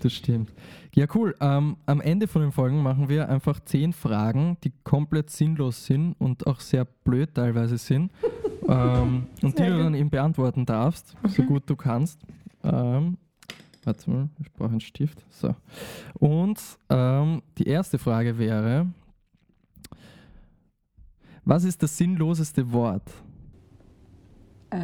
das 0.00 0.12
stimmt. 0.12 0.50
Ja, 0.94 1.06
cool. 1.14 1.34
Ähm, 1.40 1.76
am 1.86 2.00
Ende 2.00 2.26
von 2.26 2.42
den 2.42 2.52
Folgen 2.52 2.82
machen 2.82 3.08
wir 3.08 3.28
einfach 3.28 3.60
zehn 3.60 3.92
Fragen, 3.92 4.56
die 4.64 4.72
komplett 4.82 5.30
sinnlos 5.30 5.86
sind 5.86 6.14
und 6.18 6.46
auch 6.46 6.60
sehr 6.60 6.84
blöd 6.84 7.34
teilweise 7.34 7.78
sind. 7.78 8.10
ähm, 8.68 9.26
und 9.42 9.58
die 9.58 9.62
du 9.62 9.78
dann 9.78 9.94
eben 9.94 10.10
beantworten 10.10 10.66
darfst, 10.66 11.14
so 11.28 11.42
gut 11.44 11.64
du 11.66 11.76
kannst. 11.76 12.20
Ähm, 12.64 13.16
warte 13.88 14.10
mal, 14.10 14.28
ich 14.38 14.52
brauche 14.52 14.70
einen 14.70 14.80
Stift. 14.80 15.24
So. 15.30 15.54
Und 16.14 16.60
ähm, 16.90 17.42
die 17.56 17.64
erste 17.64 17.98
Frage 17.98 18.38
wäre: 18.38 18.86
Was 21.44 21.64
ist 21.64 21.82
das 21.82 21.96
sinnloseste 21.96 22.70
Wort? 22.72 23.10
Äh, 24.70 24.76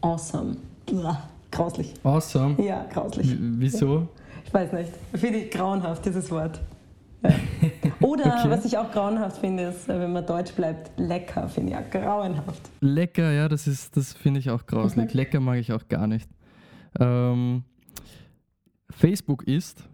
awesome. 0.00 0.56
Blah. 0.86 1.28
Grauslich. 1.50 1.92
Awesome. 2.04 2.62
Ja, 2.64 2.86
grauslich. 2.92 3.32
W 3.32 3.36
wieso? 3.40 4.08
Ich 4.44 4.54
weiß 4.54 4.72
nicht. 4.72 4.92
Finde 5.14 5.38
ich 5.40 5.50
grauenhaft, 5.50 6.06
dieses 6.06 6.30
Wort. 6.30 6.60
Ja. 7.22 7.30
Oder 8.00 8.38
okay. 8.38 8.50
was 8.50 8.64
ich 8.64 8.78
auch 8.78 8.90
grauenhaft 8.92 9.38
finde, 9.38 9.64
ist, 9.64 9.88
wenn 9.88 10.12
man 10.12 10.24
deutsch 10.24 10.52
bleibt, 10.54 10.92
lecker 10.98 11.48
finde 11.48 11.72
ich 11.72 11.78
auch 11.78 11.90
grauenhaft. 11.90 12.70
Lecker, 12.80 13.32
ja, 13.32 13.48
das 13.48 13.66
ist, 13.66 13.96
das 13.96 14.12
finde 14.12 14.40
ich 14.40 14.48
auch 14.48 14.64
grauslich. 14.64 15.12
Mhm. 15.12 15.16
Lecker 15.18 15.40
mag 15.40 15.58
ich 15.58 15.72
auch 15.72 15.86
gar 15.88 16.06
nicht. 16.06 16.28
Ähm, 16.98 17.64
Facebook 18.90 19.44
ist 19.44 19.88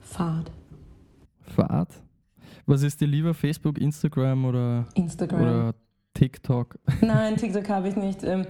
Fahrt. 0.00 0.50
Fahrt? 1.40 1.90
Was 2.66 2.82
ist 2.82 3.00
dir 3.00 3.08
lieber, 3.08 3.34
Facebook, 3.34 3.78
Instagram 3.78 4.44
oder, 4.44 4.86
Instagram. 4.94 5.40
oder 5.40 5.74
TikTok? 6.14 6.78
Nein, 7.02 7.36
TikTok 7.36 7.68
habe 7.68 7.88
ich 7.88 7.96
nicht. 7.96 8.22
Ähm, 8.22 8.46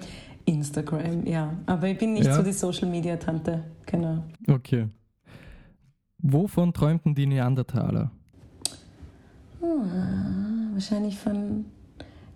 Instagram, 0.47 1.27
ja. 1.27 1.55
Aber 1.67 1.89
ich 1.89 1.99
bin 1.99 2.13
nicht 2.13 2.27
ja. 2.27 2.35
so 2.35 2.43
die 2.43 2.53
Social 2.53 2.89
Media 2.89 3.17
Tante, 3.17 3.65
genau. 3.87 4.23
Okay. 4.47 4.89
Wovon 6.19 6.73
träumten 6.73 7.15
die 7.15 7.27
Neandertaler? 7.27 8.11
Hm, 9.61 10.71
wahrscheinlich 10.75 11.19
von 11.19 11.65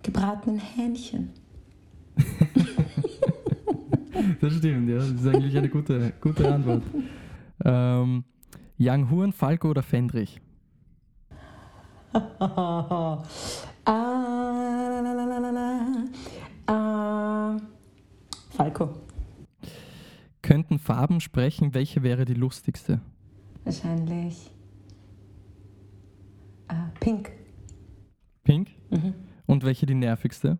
gebratenen 0.03 0.59
Hähnchen. 0.59 1.29
das 4.41 4.53
stimmt, 4.53 4.89
ja. 4.89 4.97
Das 4.97 5.09
ist 5.09 5.27
eigentlich 5.27 5.57
eine 5.57 5.69
gute, 5.69 6.13
gute 6.21 6.53
Antwort. 6.53 6.83
Ähm, 7.63 8.23
Young 8.79 9.09
Huren, 9.09 9.33
Falco 9.33 9.69
oder 9.69 9.83
Fendrich? 9.83 10.39
ah, 12.13 13.23
ah, 16.65 17.57
Falco. 18.49 18.89
Könnten 20.41 20.79
Farben 20.79 21.19
sprechen, 21.19 21.73
welche 21.73 22.01
wäre 22.03 22.25
die 22.25 22.33
lustigste? 22.33 23.01
Wahrscheinlich 23.63 24.51
äh, 26.69 26.73
Pink. 26.99 27.31
Pink? 28.43 28.69
Mhm. 28.89 29.13
Und 29.45 29.63
welche 29.63 29.85
die 29.85 29.95
nervigste? 29.95 30.57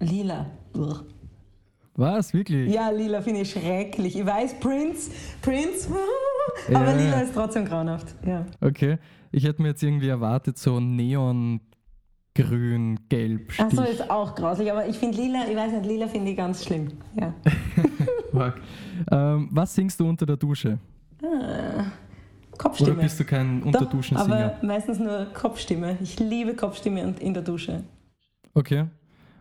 Lila. 0.00 0.50
Uch. 0.74 1.04
Was, 1.94 2.32
wirklich? 2.32 2.72
Ja, 2.72 2.90
lila 2.90 3.20
finde 3.20 3.40
ich 3.40 3.50
schrecklich. 3.50 4.18
Ich 4.18 4.24
weiß, 4.24 4.58
Prince, 4.60 5.10
Prince, 5.42 5.88
aber 6.68 6.90
ja. 6.90 6.96
lila 6.96 7.20
ist 7.20 7.34
trotzdem 7.34 7.64
grauenhaft. 7.66 8.14
Ja. 8.26 8.46
Okay, 8.60 8.98
ich 9.30 9.44
hätte 9.44 9.60
mir 9.60 9.68
jetzt 9.68 9.82
irgendwie 9.82 10.08
erwartet, 10.08 10.56
so 10.56 10.80
Neon 10.80 11.60
grün, 12.34 12.98
gelb. 13.08 13.52
Achso, 13.58 13.82
ist 13.82 14.10
auch 14.10 14.34
grauslich, 14.34 14.70
aber 14.70 14.86
ich 14.86 14.96
finde 14.96 15.18
lila, 15.18 15.46
ich 15.48 15.56
weiß 15.56 15.72
nicht, 15.72 15.86
lila 15.86 16.08
finde 16.08 16.30
ich 16.30 16.36
ganz 16.36 16.64
schlimm. 16.64 16.88
Ja. 17.20 17.34
ähm, 19.12 19.48
was 19.50 19.74
singst 19.74 20.00
du 20.00 20.08
unter 20.08 20.24
der 20.24 20.38
Dusche? 20.38 20.78
Ah, 21.22 21.84
Kopfstimme. 22.56 22.92
Oder 22.92 23.02
bist 23.02 23.20
du 23.20 23.24
kein 23.24 23.62
Unterduschensinger? 23.62 24.54
Aber 24.56 24.66
meistens 24.66 24.98
nur 24.98 25.26
Kopfstimme. 25.34 25.98
Ich 26.00 26.18
liebe 26.18 26.54
Kopfstimme 26.54 27.14
in 27.20 27.34
der 27.34 27.42
Dusche. 27.42 27.84
Okay. 28.54 28.86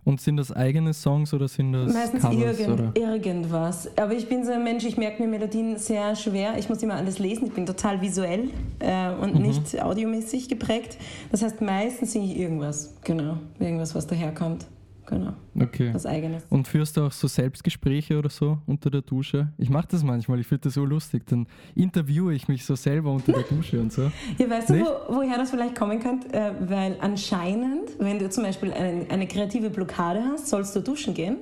Und 0.03 0.19
sind 0.19 0.37
das 0.37 0.51
eigene 0.51 0.93
Songs 0.93 1.31
oder 1.33 1.47
sind 1.47 1.73
das 1.73 1.93
Meistens 1.93 2.23
Covers, 2.23 2.59
irgend, 2.59 2.97
irgendwas. 2.97 3.87
Aber 3.97 4.13
ich 4.13 4.27
bin 4.27 4.43
so 4.43 4.51
ein 4.51 4.63
Mensch, 4.63 4.83
ich 4.83 4.97
merke 4.97 5.21
mir 5.21 5.27
Melodien 5.27 5.77
sehr 5.77 6.15
schwer. 6.15 6.57
Ich 6.57 6.69
muss 6.69 6.81
immer 6.81 6.95
alles 6.95 7.19
lesen. 7.19 7.47
Ich 7.47 7.53
bin 7.53 7.67
total 7.67 8.01
visuell 8.01 8.49
äh, 8.79 9.11
und 9.11 9.35
mhm. 9.35 9.41
nicht 9.43 9.79
audiomäßig 9.79 10.49
geprägt. 10.49 10.97
Das 11.31 11.43
heißt, 11.43 11.61
meistens 11.61 12.13
singe 12.13 12.25
ich 12.25 12.39
irgendwas. 12.39 12.95
Genau. 13.03 13.37
Irgendwas, 13.59 13.93
was 13.93 14.07
daherkommt. 14.07 14.65
Genau. 15.05 15.33
Okay. 15.59 15.93
Was 15.93 16.05
eigenes. 16.05 16.43
Und 16.49 16.67
führst 16.67 16.97
du 16.97 17.05
auch 17.05 17.11
so 17.11 17.27
Selbstgespräche 17.27 18.17
oder 18.17 18.29
so 18.29 18.59
unter 18.65 18.89
der 18.89 19.01
Dusche? 19.01 19.49
Ich 19.57 19.69
mache 19.69 19.87
das 19.89 20.03
manchmal, 20.03 20.39
ich 20.39 20.47
finde 20.47 20.63
das 20.63 20.73
so 20.75 20.85
lustig. 20.85 21.23
Dann 21.27 21.47
interviewe 21.75 22.33
ich 22.33 22.47
mich 22.47 22.65
so 22.65 22.75
selber 22.75 23.11
unter 23.11 23.33
der 23.33 23.43
Dusche 23.43 23.79
und 23.79 23.91
so. 23.91 24.11
Ja, 24.37 24.49
weißt 24.49 24.69
Nicht? 24.69 24.85
du, 24.85 24.89
wo, 25.09 25.17
woher 25.17 25.37
das 25.37 25.51
vielleicht 25.51 25.75
kommen 25.75 25.99
könnte? 25.99 26.33
Äh, 26.33 26.53
weil 26.61 26.97
anscheinend, 27.01 27.91
wenn 27.99 28.19
du 28.19 28.29
zum 28.29 28.43
Beispiel 28.43 28.71
eine, 28.71 29.05
eine 29.09 29.27
kreative 29.27 29.69
Blockade 29.69 30.23
hast, 30.23 30.47
sollst 30.47 30.75
du 30.75 30.79
duschen 30.81 31.13
gehen. 31.13 31.37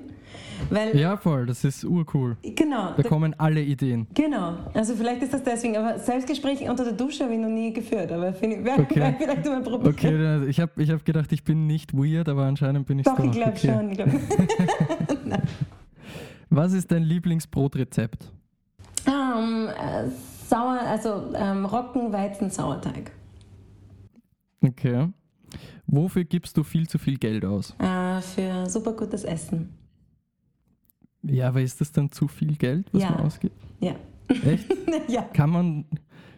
Weil, 0.70 0.98
ja, 0.98 1.18
voll, 1.18 1.46
das 1.46 1.64
ist 1.64 1.84
urcool. 1.84 2.38
Genau. 2.44 2.94
Da, 2.96 3.02
da 3.02 3.04
kommen 3.04 3.34
alle 3.38 3.62
Ideen. 3.62 4.08
Genau, 4.14 4.58
also 4.74 4.96
vielleicht 4.96 5.24
ist 5.24 5.34
das 5.34 5.44
deswegen, 5.44 5.78
aber 5.78 6.00
Selbstgespräche 6.00 6.70
unter 6.70 6.84
der 6.84 6.94
Dusche 6.94 7.24
habe 7.24 7.34
ich 7.34 7.40
noch 7.40 7.50
nie 7.50 7.74
geführt, 7.74 8.12
aber 8.12 8.34
finde 8.34 8.64
wäre 8.64 8.82
okay. 8.82 9.00
wär 9.00 9.16
vielleicht 9.18 9.46
mal 9.46 9.62
probieren. 9.62 9.94
Okay, 9.94 10.50
ich 10.50 10.60
habe 10.60 10.82
ich 10.82 10.90
hab 10.92 11.06
gedacht, 11.06 11.32
ich 11.32 11.44
bin 11.44 11.68
nicht 11.68 11.94
weird, 11.94 12.30
aber 12.30 12.44
anscheinend 12.44 12.86
bin 12.88 13.00
ich 13.00 13.06
doch. 13.06 13.16
Doch, 13.16 13.24
ich 13.26 13.32
glaube 13.32 13.52
okay. 13.52 13.74
schon. 13.74 13.92
Ich 13.92 13.98
glaub. 13.98 14.10
Was 16.50 16.74
ist 16.74 16.92
dein 16.92 17.04
Lieblingsbrotrezept? 17.04 18.32
Um, 19.06 19.68
äh, 19.68 20.10
sauer, 20.48 20.80
also 20.88 21.32
ähm, 21.36 21.66
Roggen, 21.66 22.12
Sauerteig. 22.50 23.12
Okay. 24.62 25.10
Wofür 25.86 26.24
gibst 26.24 26.58
du 26.58 26.64
viel 26.64 26.88
zu 26.88 26.98
viel 26.98 27.18
Geld 27.18 27.46
aus? 27.46 27.76
Äh, 27.80 28.22
für 28.22 28.70
super 28.70 28.94
gutes 28.94 29.24
Essen. 29.24 29.79
Ja, 31.24 31.50
aber 31.50 31.62
ist 31.62 31.82
das 31.82 31.92
dann 31.92 32.12
zu 32.12 32.28
viel 32.28 32.56
Geld, 32.56 32.88
was 32.92 33.04
ja. 33.04 33.12
man 33.12 33.22
ausgibt? 33.22 33.56
Ja. 33.80 33.96
Echt? 34.30 34.66
ja. 35.08 35.24
Kann 35.24 35.50
man, 35.50 35.86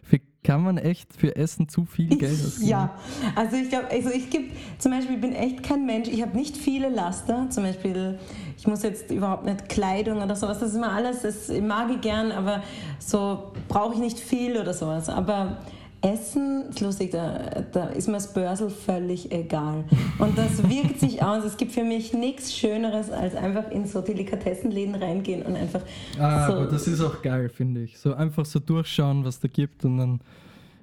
für, 0.02 0.18
kann 0.42 0.62
man 0.62 0.78
echt 0.78 1.12
für 1.14 1.36
Essen 1.36 1.68
zu 1.68 1.84
viel 1.84 2.08
Geld 2.16 2.32
ausgeben? 2.32 2.68
Ja, 2.68 2.94
also 3.36 3.56
ich 3.56 3.68
glaube, 3.68 3.88
also 3.90 4.10
ich 4.10 4.30
gebe, 4.30 4.46
zum 4.78 4.92
Beispiel, 4.92 5.16
ich 5.16 5.20
bin 5.20 5.34
echt 5.34 5.62
kein 5.62 5.86
Mensch, 5.86 6.08
ich 6.08 6.22
habe 6.22 6.36
nicht 6.36 6.56
viele 6.56 6.88
Laster, 6.88 7.48
zum 7.50 7.64
Beispiel, 7.64 8.18
ich 8.56 8.66
muss 8.66 8.82
jetzt 8.82 9.10
überhaupt 9.10 9.44
nicht 9.44 9.68
Kleidung 9.68 10.22
oder 10.22 10.34
sowas, 10.34 10.58
das 10.58 10.70
ist 10.70 10.76
immer 10.76 10.92
alles, 10.92 11.22
das 11.22 11.48
mag 11.60 11.90
ich 11.90 12.00
gern, 12.00 12.32
aber 12.32 12.62
so 12.98 13.52
brauche 13.68 13.94
ich 13.94 14.00
nicht 14.00 14.18
viel 14.18 14.58
oder 14.58 14.74
sowas, 14.74 15.08
aber 15.08 15.58
Essen 16.02 16.64
ist 16.68 16.80
lustig, 16.80 17.12
da, 17.12 17.62
da 17.70 17.86
ist 17.86 18.08
mir 18.08 18.14
das 18.14 18.32
Börsel 18.32 18.70
völlig 18.70 19.30
egal. 19.30 19.84
Und 20.18 20.36
das 20.36 20.68
wirkt 20.68 20.98
sich 20.98 21.22
aus. 21.22 21.44
Es 21.44 21.56
gibt 21.56 21.72
für 21.72 21.84
mich 21.84 22.12
nichts 22.12 22.54
Schöneres, 22.54 23.10
als 23.10 23.36
einfach 23.36 23.70
in 23.70 23.86
so 23.86 24.00
Delikatessenläden 24.00 24.96
reingehen 24.96 25.42
und 25.42 25.54
einfach. 25.54 25.82
Ah, 26.18 26.48
so 26.48 26.54
aber 26.54 26.66
das 26.66 26.88
ist 26.88 27.00
auch 27.00 27.22
geil, 27.22 27.48
finde 27.48 27.82
ich. 27.82 27.98
So 27.98 28.14
einfach 28.14 28.44
so 28.44 28.58
durchschauen, 28.58 29.24
was 29.24 29.38
da 29.38 29.46
gibt 29.46 29.84
und 29.84 29.98
dann, 29.98 30.20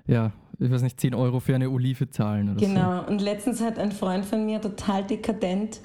ja, 0.07 0.31
ich 0.57 0.71
weiß 0.71 0.81
nicht, 0.81 0.99
10 0.99 1.13
Euro 1.13 1.41
für 1.41 1.53
eine 1.53 1.69
Olive 1.69 2.09
zahlen 2.09 2.51
oder 2.51 2.59
genau. 2.59 2.73
so. 2.73 2.99
Genau. 2.99 3.07
Und 3.09 3.21
letztens 3.21 3.61
hat 3.61 3.77
ein 3.77 3.91
Freund 3.91 4.25
von 4.25 4.45
mir 4.45 4.61
total 4.61 5.03
dekadent 5.03 5.81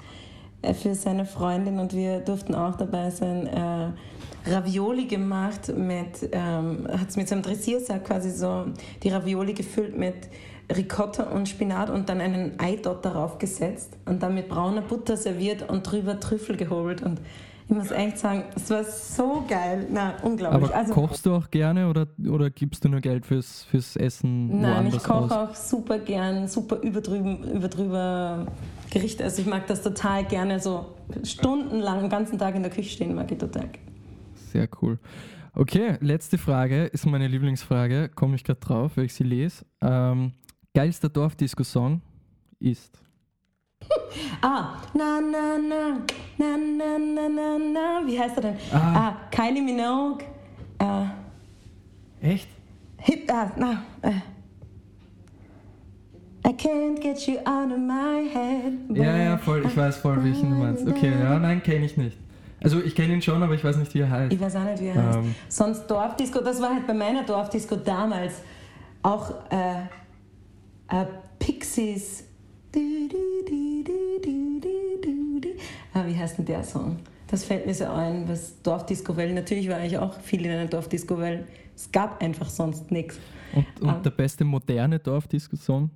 äh, 0.61 0.73
für 0.73 0.95
seine 0.95 1.25
Freundin 1.25 1.79
und 1.79 1.93
wir 1.93 2.19
durften 2.19 2.55
auch 2.55 2.75
dabei 2.75 3.09
sein. 3.09 3.47
Äh, 3.47 3.89
Ravioli 4.45 5.05
gemacht 5.05 5.73
mit, 5.75 6.29
ähm, 6.31 6.87
hat 6.91 7.09
es 7.09 7.15
mit 7.15 7.27
so 7.27 7.35
einem 7.35 7.43
Dressiersack 7.43 8.05
quasi 8.05 8.29
so 8.29 8.65
die 9.03 9.09
Ravioli 9.09 9.53
gefüllt 9.53 9.97
mit 9.97 10.29
Ricotta 10.73 11.23
und 11.23 11.47
Spinat 11.47 11.89
und 11.89 12.09
dann 12.09 12.21
einen 12.21 12.59
Eidot 12.59 13.05
darauf 13.05 13.37
gesetzt 13.37 13.97
und 14.05 14.23
dann 14.23 14.33
mit 14.33 14.49
brauner 14.49 14.81
Butter 14.81 15.17
serviert 15.17 15.69
und 15.69 15.83
drüber 15.83 16.19
Trüffel 16.19 16.57
gehobelt 16.57 17.03
und 17.03 17.19
ich 17.67 17.75
muss 17.75 17.89
echt 17.89 18.19
sagen, 18.19 18.43
es 18.55 18.69
war 18.69 18.83
so 18.83 19.43
geil. 19.47 19.87
Na, 19.91 20.13
unglaublich. 20.21 20.65
Aber 20.65 20.75
also, 20.75 20.93
kochst 20.93 21.25
du 21.25 21.33
auch 21.33 21.49
gerne 21.49 21.89
oder, 21.89 22.05
oder 22.29 22.51
gibst 22.51 22.85
du 22.85 22.89
nur 22.89 23.01
Geld 23.01 23.25
fürs, 23.25 23.63
fürs 23.63 23.95
Essen 23.95 24.61
Nein, 24.61 24.85
ich 24.85 25.01
koche 25.01 25.35
auch 25.35 25.55
super 25.55 25.97
gern, 25.97 26.47
super 26.47 26.79
überdrüben, 26.81 27.43
überdrüber 27.51 28.45
Gerichte. 28.91 29.23
Also 29.23 29.41
ich 29.41 29.47
mag 29.47 29.65
das 29.65 29.81
total 29.81 30.25
gerne, 30.25 30.59
so 30.59 30.85
stundenlang, 31.23 32.01
den 32.01 32.09
ganzen 32.09 32.37
Tag 32.37 32.53
in 32.53 32.61
der 32.61 32.71
Küche 32.71 32.91
stehen, 32.91 33.15
mag 33.15 33.31
ich 33.31 33.39
total 33.39 33.67
sehr 34.55 34.69
cool. 34.81 34.97
Okay, 35.53 35.97
letzte 35.99 36.37
Frage 36.37 36.85
ist 36.85 37.05
meine 37.05 37.27
Lieblingsfrage. 37.27 38.09
Komme 38.13 38.35
ich 38.35 38.43
gerade 38.43 38.59
drauf, 38.59 38.91
weil 38.95 39.05
ich 39.05 39.13
sie 39.13 39.23
lese. 39.23 39.65
Ähm, 39.81 40.31
geilster 40.73 41.09
Dorfdisco-Song 41.09 42.01
ist. 42.59 43.01
Ah, 44.41 44.77
na 44.93 45.19
na 45.19 45.57
na, 45.57 45.99
na 46.37 46.57
na 46.57 46.97
na 46.97 47.29
na 47.29 47.57
na, 47.57 48.07
wie 48.07 48.19
heißt 48.19 48.37
er 48.37 48.41
denn? 48.41 48.57
Ah, 48.71 48.95
ah 48.95 49.15
Kylie 49.29 49.61
Minogue. 49.61 50.23
Äh, 50.79 52.31
Echt? 52.33 52.47
Hip, 53.01 53.29
ah, 53.31 53.51
na, 53.57 53.83
äh. 54.01 54.21
I 56.47 56.53
can't 56.53 56.99
get 57.01 57.27
you 57.27 57.39
out 57.45 57.71
of 57.71 57.79
my 57.79 58.27
head. 58.33 58.73
Ja, 58.93 59.17
ja, 59.17 59.37
voll, 59.37 59.65
ich 59.65 59.75
weiß 59.75 59.97
voll, 59.97 60.23
welchen 60.23 60.49
du 60.49 60.55
meinst. 60.55 60.87
Okay, 60.87 61.11
ja, 61.11 61.37
nein, 61.39 61.61
kenne 61.61 61.85
ich 61.85 61.97
nicht. 61.97 62.17
Also 62.65 62.81
ich 62.81 62.95
kenne 62.95 63.13
ihn 63.13 63.21
schon, 63.21 63.43
aber 63.43 63.53
ich 63.53 63.63
weiß 63.63 63.77
nicht, 63.77 63.93
wie 63.93 63.99
er 63.99 64.09
heißt. 64.09 64.33
Ich 64.33 64.39
weiß 64.39 64.55
auch 64.55 64.63
nicht, 64.63 64.81
wie 64.81 64.87
er 64.87 64.95
heißt. 64.95 65.19
Ähm. 65.19 65.35
Sonst 65.47 65.85
Dorfdisco, 65.85 66.41
das 66.41 66.59
war 66.59 66.73
halt 66.73 66.87
bei 66.87 66.95
meiner 66.95 67.23
Dorfdisco 67.23 67.75
damals 67.75 68.41
auch 69.03 69.31
äh, 69.51 69.83
äh, 70.89 71.05
Pixies. 71.37 72.23
Ah, 75.93 76.03
wie 76.07 76.15
heißt 76.17 76.39
denn 76.39 76.45
der 76.45 76.63
Song? 76.63 76.97
Das 77.27 77.43
fällt 77.43 77.67
mir 77.67 77.73
so 77.75 77.85
ein, 77.85 78.27
was 78.27 78.59
Dorfdisco, 78.63 79.15
weil 79.15 79.31
natürlich 79.33 79.69
war 79.69 79.83
ich 79.83 79.95
auch 79.99 80.19
viel 80.19 80.43
in 80.43 80.51
einer 80.51 80.65
Dorfdisco, 80.65 81.19
weil 81.19 81.45
es 81.75 81.91
gab 81.91 82.19
einfach 82.19 82.49
sonst 82.49 82.89
nichts. 82.89 83.19
Und, 83.53 83.65
und 83.79 83.89
um, 83.89 84.01
der 84.01 84.09
beste 84.09 84.43
moderne 84.43 84.97
Dorfdisco-Song? 84.97 85.91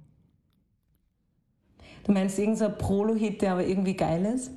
Du 2.04 2.12
meinst 2.12 2.38
irgendein 2.38 2.78
Prolo-Hit, 2.78 3.42
der 3.42 3.54
aber 3.54 3.66
irgendwie 3.66 3.96
geil 3.96 4.24
ist? 4.26 4.52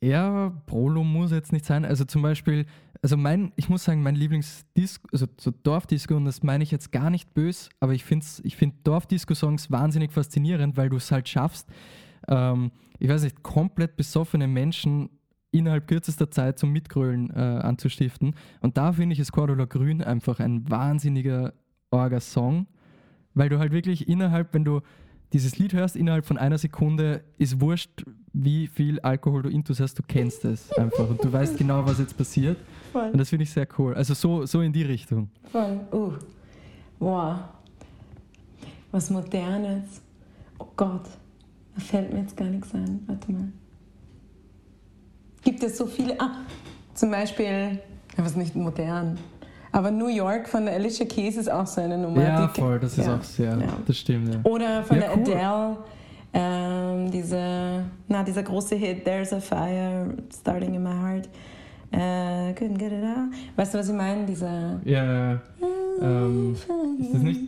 Ja, 0.00 0.50
Prolo 0.66 1.02
muss 1.02 1.32
jetzt 1.32 1.52
nicht 1.52 1.64
sein. 1.64 1.84
Also 1.84 2.04
zum 2.04 2.22
Beispiel, 2.22 2.66
also 3.02 3.16
mein, 3.16 3.52
ich 3.56 3.68
muss 3.68 3.84
sagen, 3.84 4.02
mein 4.02 4.14
Lieblingsdisco, 4.14 5.08
also 5.12 5.26
so 5.40 5.50
Dorfdisco, 5.50 6.16
und 6.16 6.24
das 6.24 6.42
meine 6.42 6.62
ich 6.62 6.70
jetzt 6.70 6.92
gar 6.92 7.10
nicht 7.10 7.34
böse, 7.34 7.70
aber 7.80 7.94
ich 7.94 8.04
finde 8.04 8.24
ich 8.44 8.56
find 8.56 8.86
Dorfdisco-Songs 8.86 9.70
wahnsinnig 9.70 10.12
faszinierend, 10.12 10.76
weil 10.76 10.88
du 10.88 10.96
es 10.96 11.10
halt 11.10 11.28
schaffst, 11.28 11.68
ähm, 12.28 12.70
ich 13.00 13.08
weiß 13.08 13.22
nicht, 13.22 13.42
komplett 13.42 13.96
besoffene 13.96 14.46
Menschen 14.46 15.10
innerhalb 15.50 15.88
kürzester 15.88 16.30
Zeit 16.30 16.58
zum 16.58 16.72
Mitgrölen 16.72 17.30
äh, 17.30 17.38
anzustiften. 17.38 18.34
Und 18.60 18.76
da 18.76 18.92
finde 18.92 19.14
ich 19.14 19.18
es 19.18 19.32
Cordula 19.32 19.64
Grün 19.64 20.02
einfach 20.02 20.40
ein 20.40 20.68
wahnsinniger 20.70 21.54
Orga-Song, 21.90 22.66
weil 23.34 23.48
du 23.48 23.58
halt 23.58 23.72
wirklich 23.72 24.08
innerhalb, 24.08 24.52
wenn 24.54 24.64
du 24.64 24.80
dieses 25.32 25.58
Lied 25.58 25.72
hörst, 25.72 25.96
innerhalb 25.96 26.24
von 26.24 26.38
einer 26.38 26.58
Sekunde 26.58 27.24
ist 27.36 27.60
wurscht, 27.60 28.04
wie 28.40 28.68
viel 28.68 29.00
Alkohol 29.00 29.42
du 29.42 29.48
intus 29.48 29.80
hast, 29.80 29.98
du 29.98 30.02
kennst 30.06 30.44
es 30.44 30.72
einfach 30.74 31.08
und 31.08 31.22
du 31.22 31.32
weißt 31.32 31.58
genau, 31.58 31.84
was 31.84 31.98
jetzt 31.98 32.16
passiert. 32.16 32.56
Voll. 32.92 33.10
Und 33.10 33.18
das 33.18 33.30
finde 33.30 33.42
ich 33.42 33.50
sehr 33.50 33.66
cool. 33.78 33.94
Also 33.94 34.14
so, 34.14 34.46
so 34.46 34.60
in 34.60 34.72
die 34.72 34.84
Richtung. 34.84 35.28
Voll. 35.50 35.80
Uh. 35.92 36.12
Wow. 37.00 37.38
Was 38.92 39.10
Modernes. 39.10 40.00
Oh 40.58 40.66
Gott. 40.76 41.04
Da 41.74 41.80
fällt 41.80 42.12
mir 42.12 42.20
jetzt 42.20 42.36
gar 42.36 42.46
nichts 42.46 42.72
ein. 42.74 43.02
Warte 43.06 43.32
mal. 43.32 43.48
Gibt 45.42 45.62
es 45.64 45.76
so 45.76 45.86
viele. 45.86 46.20
Ah, 46.20 46.36
zum 46.94 47.10
Beispiel, 47.10 47.80
was 48.16 48.36
nicht 48.36 48.54
modern. 48.54 49.18
Aber 49.72 49.90
New 49.90 50.08
York 50.08 50.48
von 50.48 50.64
der 50.64 50.74
Alicia 50.74 51.06
Keys 51.06 51.36
ist 51.36 51.50
auch 51.50 51.66
so 51.66 51.80
eine 51.80 51.98
Nummer. 51.98 52.22
Ja, 52.22 52.48
voll, 52.48 52.78
das 52.78 52.96
ist 52.96 53.06
ja. 53.06 53.16
auch 53.16 53.22
sehr, 53.22 53.58
ja. 53.58 53.78
das 53.84 53.98
stimmt. 53.98 54.32
Ja. 54.32 54.40
Oder 54.44 54.82
von 54.84 54.98
der 54.98 55.16
cool. 55.16 55.22
Adele, 55.22 55.76
ähm, 56.32 57.10
diese, 57.10 57.84
na, 58.08 58.22
dieser 58.22 58.42
große 58.42 58.76
Hit, 58.76 59.04
There's 59.04 59.32
a 59.32 59.40
Fire 59.40 60.14
Starting 60.32 60.74
in 60.74 60.82
My 60.82 60.90
Heart. 60.92 61.28
Uh, 61.90 62.52
couldn't 62.54 62.76
get 62.78 62.92
it 62.92 63.02
out. 63.02 63.30
Weißt 63.56 63.72
du, 63.72 63.78
was 63.78 63.88
ich 63.88 63.94
meine? 63.94 64.26
Dieser. 64.26 64.78
Ja, 64.84 65.40
ähm, 66.02 66.54
ist 67.00 67.14
das 67.14 67.22
nicht 67.22 67.40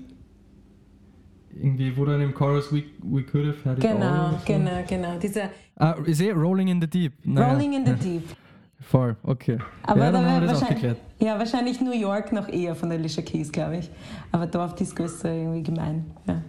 irgendwie, 1.55 1.95
wo 1.95 2.07
dann 2.07 2.23
im 2.23 2.33
Chorus 2.33 2.73
We, 2.73 2.85
we 3.03 3.23
Could 3.23 3.49
Have 3.49 3.69
Had 3.69 3.79
It 3.79 3.83
Genau, 3.85 4.07
all 4.07 4.31
so? 4.33 4.39
genau, 4.47 4.83
genau. 4.89 5.19
Dieser. 5.19 5.51
Ah, 5.77 5.95
ist 6.07 6.21
eh 6.23 6.31
Rolling 6.31 6.69
in 6.69 6.81
the 6.81 6.87
Deep. 6.89 7.13
Naja. 7.25 7.53
Rolling 7.53 7.75
in 7.75 7.85
the 7.87 7.93
Deep. 8.03 8.25
Voll, 8.81 9.15
okay. 9.25 9.59
Aber 9.83 10.05
ja, 10.05 10.11
dann 10.11 10.25
haben 10.25 10.41
wir 10.41 10.49
das 10.49 10.63
aufgeklärt. 10.63 10.97
Ja, 11.19 11.39
wahrscheinlich 11.39 11.81
New 11.83 11.93
York 11.93 12.33
noch 12.33 12.49
eher 12.49 12.75
von 12.75 12.91
Alicia 12.91 13.23
Keys, 13.23 13.53
glaube 13.53 13.77
ich. 13.77 13.91
Aber 14.33 14.47
Dorfdisco 14.47 15.05
ist 15.05 15.23
irgendwie 15.23 15.63
gemein. 15.63 16.07
Ja. 16.27 16.43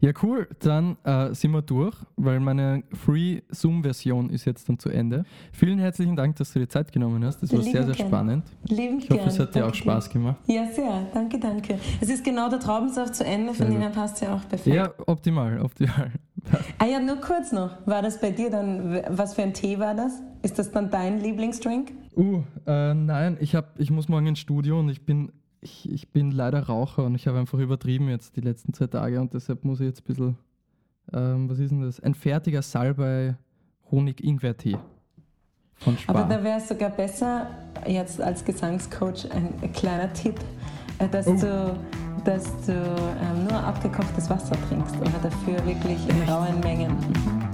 Ja, 0.00 0.12
cool. 0.22 0.48
Dann 0.60 0.96
äh, 1.04 1.34
sind 1.34 1.50
wir 1.50 1.60
durch, 1.60 1.94
weil 2.16 2.40
meine 2.40 2.82
Free 2.92 3.42
Zoom-Version 3.50 4.30
ist 4.30 4.46
jetzt 4.46 4.66
dann 4.68 4.78
zu 4.78 4.88
Ende. 4.88 5.24
Vielen 5.52 5.78
herzlichen 5.78 6.16
Dank, 6.16 6.36
dass 6.36 6.52
du 6.52 6.58
dir 6.58 6.68
Zeit 6.68 6.90
genommen 6.90 7.22
hast. 7.24 7.42
Das 7.42 7.52
war 7.52 7.58
Lieben 7.58 7.72
sehr, 7.72 7.84
sehr 7.84 7.94
gern. 7.94 8.08
spannend. 8.08 8.44
Lieben 8.66 8.98
ich 8.98 9.10
hoffe, 9.10 9.28
es 9.28 9.38
hat 9.38 9.54
dir 9.54 9.66
auch 9.66 9.74
Spaß 9.74 10.08
gemacht. 10.08 10.36
Ja, 10.46 10.66
sehr. 10.72 11.06
Danke, 11.12 11.38
danke. 11.38 11.78
Es 12.00 12.08
ist 12.08 12.24
genau 12.24 12.48
der 12.48 12.60
Traubensaft 12.60 13.14
zu 13.14 13.24
Ende, 13.24 13.52
von 13.52 13.66
dem 13.70 13.80
her 13.80 13.90
passt 13.90 14.16
es 14.16 14.20
ja 14.22 14.34
auch 14.34 14.48
perfekt. 14.48 14.74
Ja, 14.74 14.90
optimal, 15.06 15.60
optimal. 15.60 16.10
ah 16.78 16.86
ja, 16.86 16.98
nur 16.98 17.16
kurz 17.16 17.52
noch. 17.52 17.76
War 17.86 18.00
das 18.00 18.18
bei 18.20 18.30
dir 18.30 18.50
dann, 18.50 19.02
was 19.08 19.34
für 19.34 19.42
ein 19.42 19.52
Tee 19.52 19.78
war 19.78 19.94
das? 19.94 20.22
Ist 20.42 20.58
das 20.58 20.70
dann 20.70 20.90
dein 20.90 21.20
Lieblingsdrink? 21.20 21.92
Uh, 22.16 22.42
äh, 22.66 22.94
nein, 22.94 23.36
ich, 23.40 23.54
hab, 23.54 23.78
ich 23.78 23.90
muss 23.90 24.08
morgen 24.08 24.26
ins 24.26 24.38
Studio 24.38 24.80
und 24.80 24.88
ich 24.88 25.04
bin 25.04 25.30
ich, 25.60 25.90
ich 25.90 26.08
bin 26.08 26.30
leider 26.30 26.62
Raucher 26.62 27.04
und 27.04 27.14
ich 27.14 27.26
habe 27.26 27.38
einfach 27.38 27.58
übertrieben 27.58 28.08
jetzt 28.08 28.36
die 28.36 28.40
letzten 28.40 28.72
zwei 28.72 28.86
Tage 28.86 29.20
und 29.20 29.34
deshalb 29.34 29.64
muss 29.64 29.80
ich 29.80 29.86
jetzt 29.86 30.00
ein 30.00 30.04
bisschen, 30.06 30.36
ähm, 31.12 31.48
was 31.48 31.58
ist 31.58 31.70
denn 31.70 31.82
das? 31.82 32.00
Ein 32.00 32.14
fertiger 32.14 32.62
Salbei 32.62 33.36
Honig-Ingwer-Tee 33.90 34.78
von 35.76 35.98
Spar. 35.98 36.16
Aber 36.16 36.34
da 36.34 36.42
wäre 36.42 36.58
es 36.58 36.68
sogar 36.68 36.90
besser, 36.90 37.48
jetzt 37.86 38.20
als 38.20 38.44
Gesangscoach 38.44 39.30
ein, 39.30 39.52
ein 39.62 39.72
kleiner 39.72 40.12
Tipp, 40.12 40.38
äh, 40.98 41.08
dass 41.08 41.26
oh. 41.26 41.36
du, 41.36 41.78
dass 42.24 42.44
du 42.66 42.72
ähm, 42.72 43.44
nur 43.48 43.58
abgekochtes 43.58 44.30
Wasser 44.30 44.56
trinkst, 44.68 44.96
aber 44.96 45.18
dafür 45.22 45.64
wirklich 45.66 46.08
in 46.08 46.22
rauen 46.28 46.60
Mengen. 46.60 46.92
Mhm. 46.92 47.49